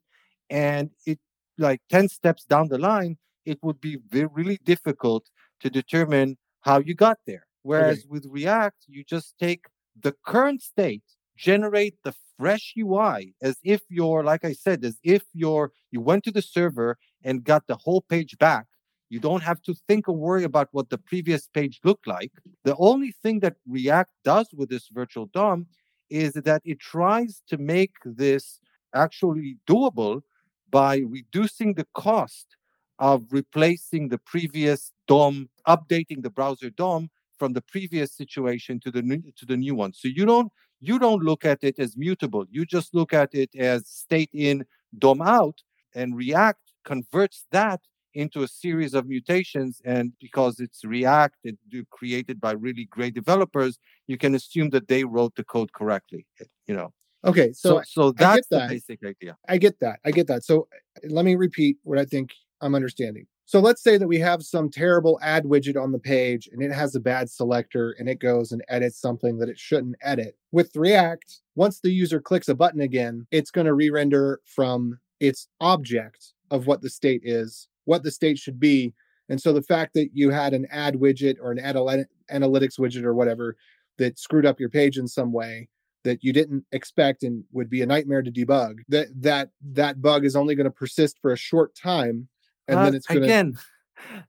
and 0.51 0.91
it 1.07 1.19
like 1.59 1.81
10 1.91 2.09
steps 2.09 2.45
down 2.45 2.69
the 2.69 2.79
line 2.79 3.17
it 3.45 3.59
would 3.63 3.81
be 3.81 3.99
very, 4.09 4.31
really 4.39 4.59
difficult 4.65 5.25
to 5.61 5.69
determine 5.71 6.37
how 6.63 6.79
you 6.79 6.95
got 6.95 7.19
there 7.27 7.47
Whereas 7.65 8.01
okay. 8.01 8.09
with 8.11 8.27
React, 8.27 8.77
you 8.89 9.05
just 9.05 9.39
take 9.41 9.65
the 9.99 10.15
current 10.25 10.63
state, 10.63 11.03
generate 11.35 11.97
the 12.05 12.15
fresh 12.39 12.75
UI 12.79 13.35
as 13.43 13.57
if 13.65 13.81
you're, 13.89 14.23
like 14.23 14.45
I 14.45 14.53
said, 14.53 14.85
as 14.85 14.99
if 15.03 15.23
you're 15.33 15.73
you 15.91 16.01
went 16.03 16.25
to 16.25 16.31
the 16.31 16.43
server 16.43 16.99
and 17.25 17.43
got 17.43 17.67
the 17.67 17.77
whole 17.77 18.03
page 18.03 18.37
back. 18.39 18.67
You 19.11 19.21
don't 19.21 19.43
have 19.43 19.63
to 19.63 19.75
think 19.87 20.09
or 20.09 20.17
worry 20.17 20.45
about 20.45 20.69
what 20.73 20.91
the 20.91 20.99
previous 20.99 21.47
page 21.49 21.81
looked 21.85 22.07
like. 22.07 22.33
The 22.65 22.77
only 22.77 23.13
thing 23.13 23.41
that 23.41 23.57
React 23.69 24.11
does 24.25 24.49
with 24.53 24.71
this 24.71 24.89
virtual 24.89 25.27
DOM 25.27 25.67
is 26.11 26.33
that 26.33 26.63
it 26.65 26.81
tries 26.81 27.43
to 27.49 27.59
make 27.59 27.93
this 28.05 28.61
actually 28.95 29.57
doable 29.69 30.23
by 30.71 30.99
reducing 30.99 31.75
the 31.75 31.87
cost 31.95 32.57
of 32.99 33.25
replacing 33.31 34.09
the 34.09 34.19
previous 34.19 34.93
DOM, 35.09 35.49
updating 35.67 36.23
the 36.23 36.31
browser 36.31 36.71
DOM 36.71 37.11
from 37.39 37.53
the 37.53 37.63
previous 37.63 38.13
situation 38.13 38.81
to 38.81 38.91
the 38.91 39.03
new 39.03 39.23
to 39.37 39.45
the 39.45 39.57
new 39.57 39.75
one. 39.75 39.93
So 39.93 40.09
you 40.09 40.25
don't 40.25 40.53
you 40.81 40.99
don't 40.99 41.23
look 41.23 41.45
at 41.45 41.63
it 41.63 41.79
as 41.79 41.97
mutable. 41.97 42.45
You 42.51 42.65
just 42.65 42.95
look 42.95 43.13
at 43.13 43.35
it 43.35 43.51
as 43.57 43.89
state 43.89 44.31
in, 44.33 44.65
DOM 44.99 45.21
out, 45.23 45.63
and 45.95 46.17
React 46.17 46.61
converts 46.85 47.47
that 47.51 47.81
into 48.15 48.43
a 48.43 48.49
series 48.49 48.95
of 48.95 49.07
mutations. 49.07 49.81
And 49.85 50.13
because 50.21 50.61
it's 50.61 50.85
React, 50.85 51.37
it 51.45 51.59
created 51.91 52.41
by 52.41 52.53
really 52.53 52.87
great 52.87 53.15
developers, 53.15 53.79
you 54.07 54.17
can 54.17 54.35
assume 54.35 54.71
that 54.71 54.89
they 54.89 55.05
wrote 55.05 55.35
the 55.37 55.45
code 55.45 55.73
correctly. 55.73 56.27
Eh, 56.41 56.45
you 56.67 56.75
know. 56.75 56.93
Okay, 57.25 57.53
so 57.53 57.81
so, 57.81 57.83
so 57.87 58.13
that's 58.13 58.47
that. 58.49 58.69
the 58.69 58.75
basic 58.75 59.01
idea. 59.05 59.37
I 59.49 59.57
get 59.59 59.81
that. 59.81 59.99
I 60.05 60.11
get 60.11 60.27
that. 60.27 60.45
So 60.45 60.69
eh, 60.73 61.09
let 61.09 61.25
me 61.25 61.35
repeat 61.37 61.79
what 61.83 61.99
I 61.99 62.05
think 62.05 62.33
I'm 62.61 62.75
understanding. 62.75 63.27
So 63.47 63.61
let's 63.61 63.83
say 63.83 63.99
that 63.99 64.09
we 64.09 64.19
have 64.21 64.43
some 64.43 64.71
terrible 64.71 65.19
ad 65.23 65.45
widget 65.45 65.81
on 65.81 65.93
the 65.93 65.99
page 65.99 66.49
and 66.51 66.63
it 66.63 66.73
has 66.73 66.95
a 66.95 67.01
bad 67.01 67.29
selector 67.29 67.95
and 67.99 68.09
it 68.09 68.19
goes 68.19 68.53
and 68.53 68.65
edits 68.69 68.99
something 68.99 69.39
that 69.39 69.51
it 69.51 69.59
shouldn't 69.59 69.97
edit. 70.03 70.37
With 70.51 70.75
React, 70.75 71.41
once 71.55 71.81
the 71.81 71.91
user 71.91 72.21
clicks 72.21 72.49
a 72.49 72.55
button 72.55 72.81
again, 72.81 73.27
it's 73.31 73.51
going 73.51 73.67
to 73.67 73.75
re 73.75 73.91
render 73.91 74.41
from 74.47 74.99
its 75.21 75.49
object 75.61 76.33
of 76.51 76.67
what 76.67 76.81
the 76.81 76.91
state 76.91 77.23
is, 77.25 77.69
what 77.85 78.03
the 78.03 78.11
state 78.11 78.39
should 78.39 78.61
be. 78.61 78.93
And 79.29 79.41
so 79.41 79.53
the 79.53 79.63
fact 79.63 79.95
that 79.95 80.11
you 80.13 80.31
had 80.31 80.53
an 80.53 80.67
ad 80.71 80.95
widget 80.95 81.37
or 81.41 81.51
an 81.53 81.59
ad 81.59 81.77
analytics 81.77 82.79
widget 82.79 83.05
or 83.05 83.15
whatever 83.15 83.57
that 83.99 84.19
screwed 84.19 84.47
up 84.47 84.61
your 84.61 84.69
page 84.69 84.99
in 84.99 85.09
some 85.09 85.33
way 85.33 85.69
that 86.05 86.23
you 86.23 86.33
didn't 86.33 86.65
expect 86.73 87.23
and 87.23 87.45
would 87.53 87.71
be 87.71 87.81
a 87.81 87.87
nightmare 87.87 88.23
to 88.23 88.31
debug 88.31 88.81
that 88.89 89.07
that 89.17 89.49
that 89.63 90.03
bug 90.03 90.25
is 90.25 90.37
only 90.37 90.55
going 90.55 90.65
to 90.65 90.71
persist 90.71 91.19
for 91.23 91.33
a 91.33 91.37
short 91.37 91.75
time 91.75 92.29
and 92.69 92.79
uh, 92.79 92.85
then 92.85 92.95
it's 92.95 93.07
gonna... 93.07 93.23
again 93.23 93.55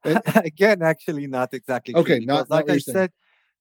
again 0.36 0.82
actually 0.82 1.28
not 1.28 1.54
exactly 1.54 1.94
okay 1.96 2.20
not, 2.20 2.50
like 2.50 2.68
not 2.68 2.76
i 2.76 2.78
said 2.78 3.12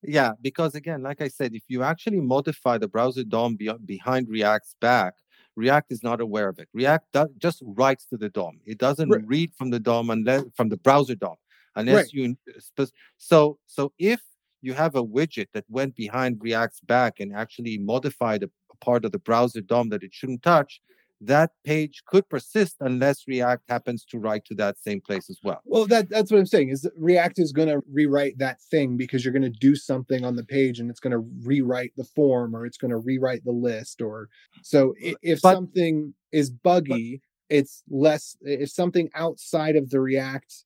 Yeah, 0.06 0.32
because 0.42 0.74
again, 0.74 1.02
like 1.02 1.22
I 1.22 1.28
said, 1.28 1.54
if 1.54 1.62
you 1.68 1.82
actually 1.82 2.20
modify 2.20 2.78
the 2.78 2.88
browser 2.88 3.24
DOM 3.24 3.56
be- 3.56 3.72
behind 3.84 4.28
React's 4.28 4.76
back, 4.80 5.14
React 5.56 5.92
is 5.92 6.02
not 6.02 6.20
aware 6.20 6.48
of 6.48 6.58
it. 6.58 6.68
React 6.72 7.06
do- 7.12 7.34
just 7.38 7.62
writes 7.64 8.06
to 8.06 8.16
the 8.16 8.28
DOM. 8.28 8.58
It 8.66 8.78
doesn't 8.78 9.08
Right. 9.08 9.26
read 9.26 9.54
from 9.54 9.70
the 9.70 9.78
DOM 9.80 10.10
unless 10.10 10.42
from 10.56 10.68
the 10.68 10.76
browser 10.76 11.14
DOM 11.14 11.36
unless 11.76 11.94
Right. 12.06 12.12
you 12.12 12.36
uh, 12.78 12.86
so 13.18 13.58
so 13.66 13.92
if 13.98 14.20
you 14.62 14.72
have 14.74 14.94
a 14.96 15.04
widget 15.04 15.48
that 15.52 15.64
went 15.68 15.94
behind 15.94 16.40
React's 16.40 16.80
back 16.80 17.20
and 17.20 17.34
actually 17.34 17.78
modified 17.78 18.42
a, 18.42 18.50
a 18.72 18.76
part 18.84 19.04
of 19.04 19.12
the 19.12 19.18
browser 19.18 19.60
DOM 19.60 19.88
that 19.90 20.02
it 20.02 20.12
shouldn't 20.14 20.42
touch, 20.42 20.80
that 21.20 21.50
page 21.64 22.02
could 22.06 22.28
persist 22.28 22.76
unless 22.80 23.24
React 23.26 23.62
happens 23.68 24.04
to 24.06 24.18
write 24.18 24.44
to 24.46 24.54
that 24.56 24.78
same 24.78 25.00
place 25.00 25.30
as 25.30 25.38
well. 25.42 25.60
Well, 25.64 25.86
that 25.86 26.08
that's 26.10 26.30
what 26.30 26.38
I'm 26.38 26.46
saying 26.46 26.70
is 26.70 26.88
React 26.96 27.38
is 27.38 27.52
going 27.52 27.68
to 27.68 27.82
rewrite 27.90 28.38
that 28.38 28.60
thing 28.60 28.96
because 28.96 29.24
you're 29.24 29.32
going 29.32 29.42
to 29.42 29.48
do 29.50 29.76
something 29.76 30.24
on 30.24 30.36
the 30.36 30.44
page 30.44 30.80
and 30.80 30.90
it's 30.90 31.00
going 31.00 31.12
to 31.12 31.24
rewrite 31.46 31.92
the 31.96 32.04
form 32.04 32.54
or 32.54 32.66
it's 32.66 32.78
going 32.78 32.90
to 32.90 32.98
rewrite 32.98 33.44
the 33.44 33.52
list 33.52 34.02
or 34.02 34.28
so 34.62 34.94
if 34.98 35.40
But- 35.42 35.54
something 35.54 36.14
is 36.32 36.50
buggy, 36.50 37.22
it's 37.48 37.82
less 37.88 38.36
if 38.42 38.70
something 38.70 39.08
outside 39.14 39.76
of 39.76 39.90
the 39.90 40.00
React 40.00 40.64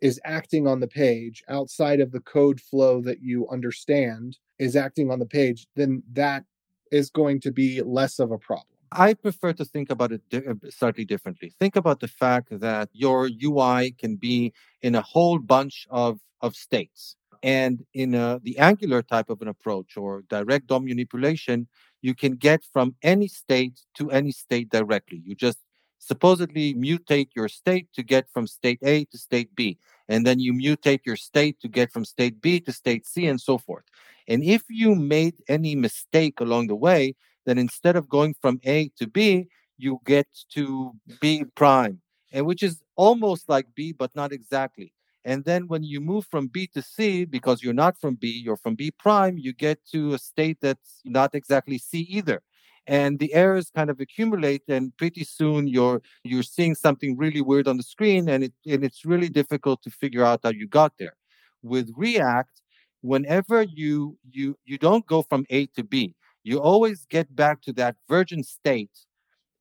is 0.00 0.20
acting 0.24 0.66
on 0.66 0.80
the 0.80 0.88
page 0.88 1.44
outside 1.48 2.00
of 2.00 2.10
the 2.10 2.20
code 2.20 2.60
flow 2.60 3.00
that 3.02 3.22
you 3.22 3.48
understand 3.50 4.36
is 4.58 4.74
acting 4.74 5.10
on 5.12 5.20
the 5.20 5.26
page, 5.26 5.66
then 5.76 6.02
that 6.12 6.44
is 6.90 7.08
going 7.08 7.40
to 7.40 7.52
be 7.52 7.80
less 7.82 8.18
of 8.18 8.32
a 8.32 8.38
problem. 8.38 8.66
I 8.94 9.14
prefer 9.14 9.52
to 9.54 9.64
think 9.64 9.90
about 9.90 10.12
it 10.12 10.22
di- 10.28 10.46
uh, 10.46 10.54
slightly 10.70 11.04
differently. 11.04 11.54
Think 11.58 11.76
about 11.76 12.00
the 12.00 12.08
fact 12.08 12.48
that 12.60 12.88
your 12.92 13.28
UI 13.42 13.92
can 13.92 14.16
be 14.16 14.52
in 14.82 14.94
a 14.94 15.02
whole 15.02 15.38
bunch 15.38 15.86
of, 15.90 16.20
of 16.40 16.54
states. 16.56 17.16
And 17.42 17.84
in 17.92 18.14
uh 18.14 18.38
the 18.42 18.56
Angular 18.58 19.02
type 19.02 19.28
of 19.28 19.42
an 19.42 19.48
approach 19.48 19.96
or 19.96 20.22
direct 20.28 20.68
DOM 20.68 20.84
manipulation, 20.84 21.66
you 22.00 22.14
can 22.14 22.32
get 22.36 22.60
from 22.72 22.94
any 23.02 23.26
state 23.26 23.80
to 23.96 24.10
any 24.10 24.30
state 24.30 24.70
directly. 24.70 25.22
You 25.24 25.34
just 25.34 25.58
supposedly 25.98 26.74
mutate 26.74 27.30
your 27.34 27.48
state 27.48 27.88
to 27.94 28.02
get 28.02 28.28
from 28.32 28.46
state 28.46 28.78
A 28.82 29.04
to 29.06 29.18
state 29.18 29.54
B. 29.56 29.78
And 30.08 30.26
then 30.26 30.38
you 30.38 30.52
mutate 30.52 31.00
your 31.04 31.16
state 31.16 31.58
to 31.60 31.68
get 31.68 31.90
from 31.92 32.04
state 32.04 32.40
B 32.40 32.60
to 32.60 32.72
state 32.72 33.06
C 33.06 33.26
and 33.26 33.40
so 33.40 33.58
forth. 33.58 33.84
And 34.28 34.44
if 34.44 34.62
you 34.68 34.94
made 34.94 35.34
any 35.48 35.74
mistake 35.74 36.40
along 36.40 36.68
the 36.68 36.76
way, 36.76 37.14
then 37.46 37.58
instead 37.58 37.96
of 37.96 38.08
going 38.08 38.34
from 38.40 38.60
A 38.64 38.90
to 38.98 39.06
B, 39.06 39.48
you 39.78 40.00
get 40.06 40.26
to 40.54 40.92
B 41.20 41.44
prime, 41.56 42.00
and 42.32 42.46
which 42.46 42.62
is 42.62 42.82
almost 42.96 43.48
like 43.48 43.66
B, 43.74 43.92
but 43.92 44.14
not 44.14 44.32
exactly. 44.32 44.92
And 45.24 45.44
then 45.44 45.68
when 45.68 45.84
you 45.84 46.00
move 46.00 46.26
from 46.30 46.48
B 46.48 46.68
to 46.74 46.82
C, 46.82 47.24
because 47.24 47.62
you're 47.62 47.72
not 47.72 48.00
from 48.00 48.16
B, 48.16 48.28
you're 48.44 48.56
from 48.56 48.74
B 48.74 48.90
prime, 48.90 49.38
you 49.38 49.52
get 49.52 49.78
to 49.92 50.14
a 50.14 50.18
state 50.18 50.58
that's 50.60 51.00
not 51.04 51.34
exactly 51.34 51.78
C 51.78 52.00
either. 52.00 52.42
And 52.88 53.20
the 53.20 53.32
errors 53.32 53.70
kind 53.70 53.90
of 53.90 54.00
accumulate, 54.00 54.62
and 54.68 54.96
pretty 54.96 55.22
soon 55.22 55.68
you're 55.68 56.02
you're 56.24 56.42
seeing 56.42 56.74
something 56.74 57.16
really 57.16 57.40
weird 57.40 57.68
on 57.68 57.76
the 57.76 57.84
screen, 57.84 58.28
and 58.28 58.42
it 58.44 58.52
and 58.66 58.82
it's 58.84 59.04
really 59.04 59.28
difficult 59.28 59.82
to 59.84 59.90
figure 59.90 60.24
out 60.24 60.40
how 60.42 60.50
you 60.50 60.66
got 60.66 60.94
there. 60.98 61.14
With 61.62 61.92
React, 61.96 62.60
whenever 63.02 63.62
you 63.62 64.18
you 64.32 64.58
you 64.64 64.78
don't 64.78 65.06
go 65.06 65.22
from 65.22 65.46
A 65.50 65.66
to 65.76 65.84
B, 65.84 66.16
you 66.44 66.60
always 66.60 67.06
get 67.06 67.34
back 67.34 67.62
to 67.62 67.72
that 67.74 67.96
virgin 68.08 68.42
state 68.42 68.90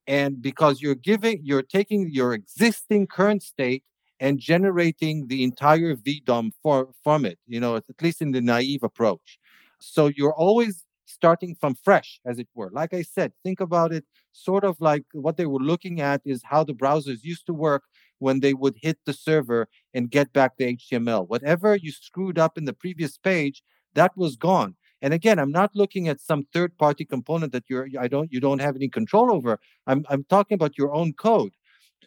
and 0.08 0.42
because 0.42 0.82
you're 0.82 0.96
giving 0.96 1.40
you're 1.44 1.62
taking 1.62 2.10
your 2.12 2.34
existing 2.34 3.08
current 3.08 3.44
state 3.44 3.84
and 4.20 4.40
generating 4.40 5.28
the 5.28 5.44
entire 5.44 5.96
vdom 5.96 6.52
for, 6.62 6.90
from 7.04 7.26
it 7.26 7.40
you 7.48 7.60
know 7.60 7.76
at 7.76 7.84
least 8.02 8.22
in 8.22 8.32
the 8.32 8.42
naive 8.42 8.84
approach. 8.84 9.40
So 9.80 10.08
you're 10.08 10.34
always 10.34 10.86
starting 11.06 11.56
from 11.60 11.76
fresh 11.84 12.20
as 12.26 12.40
it 12.40 12.48
were. 12.56 12.70
Like 12.72 12.94
i 12.94 13.02
said 13.02 13.32
think 13.44 13.60
about 13.60 13.92
it 13.92 14.06
sort 14.32 14.64
of 14.64 14.80
like 14.80 15.04
what 15.14 15.38
they 15.38 15.46
were 15.46 15.60
looking 15.60 16.02
at 16.02 16.22
is 16.26 16.42
how 16.44 16.64
the 16.64 16.74
browsers 16.74 17.24
used 17.24 17.46
to 17.46 17.54
work 17.54 17.84
when 18.20 18.40
they 18.40 18.54
would 18.54 18.76
hit 18.82 18.98
the 19.06 19.14
server 19.14 19.68
and 19.94 20.10
get 20.10 20.32
back 20.32 20.54
the 20.58 20.78
html 20.78 21.28
whatever 21.28 21.76
you 21.76 21.92
screwed 21.92 22.40
up 22.40 22.58
in 22.58 22.66
the 22.66 22.74
previous 22.74 23.18
page 23.18 23.62
that 23.94 24.16
was 24.16 24.36
gone 24.38 24.76
and 25.02 25.14
again, 25.14 25.40
I'm 25.40 25.52
not 25.52 25.72
looking 25.76 26.08
at 26.08 26.20
some 26.22 26.44
third-party 26.54 27.06
component 27.06 27.52
that 27.54 27.64
you're 27.70 27.88
I 28.00 28.08
don't 28.08 28.32
you 28.32 28.40
don't 28.40 28.60
have 28.60 28.76
any 28.76 28.90
control 28.90 29.34
over. 29.34 29.60
I'm 29.88 30.06
I'm 30.10 30.24
talking 30.26 30.56
about 30.56 30.78
your 30.78 30.94
own 30.94 31.14
code. 31.14 31.54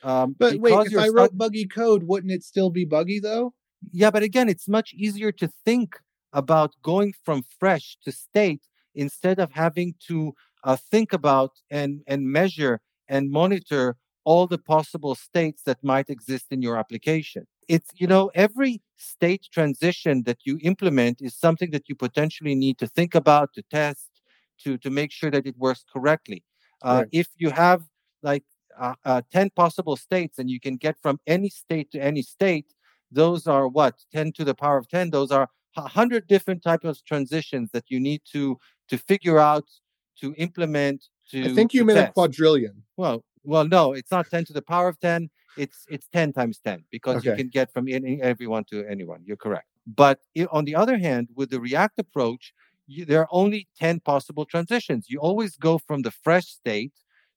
Um, 0.03 0.36
But 0.38 0.59
wait, 0.61 0.74
if 0.86 0.99
I 0.99 1.09
wrote 1.09 1.36
buggy 1.36 1.66
code, 1.66 2.05
wouldn't 2.05 2.32
it 2.32 2.45
still 2.45 2.70
be 2.70 2.84
buggy 2.84 3.20
though? 3.20 3.55
yeah, 3.92 4.11
but 4.11 4.22
again, 4.22 4.49
it's 4.49 4.68
much 4.68 4.95
easier 4.95 5.32
to 5.32 5.49
think 5.64 6.01
about 6.32 6.74
going 6.82 7.14
from 7.24 7.42
fresh 7.59 7.97
to 8.05 8.12
state 8.12 8.62
instead 8.95 9.38
of 9.38 9.53
having 9.53 9.95
to 10.09 10.34
uh, 10.64 10.76
think 10.76 11.12
about 11.12 11.53
and 11.70 12.03
and 12.07 12.26
measure 12.26 12.80
and 13.09 13.30
monitor 13.30 13.97
all 14.24 14.47
the 14.47 14.59
possible 14.59 15.14
states 15.14 15.62
that 15.64 15.82
might 15.82 16.09
exist 16.09 16.47
in 16.51 16.62
your 16.62 16.76
application. 16.78 17.47
It's 17.68 17.90
you 17.96 18.06
know 18.06 18.30
every 18.34 18.82
state 18.96 19.48
transition 19.52 20.22
that 20.24 20.38
you 20.44 20.58
implement 20.62 21.20
is 21.20 21.34
something 21.36 21.70
that 21.72 21.88
you 21.88 21.94
potentially 21.94 22.54
need 22.54 22.78
to 22.78 22.86
think 22.86 23.14
about, 23.14 23.52
to 23.54 23.62
test, 23.62 24.10
to 24.62 24.78
to 24.78 24.90
make 24.90 25.10
sure 25.12 25.30
that 25.30 25.46
it 25.46 25.56
works 25.58 25.84
correctly. 25.92 26.42
Uh, 26.82 26.98
Right. 27.00 27.08
If 27.12 27.28
you 27.36 27.50
have 27.50 27.82
like 28.22 28.44
uh, 28.78 28.94
uh, 29.04 29.22
ten 29.32 29.50
possible 29.50 29.96
states 29.96 30.38
and 30.38 30.50
you 30.50 30.60
can 30.60 30.76
get 30.76 30.96
from 31.00 31.18
any 31.26 31.48
state 31.48 31.90
to 31.92 31.98
any 32.02 32.22
state, 32.22 32.74
those 33.14 33.46
are 33.46 33.68
what 33.68 33.94
10 34.12 34.32
to 34.32 34.44
the 34.44 34.54
power 34.54 34.76
of 34.76 34.88
10 34.88 35.10
those 35.10 35.30
are 35.30 35.48
a 35.76 35.82
hundred 35.82 36.26
different 36.26 36.62
types 36.62 36.84
of 36.84 37.04
transitions 37.04 37.70
that 37.72 37.84
you 37.88 38.00
need 38.00 38.20
to 38.32 38.58
to 38.88 38.98
figure 38.98 39.38
out 39.38 39.64
to 40.20 40.34
implement 40.36 41.04
to 41.30 41.44
I 41.44 41.48
think 41.54 41.72
you 41.74 41.84
meant 41.84 42.08
a 42.08 42.12
quadrillion. 42.12 42.82
well 42.96 43.24
well 43.44 43.66
no 43.66 43.92
it's 43.92 44.10
not 44.10 44.28
10 44.30 44.44
to 44.46 44.52
the 44.52 44.62
power 44.62 44.88
of 44.88 44.98
10 45.00 45.30
it's 45.57 45.84
it's 45.88 46.09
10 46.09 46.32
times 46.32 46.59
10 46.64 46.84
because 46.90 47.24
you 47.24 47.32
can 47.32 47.48
get 47.48 47.72
from 47.72 47.88
any, 47.88 48.20
everyone 48.22 48.64
to 48.70 48.84
anyone 48.86 49.22
you're 49.24 49.36
correct. 49.36 49.68
But 49.86 50.20
i- 50.36 50.46
on 50.50 50.64
the 50.64 50.74
other 50.74 50.98
hand 50.98 51.28
with 51.34 51.50
the 51.50 51.61
react 51.61 51.98
approach 51.98 52.52
you, 52.86 53.05
there 53.05 53.20
are 53.20 53.28
only 53.30 53.68
10 53.76 54.00
possible 54.00 54.44
transitions. 54.44 55.07
You 55.09 55.18
always 55.20 55.57
go 55.57 55.78
from 55.78 56.02
the 56.02 56.11
fresh 56.11 56.46
state 56.46 56.92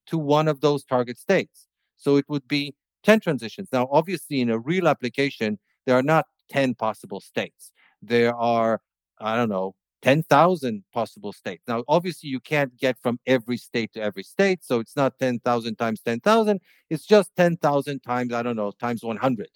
to 0.07 0.17
one 0.17 0.47
of 0.47 0.61
those 0.61 0.83
target 0.83 1.17
states. 1.17 1.67
So 1.97 2.15
it 2.17 2.25
would 2.29 2.47
be 2.47 2.75
10 3.03 3.19
transitions. 3.19 3.69
Now 3.71 3.87
obviously 3.91 4.41
in 4.41 4.49
a 4.49 4.59
real 4.59 4.87
application 4.87 5.59
there 5.85 5.95
are 5.97 6.03
not 6.03 6.25
10 6.49 6.75
possible 6.75 7.19
states. 7.21 7.71
There 8.01 8.35
are 8.35 8.81
i 9.19 9.35
don't 9.35 9.49
know 9.49 9.75
10,000 10.03 10.83
possible 10.93 11.33
states. 11.33 11.63
Now, 11.67 11.83
obviously, 11.87 12.29
you 12.29 12.39
can't 12.39 12.75
get 12.77 12.97
from 12.99 13.19
every 13.25 13.57
state 13.57 13.93
to 13.93 14.01
every 14.01 14.23
state. 14.23 14.63
So 14.63 14.79
it's 14.79 14.95
not 14.95 15.17
10,000 15.19 15.75
times 15.75 16.01
10,000. 16.01 16.59
It's 16.89 17.05
just 17.05 17.35
10,000 17.35 17.99
times, 18.01 18.33
I 18.33 18.43
don't 18.43 18.55
know, 18.55 18.71
times 18.71 19.03
100. 19.03 19.47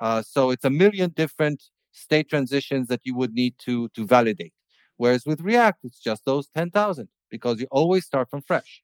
Uh, 0.00 0.22
so 0.22 0.50
it's 0.50 0.64
a 0.64 0.70
million 0.70 1.10
different 1.10 1.62
state 1.92 2.28
transitions 2.28 2.88
that 2.88 3.00
you 3.04 3.14
would 3.14 3.34
need 3.34 3.54
to, 3.60 3.88
to 3.90 4.06
validate. 4.06 4.52
Whereas 4.96 5.26
with 5.26 5.40
React, 5.40 5.84
it's 5.84 6.00
just 6.00 6.24
those 6.24 6.48
10,000 6.48 7.08
because 7.30 7.60
you 7.60 7.66
always 7.70 8.04
start 8.04 8.30
from 8.30 8.42
fresh. 8.42 8.82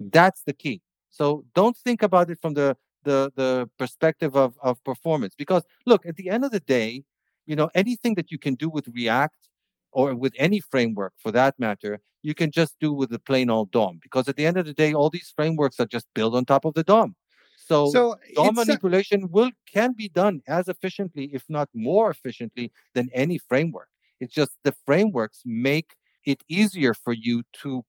That's 0.00 0.42
the 0.44 0.52
key. 0.52 0.80
So 1.10 1.44
don't 1.54 1.76
think 1.76 2.02
about 2.02 2.30
it 2.30 2.38
from 2.40 2.54
the, 2.54 2.76
the, 3.04 3.32
the 3.34 3.68
perspective 3.78 4.36
of, 4.36 4.54
of 4.62 4.82
performance 4.84 5.34
because 5.36 5.64
look, 5.86 6.06
at 6.06 6.16
the 6.16 6.30
end 6.30 6.44
of 6.44 6.50
the 6.50 6.60
day, 6.60 7.04
you 7.48 7.56
know 7.56 7.70
anything 7.74 8.14
that 8.16 8.30
you 8.32 8.38
can 8.38 8.54
do 8.54 8.68
with 8.70 8.86
react 8.88 9.48
or 9.92 10.14
with 10.14 10.34
any 10.38 10.60
framework 10.60 11.12
for 11.18 11.32
that 11.32 11.54
matter 11.58 12.00
you 12.22 12.34
can 12.34 12.50
just 12.50 12.74
do 12.80 12.92
with 12.92 13.10
the 13.10 13.18
plain 13.18 13.50
old 13.50 13.70
dom 13.70 13.98
because 14.02 14.28
at 14.28 14.36
the 14.36 14.46
end 14.46 14.56
of 14.56 14.66
the 14.66 14.74
day 14.74 14.92
all 14.92 15.10
these 15.10 15.32
frameworks 15.34 15.80
are 15.80 15.86
just 15.86 16.06
built 16.14 16.34
on 16.34 16.44
top 16.44 16.64
of 16.64 16.74
the 16.74 16.84
dom 16.84 17.16
so, 17.56 17.86
So 17.86 18.16
dom 18.34 18.48
uh, 18.48 18.52
manipulation 18.52 19.28
will 19.30 19.50
can 19.66 19.92
be 19.92 20.08
done 20.08 20.42
as 20.46 20.68
efficiently 20.68 21.30
if 21.32 21.44
not 21.48 21.68
more 21.74 22.10
efficiently 22.10 22.72
than 22.94 23.10
any 23.12 23.38
framework. 23.38 23.88
It's 24.20 24.34
just 24.34 24.52
the 24.64 24.74
frameworks 24.86 25.42
make 25.44 25.94
it 26.24 26.42
easier 26.48 26.94
for 26.94 27.12
you 27.12 27.42
to 27.62 27.84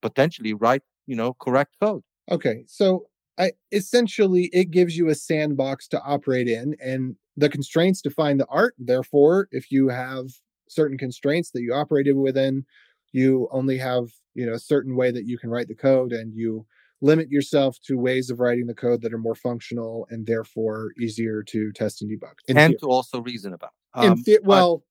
potentially 0.00 0.54
write 0.54 0.82
you 1.06 1.16
know 1.16 1.34
correct 1.34 1.76
code. 1.80 2.02
Okay, 2.30 2.64
so 2.66 3.08
I 3.38 3.52
essentially 3.72 4.50
it 4.52 4.70
gives 4.70 4.96
you 4.96 5.08
a 5.08 5.14
sandbox 5.14 5.88
to 5.88 6.00
operate 6.02 6.48
in 6.48 6.76
and 6.80 7.16
the 7.36 7.48
constraints 7.48 8.00
define 8.02 8.38
the 8.38 8.46
art. 8.48 8.74
Therefore, 8.78 9.48
if 9.52 9.70
you 9.70 9.88
have 9.88 10.26
certain 10.68 10.98
constraints 10.98 11.50
that 11.52 11.62
you 11.62 11.74
operated 11.74 12.16
within, 12.16 12.64
you 13.12 13.48
only 13.50 13.78
have, 13.78 14.08
you 14.34 14.46
know, 14.46 14.52
a 14.52 14.58
certain 14.58 14.96
way 14.96 15.10
that 15.10 15.26
you 15.26 15.38
can 15.38 15.50
write 15.50 15.68
the 15.68 15.74
code 15.74 16.12
and 16.12 16.34
you 16.34 16.66
limit 17.00 17.30
yourself 17.30 17.78
to 17.86 17.98
ways 17.98 18.30
of 18.30 18.40
writing 18.40 18.66
the 18.66 18.74
code 18.74 19.02
that 19.02 19.12
are 19.12 19.18
more 19.18 19.34
functional 19.34 20.06
and 20.10 20.26
therefore 20.26 20.92
easier 21.00 21.42
to 21.42 21.72
test 21.72 22.00
and 22.00 22.10
debug. 22.10 22.32
And 22.48 22.56
theory. 22.56 22.76
to 22.78 22.86
also 22.86 23.20
reason 23.20 23.52
about 23.52 23.72
In 23.96 24.12
Um, 24.12 24.22
the- 24.24 24.38
but 24.40 24.44
well, 24.44 24.84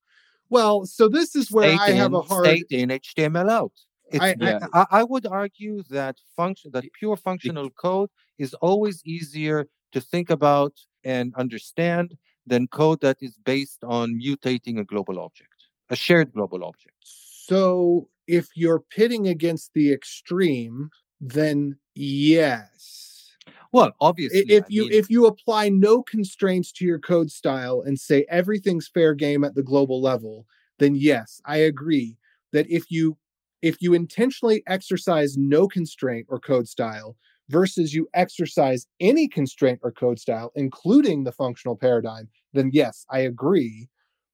well, 0.50 0.86
so 0.86 1.08
this 1.08 1.36
is 1.36 1.50
where 1.52 1.78
I 1.80 1.92
have 1.92 2.12
in, 2.12 2.16
a 2.16 2.22
hard 2.22 2.46
state 2.46 2.66
in 2.70 2.90
html 2.90 3.50
out 3.50 3.72
it's, 4.12 4.22
I- 4.22 4.36
I- 4.42 4.68
I, 4.74 4.86
I 5.00 5.04
would 5.04 5.26
argue 5.26 5.84
that 5.90 6.18
function 6.36 6.72
that 6.74 6.84
pure 7.00 7.16
functional 7.16 7.70
code 7.70 8.10
is 8.38 8.54
always 8.56 9.02
easier 9.06 9.68
to 9.94 10.02
think 10.02 10.30
about 10.30 10.74
and 11.06 11.34
understand 11.36 12.18
than 12.46 12.68
code 12.68 13.02
that 13.02 13.18
is 13.22 13.38
based 13.46 13.84
on 13.84 14.20
mutating 14.22 14.80
a 14.80 14.84
global 14.84 15.20
object. 15.20 15.50
a 15.90 15.96
shared 15.96 16.32
global 16.34 16.64
object. 16.64 16.96
So 17.04 18.08
if 18.28 18.48
you're 18.56 18.80
pitting 18.80 19.28
against 19.28 19.74
the 19.74 19.92
extreme, 19.92 20.90
then 21.20 21.76
yes. 21.96 23.36
Well, 23.74 23.92
obviously, 24.00 24.46
if 24.48 24.64
I 24.64 24.68
you 24.70 24.84
mean- 24.84 24.94
if 24.94 25.10
you 25.10 25.26
apply 25.26 25.70
no 25.70 26.02
constraints 26.02 26.72
to 26.74 26.86
your 26.86 27.00
code 27.00 27.30
style 27.32 27.82
and 27.86 28.00
say 28.00 28.26
everything's 28.30 28.88
fair 28.88 29.14
game 29.14 29.44
at 29.44 29.56
the 29.56 29.64
global 29.64 30.02
level, 30.02 30.46
then 30.80 30.96
yes, 30.96 31.42
I 31.46 31.58
agree 31.58 32.18
that 32.54 32.70
if 32.70 32.90
you 32.90 33.18
if 33.62 33.82
you 33.82 33.94
intentionally 33.94 34.64
exercise 34.68 35.38
no 35.38 35.68
constraint 35.68 36.26
or 36.30 36.40
code 36.40 36.68
style 36.68 37.18
versus 37.50 37.94
you 37.94 38.08
exercise 38.14 38.88
any 39.00 39.28
constraint 39.28 39.80
or 39.84 39.92
code 39.92 40.20
style, 40.20 40.52
including 40.56 41.24
the 41.24 41.32
functional 41.32 41.76
paradigm, 41.76 42.30
then 42.54 42.70
yes, 42.74 43.06
I 43.10 43.20
agree 43.20 43.90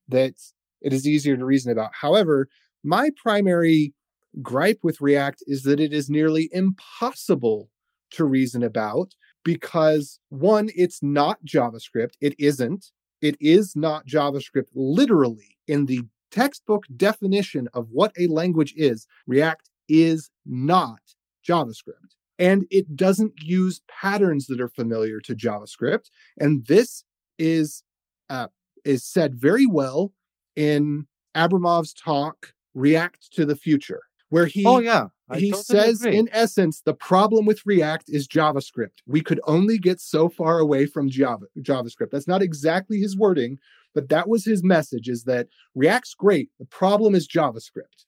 that 0.08 0.34
it 0.82 0.94
is 0.94 1.08
easier 1.08 1.36
to 1.36 1.46
reason 1.46 1.72
about. 1.72 1.92
However, 2.00 2.48
my 2.84 3.10
primary 3.22 3.94
gripe 4.42 4.80
with 4.84 5.02
React 5.02 5.44
is 5.48 5.64
that 5.64 5.80
it 5.80 5.94
is 5.94 6.10
nearly 6.10 6.50
impossible 6.52 7.70
to 8.12 8.26
reason 8.26 8.64
about 8.64 9.14
because 9.44 10.20
one, 10.30 10.70
it's 10.76 11.02
not 11.02 11.38
JavaScript. 11.46 12.12
It 12.22 12.36
isn't. 12.38 12.92
It 13.22 13.36
is 13.40 13.76
not 13.76 14.06
JavaScript 14.06 14.68
literally 14.76 15.58
in 15.68 15.86
the 15.86 16.02
textbook 16.32 16.84
definition 16.96 17.68
of 17.74 17.88
what 17.90 18.12
a 18.20 18.28
language 18.28 18.74
is. 18.76 19.08
React 19.26 19.70
is 19.88 20.30
not 20.46 21.00
JavaScript. 21.48 22.17
And 22.40 22.66
it 22.70 22.96
doesn't 22.96 23.34
use 23.42 23.82
patterns 23.88 24.48
that 24.48 24.62
are 24.62 24.68
familiar 24.68 25.20
to 25.22 25.36
JavaScript. 25.36 26.10
And 26.38 26.66
this 26.68 27.04
is 27.40 27.84
uh, 28.30 28.48
is 28.86 29.04
said 29.04 29.36
very 29.36 29.66
well 29.66 30.14
in 30.56 31.08
Abramov's 31.36 31.94
talk 31.94 32.54
React 32.74 33.34
to 33.34 33.46
the 33.46 33.56
Future, 33.56 34.02
where 34.30 34.46
he 34.46 34.66
oh 34.66 34.80
yeah, 34.80 35.08
I 35.30 35.40
he 35.40 35.52
totally 35.52 35.64
says 35.64 36.02
agree. 36.02 36.18
in 36.18 36.30
essence 36.32 36.82
the 36.82 36.94
problem 36.94 37.46
with 37.46 37.66
react 37.66 38.10
is 38.10 38.28
javascript 38.28 39.02
we 39.06 39.22
could 39.22 39.42
only 39.46 39.78
get 39.78 40.00
so 40.00 40.30
far 40.30 40.60
away 40.60 40.86
from 40.86 41.10
java 41.10 41.46
javascript 41.60 42.12
that's 42.12 42.28
not 42.28 42.42
exactly 42.42 43.00
his 43.00 43.18
wording 43.18 43.58
but 43.94 44.10
that 44.10 44.30
was 44.30 44.46
his 44.46 44.64
message 44.64 45.10
is 45.10 45.24
that 45.24 45.48
react's 45.76 46.14
great 46.14 46.50
the 46.60 46.66
problem 46.66 47.16
is 47.16 47.28
javascript 47.28 48.06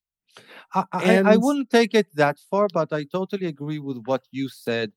I, 0.74 0.84
I, 0.94 1.18
I 1.34 1.38
wouldn't 1.38 1.70
take 1.70 1.94
it 1.94 2.08
that 2.16 2.38
far, 2.50 2.68
but 2.74 2.94
I 2.94 3.06
totally 3.06 3.48
agree 3.48 3.80
with 3.80 3.98
what 4.06 4.24
you 4.32 4.50
said. 4.50 4.92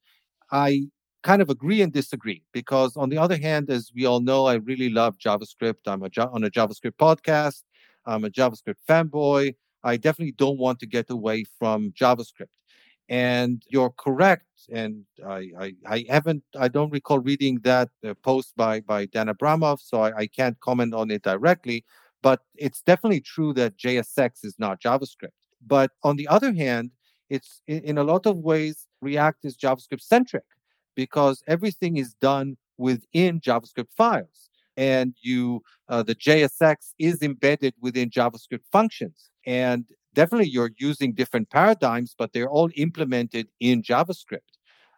I 0.51 0.89
kind 1.23 1.41
of 1.41 1.49
agree 1.51 1.81
and 1.83 1.93
disagree 1.93 2.43
because, 2.53 2.97
on 2.97 3.09
the 3.09 3.19
other 3.19 3.39
hand, 3.39 3.71
as 3.71 3.91
we 3.95 4.05
all 4.05 4.21
know, 4.21 4.47
I 4.47 4.55
really 4.55 4.91
love 4.91 5.17
JavaScript. 5.19 5.87
I'm 5.87 6.03
a 6.03 6.11
on 6.31 6.45
a 6.45 6.51
JavaScript 6.51 6.97
podcast. 6.99 7.63
I'm 8.07 8.25
a 8.25 8.31
JavaScript 8.31 8.83
fanboy. 8.89 9.55
I 9.85 9.97
definitely 9.97 10.33
don't 10.33 10.59
want 10.59 10.79
to 10.81 10.87
get 10.87 11.11
away 11.11 11.45
from 11.59 11.93
JavaScript. 11.93 12.49
And 13.09 13.63
you're 13.69 13.91
correct. 13.91 14.47
And 14.71 15.05
I, 15.27 15.51
I, 15.59 15.75
I 15.87 16.05
haven't, 16.09 16.45
I 16.59 16.69
don't 16.69 16.91
recall 16.91 17.19
reading 17.19 17.59
that 17.63 17.89
uh, 18.07 18.15
post 18.23 18.55
by 18.57 18.81
by 18.81 19.07
Dan 19.07 19.27
Abramov, 19.27 19.81
so 19.81 20.03
I, 20.03 20.17
I 20.17 20.27
can't 20.27 20.59
comment 20.61 20.95
on 20.95 21.11
it 21.11 21.23
directly. 21.23 21.85
But 22.23 22.41
it's 22.57 22.83
definitely 22.83 23.21
true 23.21 23.53
that 23.55 23.79
JSX 23.79 24.45
is 24.45 24.55
not 24.59 24.81
JavaScript. 24.81 25.37
But 25.67 25.91
on 26.03 26.17
the 26.17 26.29
other 26.29 26.53
hand, 26.53 26.91
it's 27.31 27.63
in, 27.67 27.99
a 27.99 28.05
lot 28.05 28.27
of 28.27 28.37
ways, 28.39 28.87
React 29.01 29.45
is 29.45 29.57
JavaScript 29.57 30.03
centric 30.03 30.45
because 30.95 31.43
everything 31.49 31.97
is 31.97 32.15
done 32.15 32.57
within 32.79 33.41
JavaScript 33.41 33.93
files. 33.97 34.51
And 34.77 35.15
you, 35.23 35.63
uh, 35.89 36.03
the 36.03 36.15
JSX 36.15 36.93
is 36.99 37.23
embedded 37.23 37.75
within 37.81 38.11
JavaScript 38.11 38.67
functions. 38.71 39.31
And 39.47 39.85
definitely 40.15 40.49
you're 40.49 40.73
using 40.79 41.13
different 41.15 41.51
paradigms, 41.51 42.15
but 42.17 42.33
they're 42.33 42.51
all 42.51 42.71
implemented 42.77 43.49
in 43.61 43.83
JavaScript. 43.83 44.41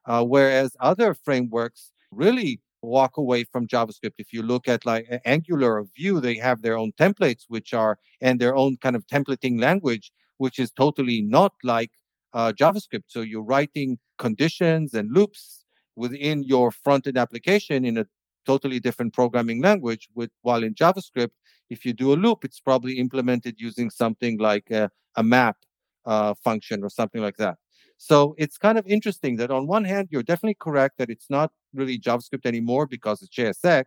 Uh, 0.07 0.25
whereas 0.25 0.77
other 0.81 1.15
frameworks 1.15 1.93
really 2.11 2.61
walk 2.85 3.17
away 3.17 3.45
from 3.45 3.67
JavaScript. 3.67 4.15
If 4.19 4.33
you 4.33 4.43
look 4.43 4.69
at 4.69 4.87
like 4.87 5.07
Angular 5.25 5.79
or 5.79 5.87
Vue, 5.97 6.21
they 6.21 6.37
have 6.37 6.63
their 6.63 6.77
own 6.77 6.93
templates, 6.93 7.45
which 7.49 7.75
are 7.75 7.99
and 8.21 8.41
their 8.41 8.55
own 8.55 8.77
kind 8.77 8.97
of 8.97 9.07
templating 9.07 9.61
language, 9.61 10.13
which 10.39 10.59
is 10.59 10.71
totally 10.71 11.23
not 11.23 11.53
like 11.63 11.91
uh, 12.33 12.53
JavaScript. 12.53 13.05
So 13.09 13.21
you're 13.21 13.43
writing 13.43 13.99
conditions 14.19 14.95
and 14.95 15.13
loops 15.13 15.65
within 15.97 16.43
your 16.43 16.71
front-end 16.71 17.17
application 17.17 17.85
in 17.85 17.99
a 17.99 18.07
totally 18.47 18.81
different 18.81 19.13
programming 19.15 19.63
language. 19.63 20.09
With 20.15 20.31
while 20.43 20.63
in 20.63 20.75
JavaScript, 20.75 21.31
if 21.71 21.85
you 21.85 21.93
do 21.93 22.13
a 22.13 22.19
loop, 22.25 22.45
it's 22.45 22.61
probably 22.61 22.99
implemented 22.99 23.57
using 23.59 23.91
something 23.91 24.39
like 24.39 24.71
a, 24.71 24.91
a 25.17 25.23
map 25.23 25.57
uh, 26.05 26.35
function 26.35 26.83
or 26.83 26.91
something 26.91 27.23
like 27.23 27.37
that. 27.37 27.57
So 27.97 28.35
it's 28.39 28.59
kind 28.59 28.77
of 28.77 28.87
interesting 28.87 29.37
that 29.37 29.51
on 29.51 29.67
one 29.67 29.85
hand, 29.85 30.09
you're 30.11 30.23
definitely 30.23 30.57
correct 30.61 30.99
that 30.99 31.11
it's 31.11 31.31
not 31.31 31.53
really 31.75 31.99
JavaScript 31.99 32.47
anymore 32.47 32.87
because 32.87 33.23
it's 33.23 33.35
JSX. 33.35 33.85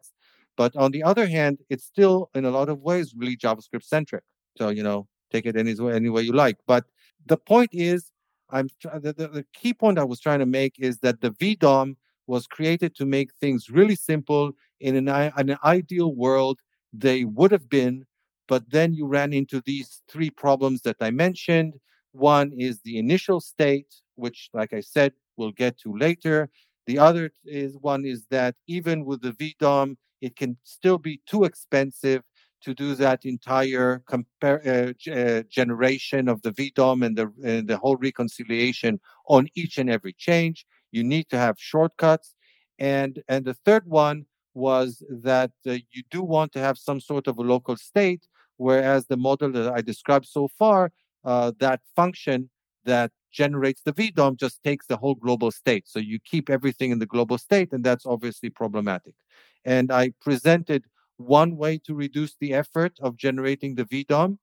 But 0.55 0.75
on 0.75 0.91
the 0.91 1.03
other 1.03 1.27
hand, 1.27 1.59
it's 1.69 1.85
still 1.85 2.29
in 2.33 2.45
a 2.45 2.51
lot 2.51 2.69
of 2.69 2.81
ways 2.81 3.13
really 3.15 3.37
JavaScript 3.37 3.83
centric. 3.83 4.23
So, 4.57 4.69
you 4.69 4.83
know, 4.83 5.07
take 5.31 5.45
it 5.45 5.55
any 5.55 5.75
way, 5.75 5.93
any 5.93 6.09
way 6.09 6.23
you 6.23 6.33
like. 6.33 6.57
But 6.65 6.85
the 7.25 7.37
point 7.37 7.69
is, 7.73 8.11
I'm 8.49 8.69
the, 8.83 9.13
the, 9.13 9.27
the 9.27 9.45
key 9.53 9.73
point 9.73 9.99
I 9.99 10.03
was 10.03 10.19
trying 10.19 10.39
to 10.39 10.45
make 10.45 10.75
is 10.79 10.99
that 10.99 11.21
the 11.21 11.31
VDOM 11.31 11.95
was 12.27 12.47
created 12.47 12.95
to 12.95 13.05
make 13.05 13.33
things 13.35 13.69
really 13.69 13.95
simple 13.95 14.51
in 14.79 14.95
an, 14.95 15.07
an 15.09 15.57
ideal 15.63 16.13
world. 16.13 16.59
They 16.93 17.23
would 17.25 17.51
have 17.51 17.69
been, 17.69 18.05
but 18.47 18.69
then 18.71 18.93
you 18.93 19.05
ran 19.05 19.33
into 19.33 19.61
these 19.65 20.01
three 20.09 20.29
problems 20.29 20.81
that 20.81 20.97
I 21.01 21.11
mentioned. 21.11 21.75
One 22.13 22.51
is 22.57 22.81
the 22.81 22.97
initial 22.97 23.41
state, 23.41 23.93
which, 24.15 24.49
like 24.53 24.73
I 24.73 24.79
said, 24.79 25.13
we'll 25.35 25.51
get 25.51 25.77
to 25.79 25.95
later. 25.95 26.49
The 26.87 26.99
other 26.99 27.31
is 27.45 27.77
one 27.79 28.05
is 28.05 28.25
that 28.31 28.55
even 28.67 29.05
with 29.05 29.21
the 29.21 29.31
VDOM, 29.31 29.97
it 30.21 30.35
can 30.35 30.57
still 30.63 30.97
be 30.97 31.21
too 31.27 31.43
expensive 31.43 32.23
to 32.61 32.73
do 32.73 32.95
that 32.95 33.23
entire 33.25 34.03
uh, 34.11 34.47
uh, 35.11 35.43
generation 35.49 36.27
of 36.27 36.41
the 36.41 36.51
VDOM 36.51 37.05
and 37.05 37.15
the 37.17 37.31
and 37.43 37.67
the 37.67 37.77
whole 37.77 37.97
reconciliation 37.97 38.99
on 39.27 39.47
each 39.55 39.77
and 39.77 39.89
every 39.89 40.13
change. 40.13 40.65
You 40.91 41.03
need 41.03 41.29
to 41.29 41.37
have 41.37 41.55
shortcuts, 41.59 42.35
and 42.79 43.21
and 43.27 43.45
the 43.45 43.53
third 43.53 43.85
one 43.85 44.25
was 44.53 45.03
that 45.09 45.51
uh, 45.67 45.73
you 45.91 46.03
do 46.09 46.23
want 46.23 46.51
to 46.53 46.59
have 46.59 46.77
some 46.77 46.99
sort 46.99 47.27
of 47.27 47.37
a 47.37 47.41
local 47.41 47.77
state, 47.77 48.27
whereas 48.57 49.05
the 49.05 49.17
model 49.17 49.51
that 49.51 49.71
I 49.71 49.81
described 49.81 50.25
so 50.25 50.47
far, 50.47 50.91
uh, 51.23 51.51
that 51.59 51.81
function 51.95 52.49
that 52.85 53.11
generates 53.31 53.81
the 53.81 53.93
VDOM 53.93 54.37
just 54.37 54.63
takes 54.63 54.87
the 54.87 54.97
whole 54.97 55.15
global 55.15 55.51
state. 55.51 55.87
So 55.87 55.99
you 55.99 56.19
keep 56.19 56.49
everything 56.49 56.91
in 56.91 56.99
the 56.99 57.05
global 57.05 57.37
state, 57.37 57.71
and 57.71 57.83
that's 57.83 58.05
obviously 58.05 58.49
problematic. 58.49 59.13
And 59.65 59.91
I 59.91 60.13
presented 60.21 60.85
one 61.17 61.57
way 61.57 61.79
to 61.79 61.93
reduce 61.93 62.35
the 62.39 62.53
effort 62.53 62.93
of 63.01 63.17
generating 63.17 63.75
the 63.75 63.85
VDOM, 63.85 64.37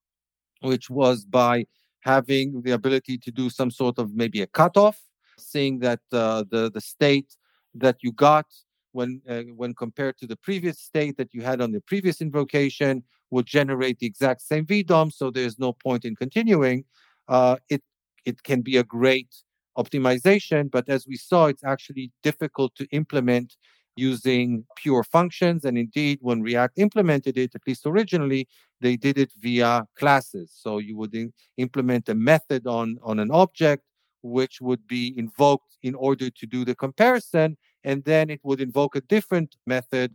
which 0.61 0.91
was 0.91 1.25
by 1.25 1.67
having 2.01 2.63
the 2.63 2.73
ability 2.73 3.17
to 3.19 3.31
do 3.31 3.49
some 3.49 3.71
sort 3.71 3.99
of 3.99 4.15
maybe 4.15 4.43
a 4.43 4.47
cutoff, 4.47 5.01
seeing 5.39 5.79
that 5.81 6.01
uh, 6.13 6.45
the 6.51 6.71
the 6.71 6.81
state 6.81 7.37
that 7.75 7.97
you 8.03 8.13
got 8.13 8.47
when 8.93 9.21
uh, 9.29 9.43
when 9.57 9.75
compared 9.75 10.17
to 10.19 10.27
the 10.27 10.37
previous 10.37 10.79
state 10.79 11.17
that 11.17 11.33
you 11.33 11.43
had 11.43 11.61
on 11.61 11.73
the 11.73 11.81
previous 11.81 12.21
invocation 12.21 13.03
would 13.31 13.47
generate 13.47 13.99
the 13.99 14.07
exact 14.07 14.41
same 14.43 14.65
VDOM, 14.65 15.13
so 15.13 15.31
there's 15.31 15.59
no 15.59 15.73
point 15.73 16.05
in 16.05 16.15
continuing. 16.15 16.85
Uh, 17.29 17.57
it 17.69 17.83
it 18.25 18.43
can 18.43 18.63
be 18.63 18.77
a 18.77 18.85
great 18.85 19.35
optimization, 19.77 20.71
but 20.71 20.89
as 20.89 21.07
we 21.07 21.17
saw, 21.17 21.47
it's 21.47 21.65
actually 21.65 22.13
difficult 22.23 22.75
to 22.77 22.87
implement 22.93 23.57
using 23.97 24.65
pure 24.77 25.05
functions. 25.05 25.65
And 25.65 25.79
indeed, 25.79 26.19
when 26.21 26.43
React 26.43 26.79
implemented 26.79 27.39
it, 27.39 27.55
at 27.55 27.63
least 27.67 27.87
originally, 27.87 28.49
they 28.81 28.97
did 28.97 29.19
it 29.19 29.33
via 29.39 29.87
classes. 29.97 30.53
So 30.55 30.79
you 30.79 30.97
would 30.97 31.15
in- 31.15 31.33
implement 31.57 32.09
a 32.09 32.15
method 32.15 32.67
on, 32.67 32.99
on 33.03 33.19
an 33.19 33.31
object, 33.31 33.85
which 34.23 34.61
would 34.61 34.87
be 34.87 35.15
invoked 35.17 35.77
in 35.83 35.95
order 35.95 36.31
to 36.31 36.47
do 36.47 36.65
the 36.65 36.75
comparison. 36.75 37.57
And 37.85 38.05
then 38.05 38.31
it 38.31 38.41
would 38.43 38.61
invoke 38.61 38.97
a 38.97 39.01
different 39.01 39.57
method. 39.67 40.15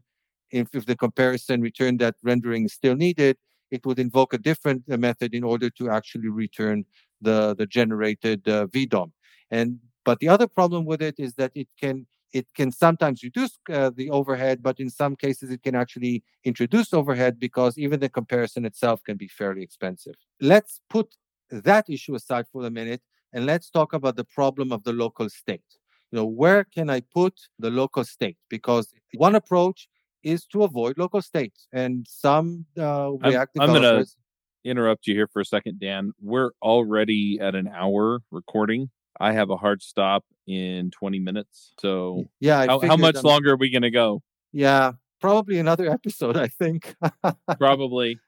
If, 0.51 0.74
if 0.74 0.86
the 0.86 0.95
comparison 0.95 1.62
returned 1.62 1.99
that 1.99 2.16
rendering 2.24 2.66
is 2.66 2.74
still 2.74 2.95
needed, 2.95 3.38
it 3.72 3.86
would 3.86 3.99
invoke 3.99 4.34
a 4.34 4.38
different 4.38 4.84
uh, 4.91 4.97
method 4.97 5.34
in 5.34 5.43
order 5.43 5.70
to 5.70 5.89
actually 5.89 6.30
return 6.30 6.86
the, 7.22 7.55
the 7.55 7.65
generated 7.65 8.47
uh, 8.47 8.67
VDOM. 8.67 9.11
And 9.51 9.80
but 10.05 10.20
the 10.20 10.30
other 10.30 10.47
problem 10.47 10.86
with 10.86 11.01
it 11.01 11.15
is 11.20 11.34
that 11.36 11.51
it 11.55 11.67
can 11.80 12.05
it 12.32 12.47
can 12.55 12.72
sometimes 12.72 13.24
reduce 13.24 13.57
uh, 13.72 13.89
the 13.95 14.09
overhead, 14.11 14.61
but 14.61 14.80
in 14.80 14.89
some 14.89 15.15
cases 15.15 15.49
it 15.49 15.63
can 15.63 15.76
actually 15.76 16.24
introduce 16.43 16.93
overhead 16.93 17.39
because 17.39 17.76
even 17.78 17.99
the 17.99 18.09
comparison 18.09 18.65
itself 18.65 19.03
can 19.03 19.17
be 19.17 19.28
fairly 19.28 19.63
expensive. 19.63 20.13
Let's 20.39 20.80
put 20.89 21.15
that 21.49 21.89
issue 21.89 22.13
aside 22.13 22.45
for 22.51 22.65
a 22.65 22.70
minute 22.70 23.01
and 23.34 23.45
let's 23.47 23.70
talk 23.72 23.93
about 23.93 24.15
the 24.15 24.26
problem 24.26 24.72
of 24.72 24.84
the 24.84 24.93
local 24.93 25.28
state. 25.30 25.63
You 26.11 26.17
know, 26.17 26.26
where 26.26 26.63
can 26.63 26.89
I 26.89 27.01
put 27.01 27.34
the 27.57 27.72
local 27.72 28.03
state? 28.03 28.38
Because 28.49 28.93
one 29.15 29.36
approach 29.36 29.88
is 30.24 30.45
to 30.47 30.63
avoid 30.63 30.97
local 30.97 31.22
states, 31.22 31.67
and 31.72 32.05
some 32.07 32.65
uh, 32.78 33.09
I'm- 33.13 33.17
React 33.32 33.51
I'm 33.59 33.67
gonna- 33.67 33.80
developers. 33.80 34.15
Interrupt 34.64 35.07
you 35.07 35.14
here 35.14 35.28
for 35.28 35.41
a 35.41 35.45
second, 35.45 35.80
Dan. 35.80 36.12
We're 36.22 36.51
already 36.62 37.39
at 37.41 37.55
an 37.55 37.68
hour 37.68 38.22
recording. 38.32 38.89
I 39.20 39.34
have 39.34 39.49
a 39.49 39.57
hard 39.57 39.82
stop 39.82 40.24
in 40.47 40.91
20 40.91 41.20
minutes. 41.20 41.74
So, 41.80 42.26
yeah, 42.39 42.66
how, 42.66 42.80
how 42.80 42.97
much 42.97 43.18
um, 43.18 43.24
longer 43.24 43.53
are 43.53 43.57
we 43.57 43.70
going 43.70 43.82
to 43.84 43.91
go? 43.91 44.22
Yeah, 44.51 44.93
probably 45.20 45.60
another 45.60 45.89
episode. 45.91 46.38
I 46.38 46.47
think. 46.47 46.95
Probably. 47.57 48.20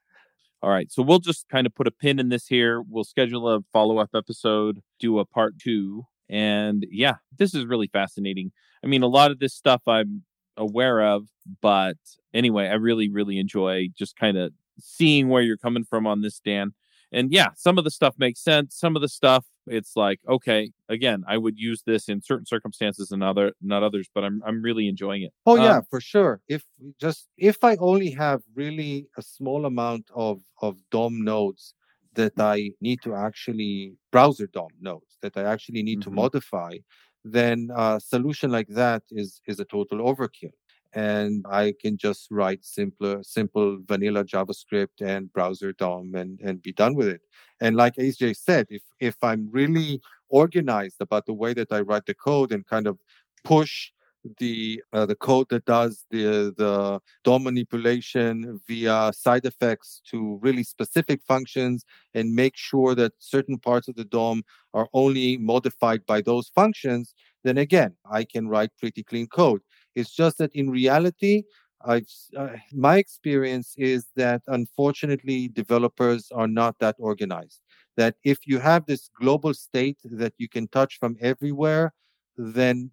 All 0.62 0.70
right. 0.70 0.92
So, 0.92 1.02
we'll 1.02 1.20
just 1.20 1.48
kind 1.50 1.66
of 1.66 1.74
put 1.74 1.88
a 1.88 1.92
pin 1.92 2.20
in 2.20 2.30
this 2.30 2.48
here. 2.48 2.82
We'll 2.82 3.04
schedule 3.04 3.48
a 3.48 3.62
follow 3.72 4.00
up 4.00 4.10
episode, 4.16 4.82
do 5.00 5.20
a 5.20 5.26
part 5.26 5.58
two. 5.60 6.06
And 6.30 6.86
yeah, 6.90 7.16
this 7.38 7.54
is 7.54 7.66
really 7.66 7.88
fascinating. 7.88 8.52
I 8.84 8.88
mean, 8.88 9.04
a 9.04 9.08
lot 9.08 9.32
of 9.32 9.40
this 9.40 9.54
stuff 9.54 9.82
I'm 9.88 10.24
aware 10.58 11.02
of, 11.02 11.28
but 11.62 11.98
anyway, 12.34 12.68
I 12.68 12.74
really, 12.74 13.10
really 13.10 13.38
enjoy 13.38 13.90
just 13.98 14.16
kind 14.16 14.38
of 14.38 14.54
seeing 14.80 15.30
where 15.30 15.42
you're 15.42 15.58
coming 15.58 15.84
from 15.84 16.08
on 16.08 16.22
this, 16.22 16.40
Dan. 16.40 16.74
And 17.12 17.32
yeah, 17.32 17.50
some 17.56 17.78
of 17.78 17.84
the 17.84 17.92
stuff 17.92 18.16
makes 18.18 18.42
sense. 18.42 18.76
Some 18.78 18.96
of 18.96 19.02
the 19.02 19.10
stuff, 19.10 19.46
it's 19.68 19.96
like, 19.98 20.20
okay, 20.28 20.72
again, 20.90 21.24
I 21.28 21.38
would 21.38 21.58
use 21.60 21.84
this 21.86 22.08
in 22.08 22.22
certain 22.22 22.46
circumstances 22.46 23.12
and 23.12 23.22
other, 23.24 23.54
not 23.62 23.84
others, 23.84 24.08
but 24.14 24.24
I'm, 24.24 24.42
I'm 24.46 24.62
really 24.62 24.88
enjoying 24.88 25.24
it. 25.24 25.34
Oh 25.46 25.56
yeah, 25.56 25.82
Um, 25.82 25.86
for 25.90 26.00
sure. 26.00 26.42
If 26.48 26.66
just 27.00 27.30
if 27.38 27.64
I 27.64 27.76
only 27.78 28.12
have 28.12 28.44
really 28.54 29.08
a 29.18 29.22
small 29.22 29.66
amount 29.66 30.10
of 30.14 30.44
of 30.62 30.78
DOM 30.92 31.24
nodes 31.24 31.74
that 32.14 32.34
I 32.40 32.72
need 32.82 33.02
to 33.04 33.16
actually 33.16 33.96
browser 34.12 34.48
DOM 34.48 34.72
nodes 34.80 35.18
that 35.22 35.36
I 35.38 35.44
actually 35.44 35.82
need 35.84 36.00
Mhm. 36.00 36.02
to 36.02 36.12
modify, 36.12 36.78
then 37.24 37.70
a 37.76 38.00
solution 38.00 38.52
like 38.52 38.68
that 38.70 39.04
is 39.12 39.42
is 39.48 39.60
a 39.60 39.66
total 39.66 40.00
overkill. 40.00 40.54
And 40.94 41.46
I 41.50 41.74
can 41.80 41.98
just 41.98 42.28
write 42.32 42.66
simpler, 42.66 43.24
simple 43.24 43.80
vanilla 43.86 44.26
JavaScript 44.26 45.02
and 45.02 45.32
browser 45.32 45.72
DOM 45.74 46.16
and 46.16 46.40
and 46.42 46.62
be 46.62 46.74
done 46.74 46.96
with 46.96 47.08
it. 47.08 47.22
And 47.62 47.76
like 47.76 47.96
AJ 47.96 48.36
said, 48.38 48.68
if 48.70 48.84
if 49.00 49.16
I'm 49.24 49.50
really 49.52 50.02
organized 50.30 50.98
about 51.00 51.26
the 51.26 51.34
way 51.34 51.54
that 51.54 51.72
I 51.72 51.82
write 51.82 52.06
the 52.06 52.14
code 52.14 52.52
and 52.52 52.66
kind 52.66 52.88
of 52.88 52.98
push 53.44 53.92
the 54.38 54.82
uh, 54.94 55.06
the 55.06 55.16
code 55.16 55.48
that 55.50 55.66
does 55.66 56.06
the 56.12 56.54
the 56.58 57.00
DOM 57.24 57.44
manipulation 57.44 58.60
via 58.68 59.12
side 59.14 59.46
effects 59.46 60.02
to 60.12 60.40
really 60.42 60.64
specific 60.64 61.22
functions 61.24 61.86
and 62.14 62.34
make 62.36 62.56
sure 62.56 62.96
that 62.96 63.14
certain 63.20 63.58
parts 63.58 63.88
of 63.88 63.96
the 63.96 64.06
DOM 64.06 64.44
are 64.74 64.88
only 64.94 65.38
modified 65.38 66.06
by 66.06 66.22
those 66.22 66.50
functions, 66.50 67.14
then 67.44 67.58
again, 67.58 67.96
I 68.10 68.24
can 68.24 68.48
write 68.48 68.70
pretty 68.78 69.04
clean 69.04 69.28
code. 69.28 69.62
It's 69.96 70.16
just 70.16 70.38
that 70.40 70.54
in 70.56 70.70
reality, 70.70 71.44
I've 71.84 72.06
uh, 72.38 72.50
my 72.72 72.98
experience 72.98 73.74
is 73.78 74.06
that 74.16 74.42
unfortunately 74.48 75.48
developers 75.48 76.32
are 76.32 76.48
not 76.48 76.78
that 76.80 76.96
organized. 77.00 77.62
That 77.98 78.16
if 78.24 78.40
you 78.46 78.60
have 78.60 78.86
this 78.86 79.10
global 79.20 79.54
state 79.54 79.98
that 80.04 80.34
you 80.38 80.48
can 80.48 80.68
touch 80.68 80.98
from 81.00 81.18
everywhere, 81.22 81.94
then 82.38 82.92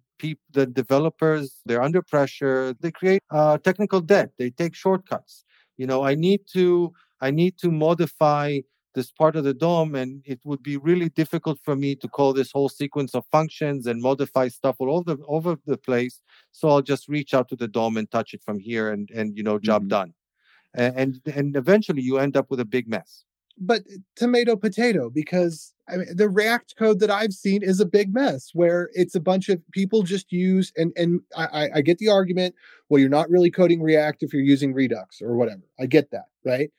the 0.51 0.65
developers, 0.65 1.61
they're 1.65 1.81
under 1.81 2.01
pressure. 2.01 2.75
They 2.79 2.91
create 2.91 3.23
uh, 3.31 3.57
technical 3.59 4.01
debt. 4.01 4.31
They 4.37 4.49
take 4.49 4.75
shortcuts. 4.75 5.45
You 5.77 5.87
know, 5.87 6.03
I 6.03 6.15
need 6.15 6.41
to, 6.53 6.91
I 7.21 7.31
need 7.31 7.57
to 7.59 7.71
modify 7.71 8.59
this 8.95 9.11
part 9.11 9.35
of 9.35 9.43
the 9.43 9.53
DOM, 9.53 9.95
and 9.95 10.21
it 10.25 10.39
would 10.45 10.63
be 10.63 10.77
really 10.77 11.09
difficult 11.09 11.59
for 11.63 11.75
me 11.75 11.95
to 11.95 12.07
call 12.07 12.33
this 12.33 12.51
whole 12.51 12.69
sequence 12.69 13.13
of 13.15 13.23
functions 13.31 13.87
and 13.87 14.01
modify 14.01 14.47
stuff 14.47 14.77
all 14.79 14.91
over 14.97 15.15
the, 15.15 15.23
over 15.27 15.57
the 15.65 15.77
place. 15.77 16.21
So 16.51 16.69
I'll 16.69 16.81
just 16.81 17.07
reach 17.07 17.33
out 17.33 17.47
to 17.49 17.55
the 17.55 17.67
DOM 17.67 17.97
and 17.97 18.09
touch 18.09 18.33
it 18.33 18.41
from 18.43 18.59
here, 18.59 18.91
and 18.91 19.09
and 19.11 19.37
you 19.37 19.43
know, 19.43 19.59
job 19.59 19.83
Mhm. 19.85 19.89
done. 19.89 20.13
A- 20.75 20.93
And 21.01 21.21
and 21.39 21.55
eventually 21.55 22.01
you 22.03 22.17
end 22.19 22.37
up 22.37 22.49
with 22.51 22.59
a 22.59 22.65
big 22.65 22.87
mess. 22.89 23.25
but 23.61 23.83
tomato 24.15 24.55
potato 24.55 25.09
because 25.09 25.73
I 25.89 25.97
mean 25.97 26.07
the 26.15 26.29
React 26.29 26.75
code 26.77 26.99
that 27.01 27.11
I've 27.11 27.33
seen 27.33 27.61
is 27.61 27.79
a 27.81 27.85
big 27.85 28.13
mess 28.13 28.51
where 28.53 28.89
it's 28.93 29.15
a 29.15 29.19
bunch 29.19 29.49
of 29.49 29.59
people 29.71 30.01
just 30.03 30.31
use 30.31 30.71
and 30.77 30.93
and 31.01 31.21
I- 31.35 31.69
I 31.77 31.81
get 31.81 31.97
the 31.97 32.07
argument. 32.19 32.55
Well, 32.87 32.99
you're 33.01 33.09
not 33.19 33.29
really 33.29 33.51
coding 33.51 33.81
React 33.81 34.23
if 34.23 34.31
you're 34.33 34.51
using 34.55 34.73
Redux 34.73 35.21
or 35.21 35.35
whatever. 35.35 35.63
I 35.77 35.85
get 35.87 36.09
that, 36.11 36.27
right? 36.45 36.71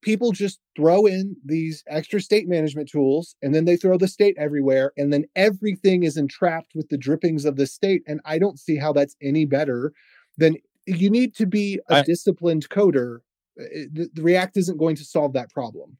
But 0.00 0.04
people 0.06 0.32
just 0.32 0.60
throw 0.76 1.06
in 1.06 1.36
these 1.44 1.82
extra 1.86 2.20
state 2.20 2.48
management 2.48 2.88
tools 2.88 3.36
and 3.42 3.54
then 3.54 3.64
they 3.64 3.76
throw 3.76 3.98
the 3.98 4.08
state 4.08 4.36
everywhere 4.38 4.92
and 4.96 5.12
then 5.12 5.24
everything 5.36 6.02
is 6.02 6.16
entrapped 6.16 6.72
with 6.74 6.88
the 6.88 6.98
drippings 6.98 7.44
of 7.44 7.56
the 7.56 7.66
state 7.66 8.02
and 8.06 8.20
I 8.24 8.38
don't 8.38 8.58
see 8.58 8.76
how 8.76 8.92
that's 8.92 9.16
any 9.22 9.44
better 9.44 9.92
than 10.36 10.56
you 10.86 11.10
need 11.10 11.34
to 11.36 11.46
be 11.46 11.80
a 11.90 11.96
I- 11.96 12.02
disciplined 12.02 12.68
coder. 12.68 13.18
Uh, 13.60 13.64
The, 13.92 14.08
the 14.14 14.22
React 14.22 14.56
isn't 14.56 14.78
going 14.78 14.96
to 14.96 15.04
solve 15.04 15.32
that 15.34 15.50
problem. 15.50 15.96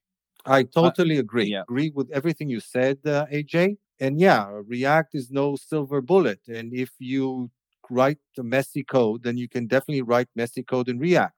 I 0.47 0.63
totally 0.63 1.19
agree. 1.19 1.47
yeah. 1.51 1.63
Agree 1.63 1.91
with 1.95 2.09
everything 2.11 2.49
you 2.49 2.61
said, 2.61 2.99
uh, 3.05 3.27
AJ. 3.33 3.77
And 4.01 4.21
yeah, 4.21 4.49
React 4.67 5.15
is 5.15 5.31
no 5.31 5.57
silver 5.57 6.01
bullet. 6.01 6.41
And 6.49 6.73
if 6.73 6.91
you 7.01 7.51
write 7.91 8.19
the 8.37 8.45
messy 8.45 8.85
code, 8.85 9.25
then 9.25 9.37
you 9.37 9.49
can 9.49 9.67
definitely 9.67 10.03
write 10.03 10.29
messy 10.37 10.63
code 10.63 10.89
in 10.89 10.99
React. 10.99 11.35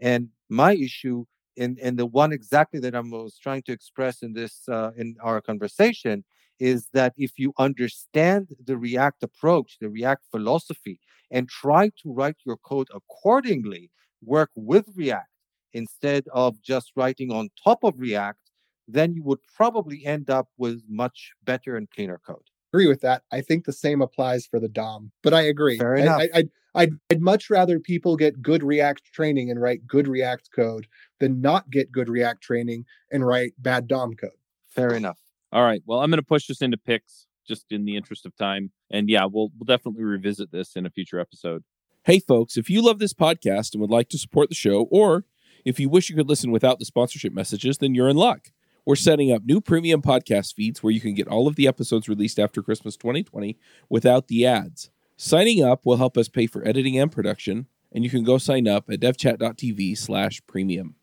And 0.00 0.28
my 0.48 0.74
issue, 0.74 1.26
and 1.58 1.78
and 1.80 1.98
the 1.98 2.06
one 2.06 2.32
exactly 2.32 2.80
that 2.80 2.94
I 2.94 3.00
was 3.00 3.38
trying 3.38 3.62
to 3.62 3.72
express 3.72 4.22
in 4.22 4.32
this 4.32 4.68
uh, 4.68 4.90
in 4.96 5.16
our 5.22 5.40
conversation, 5.40 6.24
is 6.58 6.88
that 6.92 7.14
if 7.16 7.32
you 7.36 7.52
understand 7.58 8.48
the 8.64 8.76
React 8.76 9.22
approach, 9.24 9.76
the 9.80 9.90
React 9.90 10.24
philosophy, 10.30 11.00
and 11.30 11.48
try 11.48 11.88
to 12.02 12.12
write 12.12 12.36
your 12.44 12.56
code 12.56 12.88
accordingly, 12.94 13.90
work 14.22 14.50
with 14.54 14.86
React 14.94 15.28
instead 15.72 16.24
of 16.32 16.60
just 16.62 16.92
writing 16.96 17.30
on 17.30 17.50
top 17.62 17.84
of 17.84 17.94
React, 17.98 18.40
then 18.86 19.12
you 19.12 19.22
would 19.22 19.40
probably 19.54 20.04
end 20.06 20.30
up 20.30 20.48
with 20.56 20.82
much 20.88 21.32
better 21.44 21.76
and 21.76 21.90
cleaner 21.90 22.20
code. 22.26 22.42
agree 22.72 22.86
with 22.86 23.00
that. 23.02 23.22
I 23.30 23.40
think 23.42 23.64
the 23.64 23.72
same 23.72 24.00
applies 24.02 24.46
for 24.46 24.58
the 24.58 24.68
DOM, 24.68 25.12
but 25.22 25.34
I 25.34 25.42
agree. 25.42 25.78
Fair 25.78 25.96
enough. 25.96 26.20
I, 26.20 26.28
I'd, 26.38 26.50
I'd, 26.74 26.92
I'd 27.10 27.20
much 27.20 27.50
rather 27.50 27.78
people 27.78 28.16
get 28.16 28.42
good 28.42 28.62
React 28.62 29.02
training 29.12 29.50
and 29.50 29.60
write 29.60 29.86
good 29.86 30.08
React 30.08 30.50
code 30.54 30.86
than 31.20 31.40
not 31.40 31.70
get 31.70 31.92
good 31.92 32.08
React 32.08 32.42
training 32.42 32.84
and 33.10 33.26
write 33.26 33.54
bad 33.58 33.86
DOM 33.88 34.14
code. 34.14 34.30
Fair 34.68 34.94
enough. 34.94 35.18
All 35.52 35.64
right. 35.64 35.82
Well, 35.86 36.00
I'm 36.00 36.10
going 36.10 36.18
to 36.18 36.22
push 36.22 36.46
this 36.46 36.62
into 36.62 36.76
picks 36.76 37.26
just 37.46 37.72
in 37.72 37.84
the 37.84 37.96
interest 37.96 38.26
of 38.26 38.36
time. 38.36 38.70
And 38.90 39.08
yeah, 39.08 39.24
we'll, 39.24 39.50
we'll 39.58 39.64
definitely 39.66 40.04
revisit 40.04 40.52
this 40.52 40.76
in 40.76 40.86
a 40.86 40.90
future 40.90 41.18
episode. 41.18 41.64
Hey, 42.04 42.20
folks, 42.20 42.56
if 42.56 42.70
you 42.70 42.82
love 42.82 42.98
this 42.98 43.14
podcast 43.14 43.72
and 43.72 43.80
would 43.80 43.90
like 43.90 44.08
to 44.10 44.18
support 44.18 44.48
the 44.48 44.54
show, 44.54 44.82
or 44.90 45.24
if 45.64 45.80
you 45.80 45.88
wish 45.88 46.08
you 46.08 46.16
could 46.16 46.28
listen 46.28 46.50
without 46.50 46.78
the 46.78 46.84
sponsorship 46.84 47.32
messages, 47.32 47.78
then 47.78 47.94
you're 47.94 48.08
in 48.08 48.16
luck. 48.16 48.50
We're 48.86 48.96
setting 48.96 49.30
up 49.32 49.44
new 49.44 49.60
premium 49.60 50.00
podcast 50.00 50.54
feeds 50.54 50.82
where 50.82 50.92
you 50.92 51.00
can 51.00 51.14
get 51.14 51.28
all 51.28 51.46
of 51.46 51.56
the 51.56 51.68
episodes 51.68 52.08
released 52.08 52.38
after 52.38 52.62
Christmas 52.62 52.96
2020 52.96 53.58
without 53.90 54.28
the 54.28 54.46
ads. 54.46 54.90
Signing 55.16 55.62
up 55.62 55.84
will 55.84 55.96
help 55.96 56.16
us 56.16 56.28
pay 56.28 56.46
for 56.46 56.66
editing 56.66 56.98
and 56.98 57.12
production, 57.12 57.66
and 57.92 58.04
you 58.04 58.08
can 58.08 58.24
go 58.24 58.38
sign 58.38 58.66
up 58.66 58.88
at 58.88 59.00
devchat.tv 59.00 59.98
slash 59.98 60.40
premium. 60.46 60.94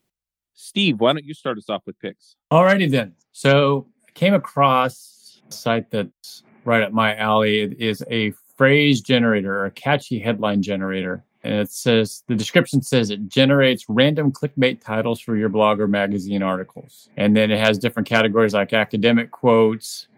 Steve, 0.56 1.00
why 1.00 1.12
don't 1.12 1.24
you 1.24 1.34
start 1.34 1.58
us 1.58 1.68
off 1.68 1.82
with 1.86 1.98
picks? 2.00 2.34
Alrighty 2.50 2.90
then. 2.90 3.14
So 3.32 3.86
I 4.08 4.10
came 4.12 4.34
across 4.34 5.42
a 5.48 5.52
site 5.52 5.90
that's 5.90 6.42
right 6.64 6.82
up 6.82 6.92
my 6.92 7.14
alley. 7.16 7.60
It 7.60 7.78
is 7.78 8.02
a 8.10 8.32
phrase 8.56 9.02
generator, 9.02 9.66
a 9.66 9.70
catchy 9.70 10.18
headline 10.18 10.62
generator. 10.62 11.22
And 11.44 11.54
it 11.54 11.70
says 11.70 12.24
the 12.26 12.34
description 12.34 12.82
says 12.82 13.10
it 13.10 13.28
generates 13.28 13.84
random 13.88 14.32
clickbait 14.32 14.80
titles 14.80 15.20
for 15.20 15.36
your 15.36 15.50
blog 15.50 15.78
or 15.78 15.86
magazine 15.86 16.42
articles. 16.42 17.10
And 17.16 17.36
then 17.36 17.50
it 17.50 17.60
has 17.60 17.78
different 17.78 18.08
categories 18.08 18.54
like 18.54 18.72
academic 18.72 19.30
quotes. 19.30 20.08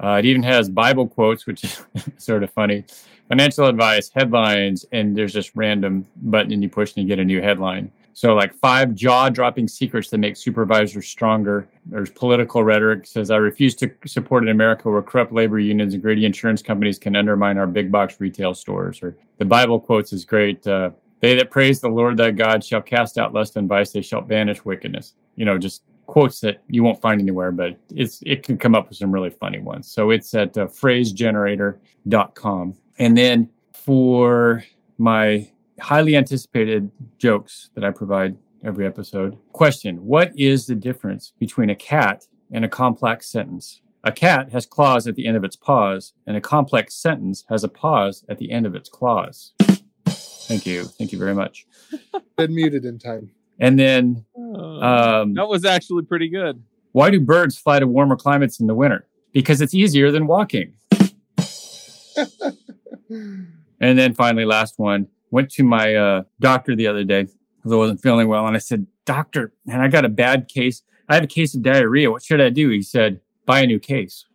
Uh, 0.00 0.20
it 0.20 0.24
even 0.24 0.44
has 0.44 0.70
Bible 0.70 1.08
quotes, 1.08 1.44
which 1.44 1.64
is 1.64 1.82
sort 2.18 2.44
of 2.44 2.52
funny, 2.52 2.84
financial 3.28 3.66
advice, 3.66 4.10
headlines, 4.14 4.86
and 4.92 5.16
there's 5.16 5.32
just 5.32 5.50
random 5.56 6.06
button 6.22 6.52
and 6.52 6.62
you 6.62 6.68
push 6.68 6.94
and 6.96 7.02
you 7.02 7.08
get 7.08 7.18
a 7.18 7.24
new 7.24 7.42
headline. 7.42 7.90
So, 8.18 8.34
like 8.34 8.52
five 8.52 8.96
jaw 8.96 9.28
dropping 9.28 9.68
secrets 9.68 10.10
that 10.10 10.18
make 10.18 10.36
supervisors 10.36 11.06
stronger. 11.06 11.68
There's 11.86 12.10
political 12.10 12.64
rhetoric 12.64 13.06
says, 13.06 13.30
I 13.30 13.36
refuse 13.36 13.76
to 13.76 13.92
support 14.06 14.42
an 14.42 14.48
America 14.48 14.90
where 14.90 15.02
corrupt 15.02 15.32
labor 15.32 15.60
unions 15.60 15.94
and 15.94 16.02
greedy 16.02 16.24
insurance 16.24 16.60
companies 16.60 16.98
can 16.98 17.14
undermine 17.14 17.58
our 17.58 17.68
big 17.68 17.92
box 17.92 18.16
retail 18.18 18.54
stores. 18.54 19.00
Or 19.04 19.16
the 19.36 19.44
Bible 19.44 19.78
quotes 19.78 20.12
is 20.12 20.24
great. 20.24 20.66
Uh, 20.66 20.90
they 21.20 21.36
that 21.36 21.52
praise 21.52 21.80
the 21.80 21.90
Lord 21.90 22.16
thy 22.16 22.32
God 22.32 22.64
shall 22.64 22.82
cast 22.82 23.18
out 23.18 23.34
lust 23.34 23.54
and 23.54 23.68
vice, 23.68 23.92
they 23.92 24.02
shall 24.02 24.22
banish 24.22 24.64
wickedness. 24.64 25.14
You 25.36 25.44
know, 25.44 25.56
just 25.56 25.84
quotes 26.06 26.40
that 26.40 26.60
you 26.66 26.82
won't 26.82 27.00
find 27.00 27.20
anywhere, 27.20 27.52
but 27.52 27.78
it's 27.94 28.20
it 28.26 28.42
can 28.42 28.58
come 28.58 28.74
up 28.74 28.88
with 28.88 28.98
some 28.98 29.12
really 29.12 29.30
funny 29.30 29.60
ones. 29.60 29.88
So 29.88 30.10
it's 30.10 30.34
at 30.34 30.58
uh, 30.58 30.66
phrasegenerator.com. 30.66 32.74
And 32.98 33.16
then 33.16 33.48
for 33.72 34.64
my 34.98 35.48
highly 35.80 36.16
anticipated 36.16 36.90
jokes 37.18 37.70
that 37.74 37.84
I 37.84 37.90
provide 37.90 38.36
every 38.64 38.86
episode. 38.86 39.36
Question 39.52 40.04
What 40.04 40.32
is 40.38 40.66
the 40.66 40.74
difference 40.74 41.32
between 41.38 41.70
a 41.70 41.74
cat 41.76 42.26
and 42.52 42.64
a 42.64 42.68
complex 42.68 43.28
sentence? 43.30 43.80
A 44.04 44.12
cat 44.12 44.50
has 44.52 44.64
claws 44.64 45.06
at 45.06 45.16
the 45.16 45.26
end 45.26 45.36
of 45.36 45.44
its 45.44 45.56
paws, 45.56 46.12
and 46.26 46.36
a 46.36 46.40
complex 46.40 46.94
sentence 46.94 47.44
has 47.48 47.64
a 47.64 47.68
pause 47.68 48.24
at 48.28 48.38
the 48.38 48.50
end 48.50 48.64
of 48.66 48.74
its 48.74 48.88
claws. 48.88 49.52
Thank 50.08 50.64
you. 50.66 50.84
Thank 50.84 51.12
you 51.12 51.18
very 51.18 51.34
much. 51.34 51.66
Been 52.36 52.54
muted 52.54 52.84
in 52.84 52.98
time. 52.98 53.30
And 53.58 53.78
then 53.78 54.24
Oh, 54.36 54.80
um, 54.80 55.34
that 55.34 55.48
was 55.48 55.64
actually 55.64 56.04
pretty 56.04 56.28
good. 56.28 56.62
why 56.92 57.10
do 57.10 57.20
birds 57.20 57.58
fly 57.58 57.80
to 57.80 57.86
warmer 57.86 58.16
climates 58.16 58.60
in 58.60 58.66
the 58.66 58.74
winter? 58.74 59.06
Because 59.32 59.60
it's 59.60 59.74
easier 59.74 60.10
than 60.10 60.26
walking. 60.26 60.74
And 63.80 63.96
then 63.96 64.12
finally, 64.12 64.44
last 64.44 64.74
one, 64.78 65.06
went 65.30 65.50
to 65.52 65.64
my 65.64 65.94
uh, 65.94 66.22
doctor 66.40 66.74
the 66.74 66.86
other 66.86 67.04
day 67.04 67.22
because 67.56 67.72
I 67.72 67.76
wasn't 67.76 68.02
feeling 68.02 68.28
well. 68.28 68.46
And 68.46 68.56
I 68.56 68.60
said, 68.60 68.86
Doctor, 69.04 69.52
man, 69.64 69.80
I 69.80 69.88
got 69.88 70.04
a 70.04 70.08
bad 70.08 70.48
case. 70.48 70.82
I 71.08 71.14
have 71.14 71.24
a 71.24 71.28
case 71.28 71.54
of 71.54 71.62
diarrhea. 71.62 72.10
What 72.10 72.22
should 72.22 72.40
I 72.40 72.50
do? 72.50 72.68
He 72.68 72.82
said, 72.82 73.20
Buy 73.46 73.60
a 73.60 73.66
new 73.66 73.78
case. 73.78 74.26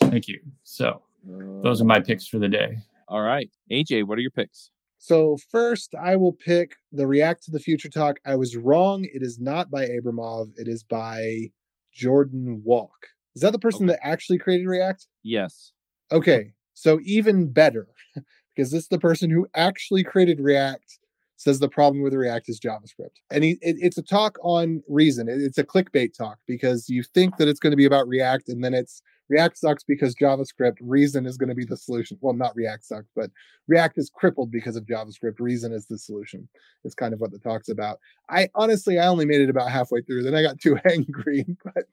Thank 0.00 0.28
you. 0.28 0.40
So 0.64 1.02
those 1.24 1.80
are 1.80 1.84
my 1.84 2.00
picks 2.00 2.26
for 2.26 2.38
the 2.38 2.48
day. 2.48 2.78
All 3.08 3.22
right. 3.22 3.50
AJ, 3.70 4.06
what 4.06 4.18
are 4.18 4.22
your 4.22 4.30
picks? 4.30 4.70
So 4.98 5.38
first, 5.50 5.94
I 5.94 6.16
will 6.16 6.32
pick 6.32 6.76
the 6.92 7.06
React 7.06 7.44
to 7.44 7.50
the 7.50 7.58
Future 7.58 7.88
talk. 7.88 8.18
I 8.26 8.36
was 8.36 8.56
wrong. 8.56 9.04
It 9.04 9.22
is 9.22 9.38
not 9.40 9.70
by 9.70 9.86
Abramov. 9.86 10.50
It 10.56 10.68
is 10.68 10.82
by 10.82 11.50
Jordan 11.94 12.62
Walke. 12.66 13.08
Is 13.34 13.42
that 13.42 13.52
the 13.52 13.58
person 13.58 13.86
that 13.86 13.98
actually 14.02 14.38
created 14.38 14.66
React? 14.66 15.06
Yes. 15.22 15.72
Okay, 16.12 16.52
so 16.74 16.98
even 17.04 17.52
better, 17.52 17.88
because 18.54 18.70
this 18.70 18.82
is 18.82 18.88
the 18.88 18.98
person 18.98 19.30
who 19.30 19.46
actually 19.54 20.04
created 20.04 20.40
React. 20.40 20.98
Says 21.36 21.58
the 21.58 21.70
problem 21.70 22.02
with 22.02 22.12
React 22.12 22.50
is 22.50 22.60
JavaScript, 22.60 23.16
and 23.30 23.42
he, 23.42 23.52
it, 23.62 23.76
it's 23.80 23.96
a 23.96 24.02
talk 24.02 24.36
on 24.42 24.82
reason. 24.88 25.26
It- 25.26 25.40
it's 25.40 25.56
a 25.56 25.64
clickbait 25.64 26.12
talk 26.12 26.38
because 26.46 26.90
you 26.90 27.02
think 27.02 27.38
that 27.38 27.48
it's 27.48 27.58
going 27.60 27.70
to 27.70 27.78
be 27.78 27.86
about 27.86 28.06
React, 28.06 28.50
and 28.50 28.62
then 28.62 28.74
it's 28.74 29.00
React 29.30 29.56
sucks 29.56 29.82
because 29.82 30.14
JavaScript. 30.14 30.76
Reason 30.82 31.24
is 31.24 31.38
going 31.38 31.48
to 31.48 31.54
be 31.54 31.64
the 31.64 31.78
solution. 31.78 32.18
Well, 32.20 32.34
not 32.34 32.54
React 32.56 32.84
sucks, 32.84 33.08
but 33.16 33.30
React 33.68 33.96
is 33.96 34.10
crippled 34.14 34.50
because 34.50 34.76
of 34.76 34.84
JavaScript. 34.84 35.36
Reason 35.38 35.72
is 35.72 35.86
the 35.86 35.96
solution. 35.96 36.46
It's 36.84 36.94
kind 36.94 37.14
of 37.14 37.20
what 37.20 37.30
the 37.30 37.38
talk's 37.38 37.70
about. 37.70 38.00
I 38.28 38.50
honestly, 38.54 38.98
I 38.98 39.06
only 39.06 39.24
made 39.24 39.40
it 39.40 39.48
about 39.48 39.70
halfway 39.70 40.02
through. 40.02 40.24
Then 40.24 40.34
I 40.34 40.42
got 40.42 40.60
too 40.60 40.76
angry, 40.90 41.46
but 41.64 41.84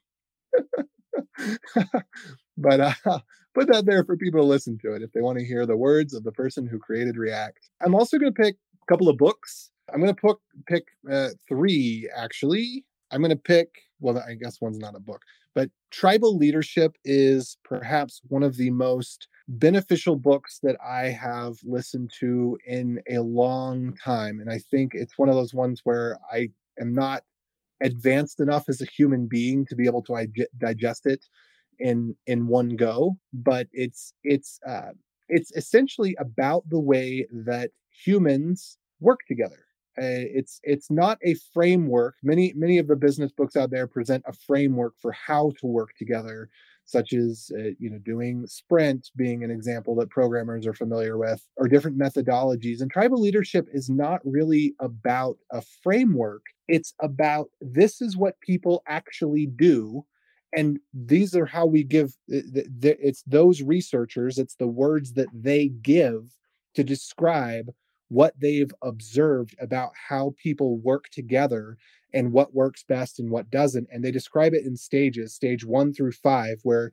but 2.58 2.80
uh, 3.06 3.20
put 3.58 3.68
that 3.70 3.86
there 3.86 4.04
for 4.04 4.16
people 4.16 4.42
to 4.42 4.46
listen 4.46 4.78
to 4.78 4.94
it 4.94 5.02
if 5.02 5.12
they 5.14 5.22
want 5.22 5.40
to 5.40 5.46
hear 5.46 5.66
the 5.66 5.78
words 5.78 6.14
of 6.14 6.24
the 6.24 6.32
person 6.32 6.68
who 6.68 6.78
created 6.78 7.18
React. 7.18 7.70
I'm 7.82 7.96
also 7.96 8.18
going 8.18 8.32
to 8.32 8.42
pick 8.42 8.56
a 8.56 8.86
couple 8.92 9.10
of 9.10 9.18
books. 9.18 9.72
I'm 9.92 10.00
going 10.00 10.14
to 10.14 10.22
pick 10.22 10.38
pick 10.68 10.84
uh, 11.12 11.30
three 11.48 12.10
actually. 12.16 12.86
I'm 13.12 13.22
going 13.22 13.32
to 13.32 13.36
pick. 13.36 13.70
Well, 14.00 14.20
I 14.20 14.36
guess 14.36 14.62
one's 14.62 14.78
not 14.78 14.96
a 14.96 15.00
book, 15.00 15.22
but 15.56 15.72
Tribal 15.90 16.38
Leadership 16.38 16.98
is 17.04 17.58
perhaps 17.64 18.22
one 18.28 18.44
of 18.44 18.58
the 18.58 18.70
most 18.70 19.28
beneficial 19.48 20.16
books 20.16 20.60
that 20.62 20.76
I 20.86 21.06
have 21.06 21.56
listened 21.64 22.12
to 22.20 22.60
in 22.68 23.02
a 23.10 23.20
long 23.20 23.96
time, 24.04 24.40
and 24.40 24.52
I 24.52 24.60
think 24.60 24.92
it's 24.94 25.18
one 25.18 25.30
of 25.30 25.36
those 25.36 25.54
ones 25.54 25.82
where 25.84 26.20
I 26.32 26.50
am 26.80 26.94
not 26.94 27.24
advanced 27.82 28.40
enough 28.40 28.66
as 28.70 28.82
a 28.82 28.86
human 28.86 29.26
being 29.26 29.66
to 29.68 29.76
be 29.76 29.88
able 29.88 30.04
to 30.04 30.12
ige- 30.12 30.46
digest 30.60 31.08
it 31.08 31.26
in 31.80 32.16
in 32.26 32.48
one 32.48 32.76
go 32.76 33.18
but 33.34 33.68
it's 33.72 34.14
it's 34.24 34.60
uh 34.68 34.92
it's 35.30 35.52
essentially 35.56 36.16
about 36.20 36.64
the 36.70 36.80
way 36.80 37.28
that 37.32 37.72
humans 38.04 38.78
work 39.00 39.20
together. 39.28 39.66
Uh, 40.00 40.30
it's 40.32 40.60
it's 40.64 40.92
not 40.92 41.18
a 41.24 41.36
framework. 41.54 42.16
Many 42.22 42.54
many 42.56 42.78
of 42.78 42.88
the 42.88 42.96
business 42.96 43.32
books 43.32 43.56
out 43.56 43.72
there 43.72 43.88
present 43.88 44.24
a 44.28 44.34
framework 44.34 44.94
for 45.02 45.12
how 45.12 45.54
to 45.60 45.66
work 45.66 45.90
together 45.98 46.50
such 46.86 47.14
as 47.14 47.52
uh, 47.58 47.72
you 47.80 47.90
know 47.90 47.98
doing 48.06 48.46
sprint 48.46 49.10
being 49.16 49.44
an 49.44 49.50
example 49.50 49.96
that 49.96 50.12
programmers 50.12 50.68
are 50.68 50.74
familiar 50.74 51.18
with 51.18 51.44
or 51.58 51.68
different 51.68 51.98
methodologies. 51.98 52.80
And 52.82 52.92
tribal 52.92 53.20
leadership 53.20 53.68
is 53.74 53.90
not 53.90 54.22
really 54.24 54.76
about 54.80 55.38
a 55.52 55.64
framework. 55.82 56.44
It's 56.68 56.94
about 57.02 57.50
this 57.60 58.00
is 58.00 58.16
what 58.16 58.40
people 58.40 58.84
actually 58.88 59.48
do 59.48 60.06
and 60.56 60.80
these 60.94 61.36
are 61.36 61.46
how 61.46 61.66
we 61.66 61.84
give 61.84 62.16
uh, 62.34 62.40
th- 62.54 62.98
it's 63.02 63.24
those 63.24 63.62
researchers 63.62 64.38
it's 64.38 64.56
the 64.56 64.68
words 64.68 65.14
that 65.14 65.28
they 65.34 65.68
give 65.82 66.32
to 66.74 66.84
describe 66.84 67.70
what 68.10 68.34
they've 68.40 68.72
observed 68.82 69.56
about 69.60 69.92
how 70.10 70.34
people 70.42 70.78
work 70.78 71.10
together 71.10 71.78
and 72.14 72.32
what 72.32 72.54
works 72.54 72.84
best 72.84 73.20
and 73.20 73.30
what 73.30 73.50
doesn't. 73.50 73.88
And 73.92 74.04
they 74.04 74.12
describe 74.12 74.54
it 74.54 74.66
in 74.66 74.78
stages 74.78 75.34
stage 75.34 75.66
1 75.66 75.94
through 75.94 76.14
5 76.14 76.60
where 76.64 76.92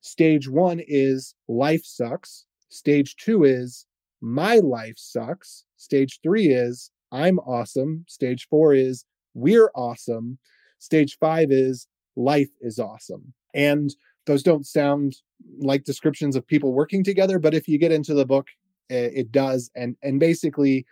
stage 0.00 0.48
1 0.48 0.80
is 0.86 1.34
life 1.48 1.84
sucks. 1.84 2.46
Stage 2.68 3.16
2 3.16 3.44
is 3.44 3.86
my 4.20 4.56
life 4.56 4.96
sucks. 4.96 5.64
Stage 5.76 6.20
3 6.22 6.48
is 6.48 6.90
i'm 7.12 7.38
awesome. 7.40 8.04
Stage 8.08 8.46
4 8.48 8.74
is 8.74 9.04
we're 9.34 9.70
awesome. 9.74 10.38
Stage 10.78 11.18
5 11.18 11.50
is 11.50 11.86
life 12.16 12.50
is 12.60 12.78
awesome. 12.78 13.32
And 13.54 13.94
those 14.26 14.42
don't 14.42 14.66
sound 14.66 15.16
like 15.58 15.84
descriptions 15.84 16.36
of 16.36 16.46
people 16.46 16.72
working 16.72 17.04
together, 17.04 17.38
but 17.38 17.54
if 17.54 17.68
you 17.68 17.78
get 17.78 17.92
into 17.92 18.14
the 18.14 18.26
book, 18.26 18.48
it 18.88 19.32
does. 19.32 19.70
And 19.74 19.96
and 20.02 20.20
basically, 20.20 20.86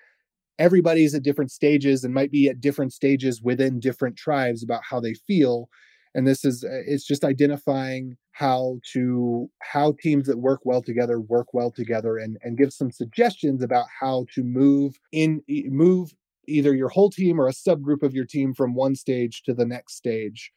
everybody's 0.58 1.14
at 1.14 1.22
different 1.22 1.50
stages 1.50 2.04
and 2.04 2.14
might 2.14 2.30
be 2.30 2.48
at 2.48 2.60
different 2.60 2.92
stages 2.92 3.42
within 3.42 3.80
different 3.80 4.16
tribes 4.16 4.62
about 4.62 4.82
how 4.88 5.00
they 5.00 5.14
feel. 5.14 5.68
And 6.14 6.26
this 6.26 6.44
is 6.44 6.64
eh, 6.64 6.82
it's 6.86 7.06
just 7.06 7.24
identifying 7.24 8.16
how 8.32 8.78
to 8.92 9.48
how 9.62 9.94
teams 10.00 10.26
that 10.26 10.38
work 10.38 10.60
well 10.64 10.82
together 10.82 11.20
work 11.20 11.54
well 11.54 11.70
together 11.70 12.18
and 12.18 12.38
and 12.42 12.58
give 12.58 12.72
some 12.72 12.90
suggestions 12.90 13.62
about 13.62 13.86
how 14.00 14.26
to 14.34 14.42
move 14.42 14.98
in 15.12 15.42
move 15.48 16.12
either 16.46 16.74
your 16.74 16.88
whole 16.88 17.10
team 17.10 17.40
or 17.40 17.48
a 17.48 17.52
subgroup 17.52 18.02
of 18.02 18.14
your 18.14 18.24
team 18.24 18.52
from 18.52 18.74
one 18.74 18.94
stage 18.94 19.42
to 19.44 19.54
the 19.54 19.64
next 19.64 19.96
stage 19.96 20.52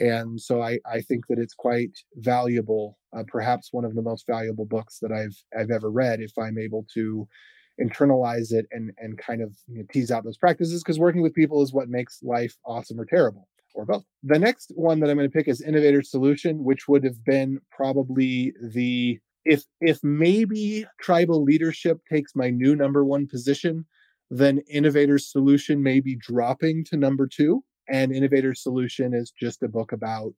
and 0.00 0.40
so 0.40 0.62
I, 0.62 0.78
I 0.90 1.00
think 1.00 1.26
that 1.28 1.38
it's 1.38 1.54
quite 1.54 1.98
valuable, 2.16 2.98
uh, 3.16 3.24
perhaps 3.26 3.72
one 3.72 3.84
of 3.84 3.94
the 3.94 4.02
most 4.02 4.26
valuable 4.26 4.66
books 4.66 4.98
that 5.00 5.12
I've 5.12 5.36
I've 5.58 5.70
ever 5.70 5.90
read. 5.90 6.20
If 6.20 6.32
I'm 6.38 6.58
able 6.58 6.86
to 6.94 7.28
internalize 7.80 8.52
it 8.52 8.66
and 8.70 8.92
and 8.98 9.18
kind 9.18 9.42
of 9.42 9.56
you 9.68 9.78
know, 9.78 9.84
tease 9.92 10.10
out 10.10 10.24
those 10.24 10.38
practices, 10.38 10.82
because 10.82 10.98
working 10.98 11.22
with 11.22 11.34
people 11.34 11.62
is 11.62 11.72
what 11.72 11.88
makes 11.88 12.22
life 12.22 12.56
awesome 12.64 13.00
or 13.00 13.04
terrible, 13.04 13.48
or 13.74 13.84
both. 13.84 14.04
The 14.22 14.38
next 14.38 14.72
one 14.74 15.00
that 15.00 15.10
I'm 15.10 15.16
going 15.16 15.30
to 15.30 15.36
pick 15.36 15.48
is 15.48 15.60
Innovator 15.60 16.02
Solution, 16.02 16.64
which 16.64 16.88
would 16.88 17.04
have 17.04 17.24
been 17.24 17.60
probably 17.70 18.54
the 18.62 19.18
if 19.44 19.64
if 19.80 20.02
maybe 20.02 20.86
tribal 21.00 21.42
leadership 21.42 22.00
takes 22.10 22.34
my 22.34 22.50
new 22.50 22.74
number 22.74 23.04
one 23.04 23.26
position, 23.26 23.86
then 24.30 24.58
Innovator 24.68 25.18
Solution 25.18 25.82
may 25.82 26.00
be 26.00 26.16
dropping 26.16 26.84
to 26.86 26.96
number 26.96 27.26
two 27.26 27.62
and 27.88 28.12
innovator 28.12 28.54
solution 28.54 29.14
is 29.14 29.30
just 29.30 29.62
a 29.62 29.68
book 29.68 29.92
about 29.92 30.32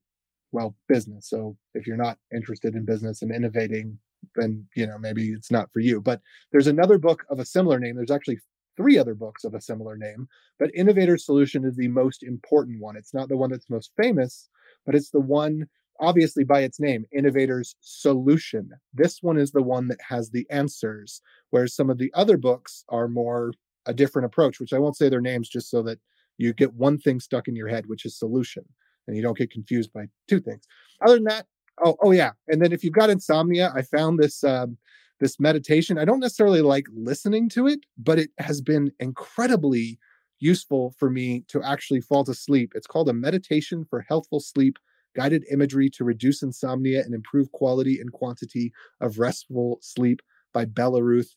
well 0.51 0.75
business. 0.87 1.29
So 1.29 1.55
if 1.73 1.85
you're 1.85 1.97
not 1.97 2.17
interested 2.33 2.75
in 2.75 2.85
business 2.85 3.21
and 3.21 3.33
innovating 3.33 3.97
then 4.35 4.67
you 4.75 4.85
know 4.85 4.97
maybe 4.97 5.29
it's 5.29 5.51
not 5.51 5.71
for 5.71 5.79
you. 5.79 6.01
But 6.01 6.21
there's 6.51 6.67
another 6.67 6.97
book 6.97 7.23
of 7.29 7.39
a 7.39 7.45
similar 7.45 7.79
name. 7.79 7.95
There's 7.95 8.11
actually 8.11 8.39
three 8.75 8.97
other 8.97 9.15
books 9.15 9.43
of 9.43 9.53
a 9.53 9.61
similar 9.61 9.97
name 9.97 10.27
but 10.57 10.73
innovator 10.73 11.17
solution 11.17 11.65
is 11.65 11.75
the 11.75 11.87
most 11.87 12.23
important 12.23 12.81
one. 12.81 12.95
It's 12.95 13.13
not 13.13 13.27
the 13.29 13.37
one 13.37 13.49
that's 13.51 13.69
most 13.69 13.91
famous 13.97 14.49
but 14.85 14.95
it's 14.95 15.09
the 15.09 15.19
one 15.19 15.67
obviously 15.99 16.45
by 16.45 16.61
its 16.61 16.79
name 16.79 17.05
innovators 17.11 17.75
solution. 17.81 18.69
This 18.93 19.21
one 19.21 19.37
is 19.37 19.51
the 19.51 19.61
one 19.61 19.89
that 19.89 19.99
has 20.07 20.29
the 20.29 20.47
answers 20.49 21.21
whereas 21.49 21.75
some 21.75 21.89
of 21.89 21.97
the 21.97 22.11
other 22.13 22.37
books 22.37 22.85
are 22.89 23.07
more 23.07 23.51
a 23.85 23.93
different 23.93 24.25
approach 24.25 24.59
which 24.59 24.73
i 24.73 24.79
won't 24.79 24.97
say 24.97 25.09
their 25.09 25.21
names 25.21 25.49
just 25.49 25.69
so 25.69 25.81
that 25.81 25.99
you 26.39 26.53
get 26.53 26.73
one 26.73 26.97
thing 26.97 27.19
stuck 27.19 27.47
in 27.47 27.55
your 27.55 27.67
head, 27.67 27.85
which 27.87 28.05
is 28.05 28.17
solution, 28.17 28.63
and 29.07 29.15
you 29.15 29.21
don't 29.21 29.37
get 29.37 29.51
confused 29.51 29.93
by 29.93 30.07
two 30.27 30.39
things. 30.39 30.63
Other 31.01 31.15
than 31.15 31.25
that, 31.25 31.45
oh 31.83 31.97
oh 32.01 32.11
yeah, 32.11 32.31
and 32.47 32.61
then 32.61 32.71
if 32.71 32.83
you've 32.83 32.93
got 32.93 33.09
insomnia, 33.09 33.71
I 33.75 33.83
found 33.83 34.17
this 34.17 34.43
um, 34.43 34.77
this 35.19 35.39
meditation. 35.39 35.97
I 35.97 36.05
don't 36.05 36.21
necessarily 36.21 36.61
like 36.61 36.87
listening 36.95 37.49
to 37.49 37.67
it, 37.67 37.81
but 37.97 38.17
it 38.17 38.31
has 38.39 38.61
been 38.61 38.91
incredibly 38.99 39.99
useful 40.39 40.95
for 40.97 41.09
me 41.09 41.43
to 41.49 41.61
actually 41.61 41.99
fall 41.99 42.23
to 42.23 42.33
sleep. 42.33 42.71
It's 42.73 42.87
called 42.87 43.09
a 43.09 43.13
meditation 43.13 43.85
for 43.89 44.05
healthful 44.07 44.39
sleep. 44.39 44.77
Guided 45.15 45.43
imagery 45.51 45.89
to 45.89 46.03
reduce 46.03 46.43
insomnia 46.43 47.01
and 47.03 47.13
improve 47.15 47.51
quality 47.51 47.99
and 47.99 48.11
quantity 48.13 48.71
of 49.01 49.17
restful 49.17 49.79
sleep 49.81 50.21
by 50.53 50.65
Belleruth 50.65 51.31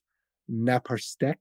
Naparstek. 0.48 1.38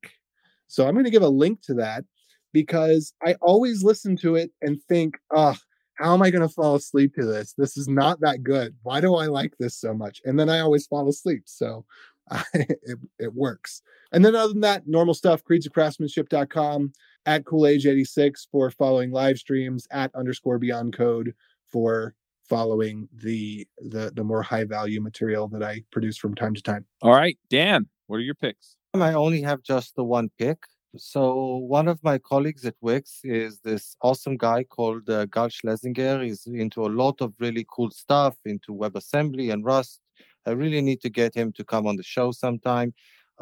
So 0.68 0.88
I'm 0.88 0.94
going 0.94 1.06
to 1.06 1.12
give 1.12 1.24
a 1.24 1.30
link 1.30 1.62
to 1.64 1.74
that 1.76 2.06
because 2.54 3.14
I 3.26 3.36
always 3.42 3.84
listen 3.84 4.16
to 4.18 4.36
it 4.36 4.52
and 4.62 4.82
think, 4.84 5.18
oh, 5.32 5.56
how 5.96 6.14
am 6.14 6.22
I 6.22 6.32
going 6.32 6.48
to 6.48 6.54
fall 6.54 6.76
asleep 6.76 7.14
to 7.16 7.26
this? 7.26 7.54
This 7.58 7.78
is 7.78 7.88
not 7.88 8.20
that 8.22 8.44
good. 8.44 8.76
Why 8.84 9.02
do 9.02 9.16
I 9.16 9.28
like 9.28 9.54
this 9.60 9.76
so 9.76 9.94
much? 9.94 10.22
And 10.26 10.40
then 10.40 10.50
I 10.50 10.60
always 10.60 10.88
fall 10.88 11.08
asleep. 11.08 11.44
So 11.46 11.86
I, 12.30 12.44
it, 12.54 13.00
it 13.20 13.34
works. 13.34 13.82
And 14.12 14.26
then 14.26 14.36
other 14.36 14.54
than 14.54 14.62
that, 14.62 14.88
normal 14.88 15.14
stuff, 15.14 15.44
creedsofcraftsmanship.com, 15.44 16.94
at 17.28 17.44
CoolAJ86 17.44 18.48
for 18.52 18.72
following 18.72 19.12
live 19.12 19.38
streams, 19.38 19.88
at 19.92 20.14
underscore 20.16 20.58
beyond 20.58 20.96
code 20.98 21.34
for 21.70 22.16
following 22.50 23.08
the 23.14 23.66
the 23.78 24.12
the 24.14 24.24
more 24.24 24.42
high 24.42 24.66
value 24.66 25.00
material 25.00 25.48
that 25.48 25.64
I 25.64 25.84
produce 25.92 26.18
from 26.18 26.36
time 26.36 26.54
to 26.56 26.62
time. 26.62 26.86
All 27.02 27.14
right, 27.14 27.38
Dan, 27.50 27.88
what 28.08 28.18
are 28.18 28.22
your 28.22 28.36
picks? 28.36 28.76
I 28.94 29.14
only 29.14 29.42
have 29.44 29.62
just 29.62 29.96
the 29.96 30.04
one 30.04 30.32
pick. 30.38 30.58
So 30.98 31.56
one 31.56 31.88
of 31.88 32.04
my 32.04 32.18
colleagues 32.18 32.66
at 32.66 32.76
Wix 32.82 33.22
is 33.24 33.60
this 33.60 33.96
awesome 34.02 34.36
guy 34.36 34.66
called 34.66 35.10
uh, 35.10 35.26
Gal 35.26 35.48
Schlezinger. 35.48 36.22
He's 36.22 36.46
into 36.46 36.86
a 36.86 36.92
lot 36.92 37.22
of 37.22 37.34
really 37.40 37.66
cool 37.74 37.92
stuff, 37.92 38.36
into 38.44 38.74
WebAssembly 38.74 39.54
and 39.54 39.64
Rust. 39.64 40.02
I 40.46 40.52
really 40.52 40.82
need 40.82 41.00
to 41.02 41.10
get 41.10 41.34
him 41.34 41.54
to 41.54 41.64
come 41.64 41.88
on 41.88 41.96
the 41.96 42.04
show 42.04 42.32
sometime. 42.32 42.94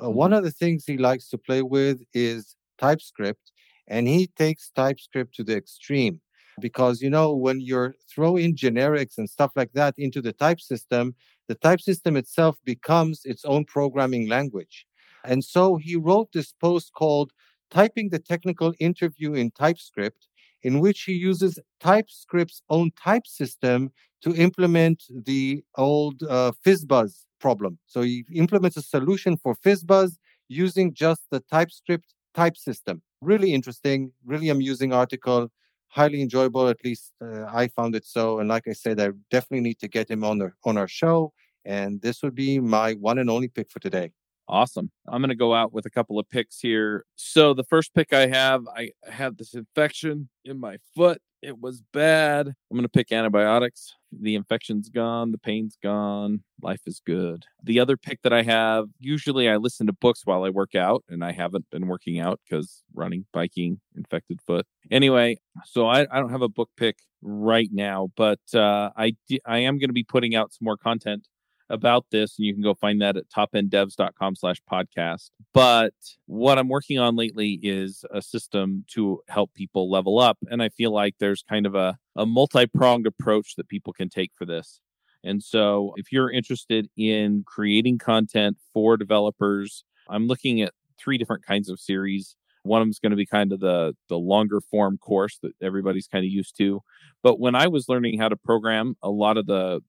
Uh, 0.01 0.11
one 0.11 0.31
of 0.31 0.43
the 0.43 0.51
things 0.51 0.85
he 0.85 0.97
likes 0.97 1.27
to 1.29 1.39
play 1.39 1.63
with 1.63 2.03
is 2.13 2.55
TypeScript, 2.77 3.51
and 3.87 4.07
he 4.07 4.27
takes 4.27 4.69
TypeScript 4.75 5.33
to 5.35 5.43
the 5.43 5.57
extreme 5.57 6.21
because 6.61 7.01
you 7.01 7.09
know 7.09 7.33
when 7.33 7.61
you're 7.61 7.95
throwing 8.13 8.55
generics 8.55 9.17
and 9.17 9.29
stuff 9.29 9.51
like 9.55 9.71
that 9.73 9.95
into 9.97 10.21
the 10.21 10.33
type 10.33 10.61
system, 10.61 11.15
the 11.47 11.55
type 11.55 11.81
system 11.81 12.15
itself 12.15 12.57
becomes 12.63 13.21
its 13.25 13.43
own 13.43 13.65
programming 13.65 14.27
language. 14.29 14.85
And 15.23 15.43
so 15.43 15.77
he 15.77 15.95
wrote 15.95 16.29
this 16.33 16.53
post 16.53 16.91
called 16.93 17.31
Typing 17.71 18.09
the 18.09 18.19
Technical 18.19 18.73
Interview 18.79 19.33
in 19.33 19.51
TypeScript, 19.51 20.27
in 20.63 20.79
which 20.79 21.03
he 21.03 21.13
uses 21.13 21.59
TypeScript's 21.79 22.61
own 22.69 22.91
type 23.01 23.27
system 23.27 23.91
to 24.21 24.35
implement 24.35 25.03
the 25.25 25.63
old 25.77 26.23
uh, 26.23 26.51
FizzBuzz 26.65 27.25
problem. 27.39 27.79
So 27.85 28.01
he 28.01 28.25
implements 28.33 28.77
a 28.77 28.81
solution 28.81 29.37
for 29.37 29.55
FizzBuzz 29.55 30.17
using 30.47 30.93
just 30.93 31.21
the 31.31 31.39
TypeScript 31.39 32.13
type 32.33 32.57
system. 32.57 33.01
Really 33.21 33.53
interesting, 33.53 34.11
really 34.25 34.49
amusing 34.49 34.93
article, 34.93 35.49
highly 35.87 36.21
enjoyable. 36.21 36.67
At 36.67 36.83
least 36.83 37.13
uh, 37.21 37.45
I 37.45 37.67
found 37.67 37.95
it 37.95 38.05
so. 38.05 38.39
And 38.39 38.49
like 38.49 38.67
I 38.67 38.73
said, 38.73 38.99
I 38.99 39.09
definitely 39.31 39.61
need 39.61 39.79
to 39.79 39.87
get 39.87 40.09
him 40.09 40.23
on 40.23 40.41
our, 40.41 40.55
on 40.65 40.77
our 40.77 40.87
show. 40.87 41.33
And 41.65 42.01
this 42.01 42.23
would 42.23 42.35
be 42.35 42.59
my 42.59 42.93
one 42.93 43.19
and 43.19 43.29
only 43.29 43.47
pick 43.47 43.69
for 43.69 43.79
today. 43.79 44.11
Awesome. 44.49 44.89
I'm 45.07 45.21
going 45.21 45.29
to 45.29 45.35
go 45.35 45.53
out 45.53 45.71
with 45.73 45.85
a 45.85 45.91
couple 45.91 46.17
of 46.17 46.27
picks 46.27 46.59
here. 46.59 47.05
So 47.15 47.53
the 47.53 47.63
first 47.63 47.93
pick 47.93 48.13
I 48.13 48.25
have, 48.25 48.63
I 48.75 48.89
have 49.07 49.37
this 49.37 49.53
infection 49.53 50.27
in 50.43 50.59
my 50.59 50.77
foot. 50.95 51.21
It 51.43 51.59
was 51.59 51.83
bad. 51.93 52.47
I'm 52.47 52.75
going 52.75 52.81
to 52.81 52.89
pick 52.89 53.11
antibiotics. 53.11 53.93
The 54.11 54.33
infection's 54.33 54.89
gone. 54.89 55.31
The 55.31 55.37
pain's 55.37 55.77
gone. 55.81 56.43
Life 56.63 56.81
is 56.87 56.99
good. 57.05 57.45
The 57.63 57.79
other 57.79 57.95
pick 57.95 58.23
that 58.23 58.33
I 58.33 58.41
have, 58.41 58.87
usually 58.99 59.47
I 59.47 59.57
listen 59.57 59.85
to 59.85 59.93
books 59.93 60.25
while 60.25 60.43
I 60.43 60.49
work 60.49 60.73
out, 60.73 61.03
and 61.07 61.23
I 61.23 61.31
haven't 61.31 61.69
been 61.69 61.87
working 61.87 62.19
out 62.19 62.41
because 62.43 62.83
running, 62.93 63.25
biking, 63.31 63.79
infected 63.95 64.41
foot. 64.41 64.65
Anyway, 64.89 65.37
so 65.63 65.87
I, 65.87 66.07
I 66.11 66.19
don't 66.19 66.31
have 66.31 66.41
a 66.41 66.49
book 66.49 66.71
pick 66.75 66.97
right 67.21 67.69
now, 67.71 68.09
but 68.17 68.39
uh, 68.55 68.89
I, 68.97 69.15
I 69.45 69.59
am 69.59 69.77
going 69.77 69.89
to 69.89 69.93
be 69.93 70.03
putting 70.03 70.35
out 70.35 70.53
some 70.53 70.65
more 70.65 70.77
content 70.77 71.27
about 71.69 72.05
this 72.11 72.37
and 72.37 72.45
you 72.45 72.53
can 72.53 72.63
go 72.63 72.73
find 72.73 73.01
that 73.01 73.17
at 73.17 73.29
topenddevs.com 73.29 74.35
slash 74.35 74.61
podcast. 74.71 75.31
But 75.53 75.93
what 76.25 76.57
i'm 76.57 76.69
working 76.69 76.99
on 76.99 77.15
lately 77.15 77.59
is 77.61 78.03
a 78.11 78.21
system 78.21 78.85
to 78.93 79.21
help 79.27 79.53
people 79.53 79.89
level 79.89 80.19
up 80.19 80.37
and 80.49 80.61
i 80.61 80.69
feel 80.69 80.91
like 80.91 81.15
there's 81.19 81.43
kind 81.47 81.65
of 81.65 81.75
a, 81.75 81.97
a 82.15 82.25
multi-pronged 82.25 83.07
approach 83.07 83.55
that 83.55 83.67
people 83.67 83.93
can 83.93 84.09
take 84.09 84.31
for 84.35 84.45
this. 84.45 84.79
And 85.23 85.43
so 85.43 85.93
if 85.97 86.11
you're 86.11 86.31
interested 86.31 86.87
in 86.95 87.43
creating 87.45 87.97
content 87.97 88.57
for 88.73 88.97
developers 88.97 89.83
i'm 90.09 90.27
looking 90.27 90.61
at 90.61 90.73
three 90.99 91.17
different 91.17 91.45
kinds 91.45 91.69
of 91.69 91.79
series. 91.79 92.35
One 92.63 92.81
of 92.81 92.85
them 92.85 92.91
is 92.91 92.99
going 92.99 93.11
to 93.11 93.15
be 93.15 93.25
kind 93.25 93.53
of 93.53 93.59
the 93.59 93.95
the 94.09 94.19
longer 94.19 94.61
form 94.61 94.97
course 94.97 95.39
that 95.41 95.53
everybody's 95.61 96.07
kind 96.07 96.25
of 96.25 96.31
used 96.31 96.57
to. 96.57 96.81
But 97.23 97.39
when 97.39 97.55
i 97.55 97.67
was 97.67 97.89
learning 97.89 98.19
how 98.19 98.29
to 98.29 98.35
program 98.35 98.95
a 99.01 99.09
lot 99.09 99.37
of 99.37 99.45
the 99.45 99.81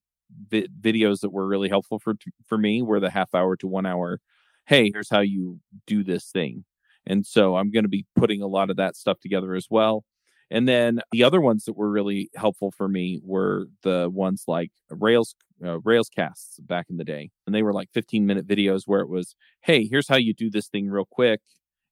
vi- 0.49 0.67
videos 0.81 1.21
that 1.21 1.31
were 1.31 1.47
really 1.47 1.69
helpful 1.69 1.99
for 1.99 2.15
for 2.47 2.57
me 2.57 2.81
were 2.81 2.99
the 2.99 3.09
half 3.09 3.33
hour 3.33 3.55
to 3.57 3.67
one 3.67 3.85
hour. 3.85 4.19
Hey, 4.67 4.91
here's 4.93 5.09
how 5.09 5.21
you 5.21 5.59
do 5.87 6.03
this 6.03 6.25
thing. 6.31 6.65
And 7.05 7.25
so 7.25 7.55
I'm 7.57 7.71
going 7.71 7.83
to 7.83 7.89
be 7.89 8.05
putting 8.15 8.41
a 8.41 8.47
lot 8.47 8.69
of 8.69 8.77
that 8.77 8.95
stuff 8.95 9.19
together 9.19 9.55
as 9.55 9.67
well. 9.69 10.03
And 10.51 10.67
then 10.67 10.99
the 11.11 11.23
other 11.23 11.39
ones 11.39 11.63
that 11.65 11.77
were 11.77 11.89
really 11.89 12.29
helpful 12.35 12.71
for 12.71 12.87
me 12.89 13.21
were 13.23 13.67
the 13.83 14.09
ones 14.11 14.43
like 14.47 14.71
Rails 14.89 15.35
uh, 15.63 15.79
Rails 15.81 16.09
casts 16.09 16.59
back 16.59 16.87
in 16.89 16.97
the 16.97 17.03
day. 17.03 17.29
And 17.45 17.55
they 17.55 17.63
were 17.63 17.73
like 17.73 17.89
15 17.93 18.25
minute 18.25 18.47
videos 18.47 18.83
where 18.85 18.99
it 19.01 19.09
was, 19.09 19.35
hey, 19.61 19.87
here's 19.89 20.07
how 20.07 20.17
you 20.17 20.33
do 20.33 20.49
this 20.49 20.67
thing 20.67 20.89
real 20.89 21.07
quick. 21.09 21.39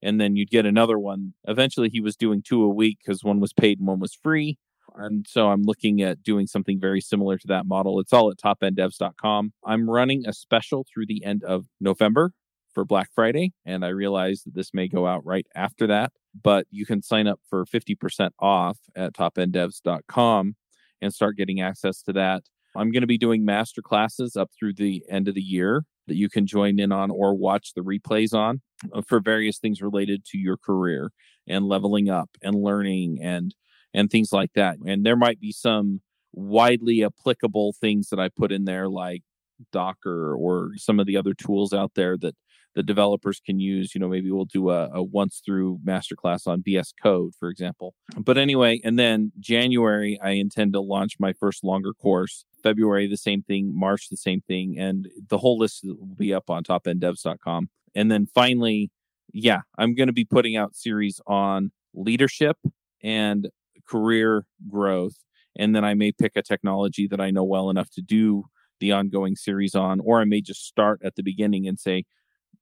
And 0.01 0.19
then 0.19 0.35
you'd 0.35 0.49
get 0.49 0.65
another 0.65 0.97
one. 0.99 1.33
Eventually, 1.47 1.89
he 1.89 2.01
was 2.01 2.15
doing 2.15 2.41
two 2.41 2.63
a 2.63 2.69
week 2.69 2.99
because 3.03 3.23
one 3.23 3.39
was 3.39 3.53
paid 3.53 3.79
and 3.79 3.87
one 3.87 3.99
was 3.99 4.13
free. 4.13 4.57
And 4.99 5.25
so 5.27 5.49
I'm 5.49 5.63
looking 5.63 6.01
at 6.01 6.23
doing 6.23 6.45
something 6.45 6.79
very 6.79 7.01
similar 7.01 7.37
to 7.37 7.47
that 7.47 7.65
model. 7.65 7.99
It's 7.99 8.13
all 8.13 8.29
at 8.29 8.37
topenddevs.com. 8.37 9.53
I'm 9.65 9.89
running 9.89 10.23
a 10.27 10.33
special 10.33 10.85
through 10.91 11.05
the 11.07 11.23
end 11.23 11.43
of 11.43 11.65
November 11.79 12.33
for 12.73 12.85
Black 12.85 13.09
Friday. 13.15 13.53
And 13.65 13.85
I 13.85 13.89
realize 13.89 14.43
that 14.43 14.55
this 14.55 14.73
may 14.73 14.87
go 14.87 15.07
out 15.07 15.25
right 15.25 15.47
after 15.55 15.87
that, 15.87 16.11
but 16.43 16.67
you 16.69 16.85
can 16.85 17.01
sign 17.01 17.27
up 17.27 17.39
for 17.49 17.65
50% 17.65 18.31
off 18.39 18.77
at 18.95 19.13
topenddevs.com 19.13 20.55
and 21.01 21.13
start 21.13 21.37
getting 21.37 21.61
access 21.61 22.01
to 22.03 22.13
that. 22.13 22.43
I'm 22.75 22.91
going 22.91 23.01
to 23.01 23.07
be 23.07 23.17
doing 23.17 23.45
master 23.45 23.81
classes 23.81 24.35
up 24.35 24.51
through 24.57 24.73
the 24.73 25.03
end 25.09 25.27
of 25.27 25.35
the 25.35 25.41
year 25.41 25.85
that 26.07 26.15
you 26.15 26.29
can 26.29 26.45
join 26.45 26.79
in 26.79 26.91
on 26.91 27.09
or 27.09 27.35
watch 27.35 27.73
the 27.75 27.81
replays 27.81 28.33
on 28.33 28.61
uh, 28.93 29.01
for 29.07 29.19
various 29.19 29.59
things 29.59 29.81
related 29.81 30.25
to 30.25 30.37
your 30.37 30.57
career 30.57 31.11
and 31.47 31.65
leveling 31.65 32.09
up 32.09 32.29
and 32.41 32.55
learning 32.55 33.19
and 33.21 33.55
and 33.93 34.09
things 34.09 34.31
like 34.31 34.53
that. 34.53 34.77
And 34.85 35.05
there 35.05 35.15
might 35.15 35.39
be 35.39 35.51
some 35.51 36.01
widely 36.33 37.03
applicable 37.03 37.73
things 37.79 38.09
that 38.09 38.19
I 38.19 38.29
put 38.29 38.51
in 38.51 38.65
there, 38.65 38.87
like 38.87 39.23
Docker 39.71 40.35
or 40.35 40.71
some 40.77 40.99
of 40.99 41.07
the 41.07 41.17
other 41.17 41.33
tools 41.33 41.73
out 41.73 41.91
there 41.95 42.17
that 42.17 42.35
the 42.75 42.83
developers 42.83 43.41
can 43.43 43.59
use. 43.59 43.93
You 43.93 43.99
know, 43.99 44.07
maybe 44.07 44.31
we'll 44.31 44.45
do 44.45 44.69
a, 44.69 44.89
a 44.93 45.03
once 45.03 45.41
through 45.43 45.79
masterclass 45.85 46.47
on 46.47 46.63
VS 46.63 46.93
Code, 47.01 47.33
for 47.39 47.49
example. 47.49 47.95
But 48.17 48.37
anyway, 48.37 48.79
and 48.83 48.97
then 48.97 49.31
January, 49.39 50.19
I 50.21 50.31
intend 50.31 50.73
to 50.73 50.81
launch 50.81 51.13
my 51.19 51.33
first 51.33 51.63
longer 51.63 51.93
course. 51.93 52.45
February, 52.61 53.07
the 53.07 53.17
same 53.17 53.41
thing. 53.41 53.77
March, 53.77 54.09
the 54.09 54.17
same 54.17 54.41
thing. 54.41 54.77
And 54.77 55.09
the 55.29 55.37
whole 55.37 55.57
list 55.57 55.83
will 55.83 56.15
be 56.15 56.33
up 56.33 56.49
on 56.49 56.63
topenddevs.com. 56.63 57.69
And 57.95 58.11
then 58.11 58.27
finally, 58.33 58.91
yeah, 59.33 59.61
I'm 59.77 59.95
going 59.95 60.07
to 60.07 60.13
be 60.13 60.25
putting 60.25 60.55
out 60.55 60.75
series 60.75 61.19
on 61.25 61.71
leadership 61.93 62.57
and 63.01 63.49
career 63.89 64.45
growth. 64.69 65.15
And 65.57 65.75
then 65.75 65.83
I 65.83 65.93
may 65.93 66.11
pick 66.11 66.33
a 66.35 66.41
technology 66.41 67.07
that 67.07 67.19
I 67.19 67.31
know 67.31 67.43
well 67.43 67.69
enough 67.69 67.89
to 67.91 68.01
do 68.01 68.45
the 68.79 68.91
ongoing 68.91 69.35
series 69.35 69.75
on, 69.75 69.99
or 69.99 70.21
I 70.21 70.25
may 70.25 70.41
just 70.41 70.65
start 70.65 71.01
at 71.03 71.15
the 71.15 71.23
beginning 71.23 71.67
and 71.67 71.79
say, 71.79 72.05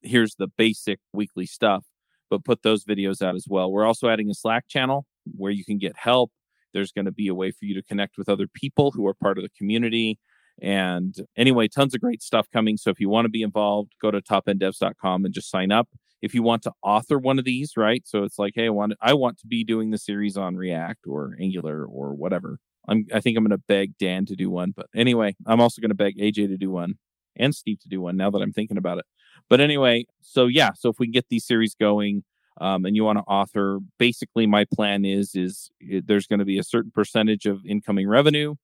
here's 0.01 0.35
the 0.35 0.47
basic 0.47 0.99
weekly 1.13 1.45
stuff, 1.45 1.85
but 2.29 2.45
put 2.45 2.63
those 2.63 2.85
videos 2.85 3.21
out 3.21 3.35
as 3.35 3.45
well. 3.47 3.71
We're 3.71 3.85
also 3.85 4.09
adding 4.09 4.29
a 4.29 4.33
Slack 4.33 4.67
channel 4.67 5.05
where 5.35 5.51
you 5.51 5.63
can 5.63 5.77
get 5.77 5.95
help. 5.95 6.31
There's 6.73 6.91
going 6.91 7.05
to 7.05 7.11
be 7.11 7.27
a 7.27 7.35
way 7.35 7.51
for 7.51 7.65
you 7.65 7.75
to 7.75 7.83
connect 7.83 8.17
with 8.17 8.29
other 8.29 8.47
people 8.47 8.91
who 8.91 9.05
are 9.07 9.13
part 9.13 9.37
of 9.37 9.43
the 9.43 9.49
community. 9.57 10.19
And 10.61 11.15
anyway, 11.35 11.67
tons 11.67 11.93
of 11.93 12.01
great 12.01 12.23
stuff 12.23 12.47
coming. 12.51 12.77
So 12.77 12.89
if 12.89 12.99
you 12.99 13.09
want 13.09 13.25
to 13.25 13.29
be 13.29 13.43
involved, 13.43 13.93
go 14.01 14.11
to 14.11 14.21
topenddevs.com 14.21 15.25
and 15.25 15.33
just 15.33 15.51
sign 15.51 15.71
up 15.71 15.87
if 16.21 16.33
you 16.33 16.43
want 16.43 16.63
to 16.63 16.71
author 16.81 17.19
one 17.19 17.39
of 17.39 17.45
these, 17.45 17.73
right? 17.77 18.01
So 18.05 18.23
it's 18.23 18.39
like, 18.39 18.53
hey, 18.55 18.67
I 18.67 18.69
want 18.69 18.93
I 19.01 19.13
want 19.13 19.37
to 19.39 19.47
be 19.47 19.63
doing 19.63 19.91
the 19.91 19.97
series 19.97 20.37
on 20.37 20.55
React 20.55 21.07
or 21.07 21.37
Angular 21.39 21.85
or 21.85 22.13
whatever. 22.13 22.59
I'm 22.87 23.05
I 23.13 23.19
think 23.19 23.37
I'm 23.37 23.43
going 23.43 23.57
to 23.57 23.63
beg 23.67 23.97
Dan 23.97 24.25
to 24.27 24.35
do 24.35 24.49
one, 24.49 24.73
but 24.75 24.87
anyway, 24.95 25.35
I'm 25.45 25.61
also 25.61 25.81
going 25.81 25.89
to 25.89 25.95
beg 25.95 26.17
AJ 26.17 26.47
to 26.47 26.57
do 26.57 26.71
one 26.71 26.95
and 27.35 27.53
Steve 27.53 27.79
to 27.81 27.89
do 27.89 28.01
one 28.01 28.17
now 28.17 28.29
that 28.31 28.41
I'm 28.41 28.53
thinking 28.53 28.77
about 28.77 28.97
it. 28.97 29.05
But 29.49 29.61
anyway, 29.61 30.05
so 30.21 30.47
yeah, 30.47 30.71
so 30.73 30.89
if 30.89 30.99
we 30.99 31.07
get 31.07 31.25
these 31.29 31.45
series 31.45 31.75
going, 31.75 32.23
um, 32.59 32.85
and 32.85 32.95
you 32.95 33.03
want 33.03 33.19
to 33.19 33.23
author, 33.23 33.79
basically 33.99 34.47
my 34.47 34.65
plan 34.65 35.05
is 35.05 35.35
is 35.35 35.69
there's 35.79 36.27
going 36.27 36.39
to 36.39 36.45
be 36.45 36.57
a 36.57 36.63
certain 36.63 36.91
percentage 36.91 37.45
of 37.45 37.65
incoming 37.65 38.07
revenue 38.07 38.55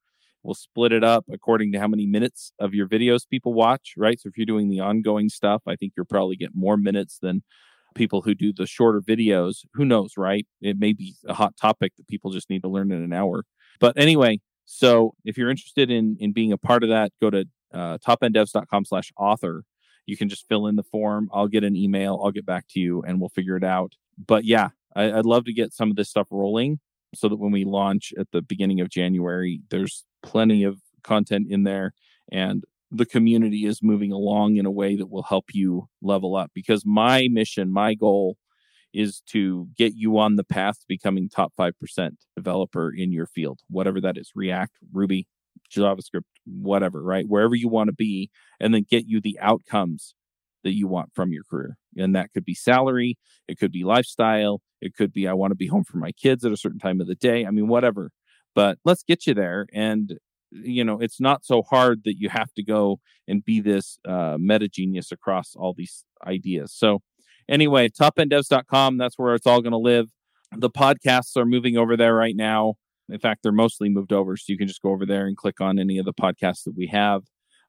We'll 0.43 0.55
split 0.55 0.91
it 0.91 1.03
up 1.03 1.25
according 1.31 1.71
to 1.71 1.79
how 1.79 1.87
many 1.87 2.05
minutes 2.05 2.51
of 2.59 2.73
your 2.73 2.87
videos 2.87 3.27
people 3.27 3.53
watch, 3.53 3.93
right? 3.97 4.19
So 4.19 4.27
if 4.27 4.37
you're 4.37 4.45
doing 4.45 4.69
the 4.69 4.81
ongoing 4.81 5.29
stuff, 5.29 5.61
I 5.67 5.75
think 5.75 5.93
you'll 5.95 6.05
probably 6.05 6.35
get 6.35 6.51
more 6.53 6.77
minutes 6.77 7.17
than 7.21 7.43
people 7.95 8.21
who 8.21 8.33
do 8.33 8.51
the 8.51 8.65
shorter 8.65 9.01
videos. 9.01 9.65
Who 9.73 9.85
knows, 9.85 10.13
right? 10.17 10.45
It 10.61 10.77
may 10.77 10.93
be 10.93 11.15
a 11.27 11.33
hot 11.33 11.55
topic 11.55 11.93
that 11.97 12.07
people 12.07 12.31
just 12.31 12.49
need 12.49 12.63
to 12.63 12.69
learn 12.69 12.91
in 12.91 13.01
an 13.01 13.13
hour. 13.13 13.45
But 13.79 13.97
anyway, 13.97 14.41
so 14.65 15.13
if 15.23 15.37
you're 15.37 15.49
interested 15.49 15.89
in 15.89 16.17
in 16.19 16.33
being 16.33 16.51
a 16.51 16.57
part 16.57 16.83
of 16.83 16.89
that, 16.89 17.11
go 17.21 17.29
to 17.29 17.45
uh, 17.73 17.97
topenddevs.com 17.99 18.85
slash 18.85 19.11
author. 19.17 19.63
You 20.05 20.17
can 20.17 20.29
just 20.29 20.47
fill 20.47 20.67
in 20.67 20.75
the 20.75 20.83
form. 20.83 21.29
I'll 21.33 21.47
get 21.47 21.63
an 21.63 21.75
email. 21.75 22.19
I'll 22.23 22.31
get 22.31 22.45
back 22.45 22.65
to 22.71 22.79
you 22.79 23.01
and 23.03 23.19
we'll 23.19 23.29
figure 23.29 23.55
it 23.55 23.63
out. 23.63 23.93
But 24.17 24.43
yeah, 24.43 24.69
I, 24.95 25.11
I'd 25.11 25.25
love 25.25 25.45
to 25.45 25.53
get 25.53 25.73
some 25.73 25.89
of 25.89 25.95
this 25.95 26.09
stuff 26.09 26.27
rolling 26.29 26.79
so 27.15 27.29
that 27.29 27.37
when 27.37 27.51
we 27.51 27.63
launch 27.63 28.13
at 28.17 28.27
the 28.31 28.41
beginning 28.41 28.81
of 28.81 28.89
January, 28.89 29.61
there's 29.69 30.03
plenty 30.23 30.63
of 30.63 30.79
content 31.03 31.47
in 31.49 31.63
there 31.63 31.93
and 32.31 32.63
the 32.93 33.05
community 33.05 33.65
is 33.65 33.81
moving 33.81 34.11
along 34.11 34.55
in 34.55 34.65
a 34.65 34.71
way 34.71 34.95
that 34.95 35.09
will 35.09 35.23
help 35.23 35.45
you 35.51 35.89
level 36.01 36.35
up 36.35 36.51
because 36.53 36.83
my 36.85 37.27
mission, 37.31 37.71
my 37.71 37.95
goal 37.95 38.37
is 38.93 39.21
to 39.25 39.67
get 39.75 39.93
you 39.95 40.19
on 40.19 40.35
the 40.35 40.43
path 40.43 40.79
to 40.79 40.85
becoming 40.87 41.27
top 41.27 41.51
5% 41.59 42.11
developer 42.35 42.93
in 42.95 43.11
your 43.11 43.25
field, 43.25 43.61
whatever 43.67 43.99
that 43.99 44.17
is 44.17 44.31
React, 44.35 44.73
Ruby, 44.91 45.27
JavaScript, 45.75 46.25
whatever, 46.45 47.01
right? 47.01 47.25
Wherever 47.27 47.55
you 47.55 47.67
want 47.67 47.87
to 47.87 47.93
be, 47.93 48.29
and 48.59 48.73
then 48.73 48.85
get 48.87 49.05
you 49.07 49.19
the 49.19 49.39
outcomes 49.41 50.13
that 50.63 50.73
you 50.73 50.87
want 50.87 51.09
from 51.13 51.33
your 51.33 51.43
career. 51.43 51.77
And 51.97 52.15
that 52.15 52.31
could 52.31 52.45
be 52.45 52.53
salary, 52.53 53.17
it 53.47 53.57
could 53.57 53.71
be 53.71 53.83
lifestyle, 53.83 54.61
it 54.81 54.93
could 54.93 55.11
be 55.11 55.27
I 55.27 55.33
want 55.33 55.51
to 55.51 55.55
be 55.55 55.67
home 55.67 55.83
for 55.83 55.97
my 55.97 56.11
kids 56.11 56.45
at 56.45 56.51
a 56.51 56.57
certain 56.57 56.79
time 56.79 57.01
of 57.01 57.07
the 57.07 57.15
day. 57.15 57.45
I 57.45 57.51
mean, 57.51 57.67
whatever. 57.67 58.11
But 58.55 58.77
let's 58.85 59.03
get 59.03 59.25
you 59.27 59.33
there. 59.33 59.67
And, 59.73 60.19
you 60.51 60.83
know, 60.83 60.99
it's 60.99 61.19
not 61.19 61.45
so 61.45 61.61
hard 61.61 62.03
that 62.05 62.17
you 62.17 62.29
have 62.29 62.53
to 62.53 62.63
go 62.63 62.99
and 63.27 63.43
be 63.43 63.59
this 63.59 63.97
uh, 64.07 64.37
meta 64.39 64.67
genius 64.67 65.11
across 65.11 65.55
all 65.55 65.73
these 65.75 66.05
ideas. 66.25 66.73
So, 66.73 67.01
anyway, 67.49 67.89
topenddevs.com, 67.89 68.97
that's 68.97 69.17
where 69.17 69.35
it's 69.35 69.47
all 69.47 69.61
going 69.61 69.71
to 69.71 69.77
live. 69.77 70.09
The 70.55 70.69
podcasts 70.69 71.35
are 71.35 71.45
moving 71.45 71.77
over 71.77 71.97
there 71.97 72.13
right 72.13 72.35
now. 72.35 72.75
In 73.09 73.19
fact, 73.19 73.43
they're 73.43 73.51
mostly 73.51 73.89
moved 73.89 74.13
over. 74.13 74.37
So 74.37 74.45
you 74.47 74.57
can 74.57 74.67
just 74.67 74.81
go 74.81 74.91
over 74.91 75.05
there 75.05 75.25
and 75.25 75.35
click 75.35 75.59
on 75.59 75.79
any 75.79 75.97
of 75.97 76.05
the 76.05 76.13
podcasts 76.13 76.63
that 76.65 76.75
we 76.75 76.87
have. 76.87 77.23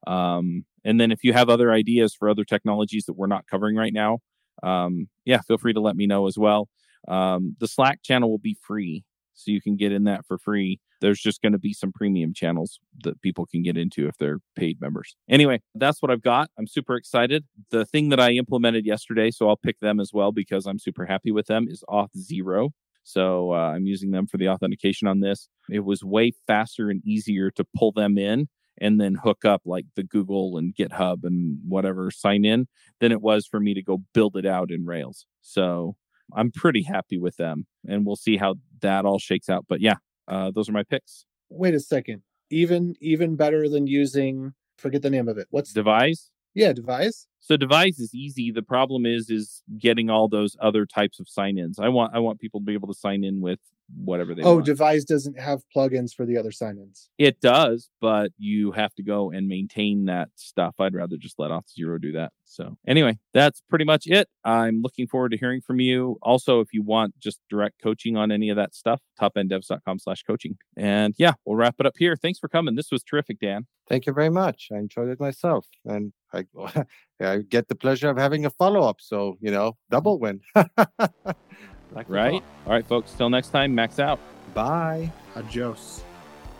Um, 0.07 0.65
and 0.83 1.01
then 1.01 1.11
if 1.11 1.23
you 1.23 1.33
have 1.33 1.49
other 1.49 1.71
ideas 1.71 2.13
for 2.13 2.29
other 2.29 2.43
technologies 2.43 3.05
that 3.05 3.13
we're 3.13 3.27
not 3.27 3.47
covering 3.47 3.75
right 3.75 3.93
now, 3.93 4.19
um, 4.63 5.07
yeah, 5.25 5.41
feel 5.41 5.57
free 5.57 5.73
to 5.73 5.81
let 5.81 5.95
me 5.95 6.07
know 6.07 6.27
as 6.27 6.37
well. 6.37 6.69
Um, 7.07 7.55
the 7.59 7.67
Slack 7.67 8.01
channel 8.03 8.29
will 8.29 8.39
be 8.39 8.57
free, 8.61 9.03
so 9.35 9.51
you 9.51 9.61
can 9.61 9.75
get 9.75 9.91
in 9.91 10.05
that 10.05 10.25
for 10.25 10.37
free. 10.37 10.79
There's 11.01 11.19
just 11.19 11.41
going 11.41 11.51
to 11.51 11.59
be 11.59 11.73
some 11.73 11.91
premium 11.91 12.33
channels 12.33 12.79
that 13.03 13.21
people 13.21 13.45
can 13.45 13.61
get 13.61 13.77
into 13.77 14.07
if 14.07 14.17
they're 14.17 14.39
paid 14.55 14.81
members. 14.81 15.15
Anyway, 15.29 15.61
that's 15.75 16.01
what 16.01 16.09
I've 16.09 16.21
got. 16.21 16.49
I'm 16.57 16.67
super 16.67 16.95
excited. 16.95 17.45
The 17.69 17.85
thing 17.85 18.09
that 18.09 18.19
I 18.19 18.31
implemented 18.31 18.85
yesterday, 18.85 19.29
so 19.29 19.49
I'll 19.49 19.57
pick 19.57 19.79
them 19.79 19.99
as 19.99 20.11
well 20.13 20.31
because 20.31 20.65
I'm 20.65 20.79
super 20.79 21.05
happy 21.05 21.31
with 21.31 21.47
them, 21.47 21.67
is 21.69 21.83
Auth0. 21.89 22.71
So 23.03 23.53
uh, 23.53 23.73
I'm 23.75 23.85
using 23.85 24.11
them 24.11 24.25
for 24.25 24.37
the 24.37 24.49
authentication 24.49 25.07
on 25.07 25.19
this. 25.19 25.47
It 25.69 25.85
was 25.85 26.03
way 26.03 26.31
faster 26.47 26.89
and 26.89 27.05
easier 27.05 27.51
to 27.51 27.65
pull 27.77 27.91
them 27.91 28.17
in 28.17 28.47
and 28.79 28.99
then 28.99 29.15
hook 29.15 29.45
up 29.45 29.61
like 29.65 29.85
the 29.95 30.03
Google 30.03 30.57
and 30.57 30.75
GitHub 30.75 31.23
and 31.23 31.59
whatever 31.67 32.11
sign 32.11 32.45
in 32.45 32.67
than 32.99 33.11
it 33.11 33.21
was 33.21 33.45
for 33.47 33.59
me 33.59 33.73
to 33.73 33.83
go 33.83 34.01
build 34.13 34.35
it 34.35 34.45
out 34.45 34.71
in 34.71 34.85
Rails. 34.85 35.27
So 35.41 35.95
I'm 36.33 36.51
pretty 36.51 36.83
happy 36.83 37.17
with 37.17 37.37
them 37.37 37.65
and 37.87 38.05
we'll 38.05 38.15
see 38.15 38.37
how 38.37 38.55
that 38.81 39.05
all 39.05 39.19
shakes 39.19 39.49
out. 39.49 39.65
But 39.67 39.81
yeah, 39.81 39.95
uh, 40.27 40.51
those 40.53 40.69
are 40.69 40.73
my 40.73 40.83
picks. 40.83 41.25
Wait 41.49 41.73
a 41.73 41.79
second. 41.79 42.23
Even 42.49 42.95
even 43.01 43.35
better 43.35 43.67
than 43.67 43.87
using 43.87 44.53
forget 44.77 45.01
the 45.01 45.09
name 45.09 45.27
of 45.27 45.37
it. 45.37 45.47
What's 45.49 45.73
Devise? 45.73 46.31
Yeah, 46.53 46.73
Devise. 46.73 47.27
So 47.39 47.57
Devise 47.57 47.99
is 47.99 48.13
easy. 48.15 48.51
The 48.51 48.63
problem 48.63 49.05
is 49.05 49.29
is 49.29 49.61
getting 49.77 50.09
all 50.09 50.27
those 50.27 50.55
other 50.61 50.85
types 50.85 51.19
of 51.19 51.27
sign-ins. 51.27 51.79
I 51.79 51.89
want 51.89 52.15
I 52.15 52.19
want 52.19 52.39
people 52.39 52.59
to 52.59 52.65
be 52.65 52.73
able 52.73 52.87
to 52.87 52.99
sign 52.99 53.23
in 53.23 53.41
with 53.41 53.59
whatever 53.93 54.33
they 54.33 54.41
oh, 54.43 54.55
want. 54.55 54.65
Devise 54.65 55.05
doesn't 55.05 55.39
have 55.39 55.61
plugins 55.75 56.13
for 56.13 56.25
the 56.25 56.37
other 56.37 56.51
sign-ins. 56.51 57.09
It 57.17 57.39
does, 57.41 57.89
but 58.01 58.31
you 58.37 58.71
have 58.71 58.93
to 58.95 59.03
go 59.03 59.31
and 59.31 59.47
maintain 59.47 60.05
that 60.05 60.29
stuff. 60.35 60.75
I'd 60.79 60.95
rather 60.95 61.17
just 61.17 61.39
let 61.39 61.51
Auth0 61.51 62.01
do 62.01 62.11
that. 62.13 62.31
So 62.45 62.77
anyway, 62.87 63.17
that's 63.33 63.61
pretty 63.69 63.85
much 63.85 64.07
it. 64.07 64.27
I'm 64.43 64.81
looking 64.81 65.07
forward 65.07 65.29
to 65.31 65.37
hearing 65.37 65.61
from 65.61 65.79
you. 65.79 66.17
Also, 66.21 66.59
if 66.59 66.73
you 66.73 66.83
want 66.83 67.19
just 67.19 67.39
direct 67.49 67.81
coaching 67.81 68.15
on 68.17 68.31
any 68.31 68.49
of 68.49 68.55
that 68.57 68.73
stuff, 68.73 69.01
topenddevs.com 69.19 69.99
slash 69.99 70.23
coaching. 70.23 70.57
And 70.77 71.13
yeah, 71.17 71.33
we'll 71.45 71.57
wrap 71.57 71.75
it 71.79 71.85
up 71.85 71.95
here. 71.97 72.15
Thanks 72.15 72.39
for 72.39 72.47
coming. 72.47 72.75
This 72.75 72.91
was 72.91 73.03
terrific, 73.03 73.39
Dan. 73.39 73.67
Thank 73.87 74.05
you 74.05 74.13
very 74.13 74.29
much. 74.29 74.69
I 74.73 74.77
enjoyed 74.77 75.09
it 75.09 75.19
myself. 75.19 75.67
And 75.85 76.13
I, 76.33 76.45
I 77.21 77.37
get 77.37 77.67
the 77.67 77.75
pleasure 77.75 78.09
of 78.09 78.17
having 78.17 78.45
a 78.45 78.49
follow-up. 78.49 78.97
So, 78.99 79.37
you 79.41 79.51
know, 79.51 79.77
double 79.89 80.19
win. 80.19 80.41
right? 82.07 82.43
All 82.65 82.71
right, 82.73 82.85
folks. 82.85 83.11
Till 83.13 83.29
next 83.29 83.49
time, 83.49 83.75
max 83.75 83.99
out. 83.99 84.19
Bye. 84.53 85.11
Adios. 85.35 86.03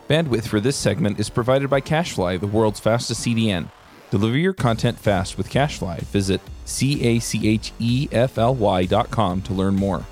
Bandwidth 0.07 0.47
for 0.47 0.59
this 0.59 0.75
segment 0.77 1.19
is 1.19 1.29
provided 1.29 1.69
by 1.69 1.81
CacheFly, 1.81 2.39
the 2.39 2.47
world's 2.47 2.79
fastest 2.79 3.25
CDN. 3.25 3.69
Deliver 4.11 4.37
your 4.37 4.53
content 4.53 4.99
fast 4.99 5.37
with 5.37 5.49
CacheFly. 5.49 5.99
Visit 6.01 6.41
C 6.65 7.01
A 7.03 7.19
C 7.19 7.47
H 7.47 7.71
E 7.79 8.07
F 8.11 8.37
L 8.37 8.53
Y 8.53 8.85
dot 8.85 9.09
com 9.09 9.41
to 9.43 9.53
learn 9.53 9.75
more. 9.75 10.05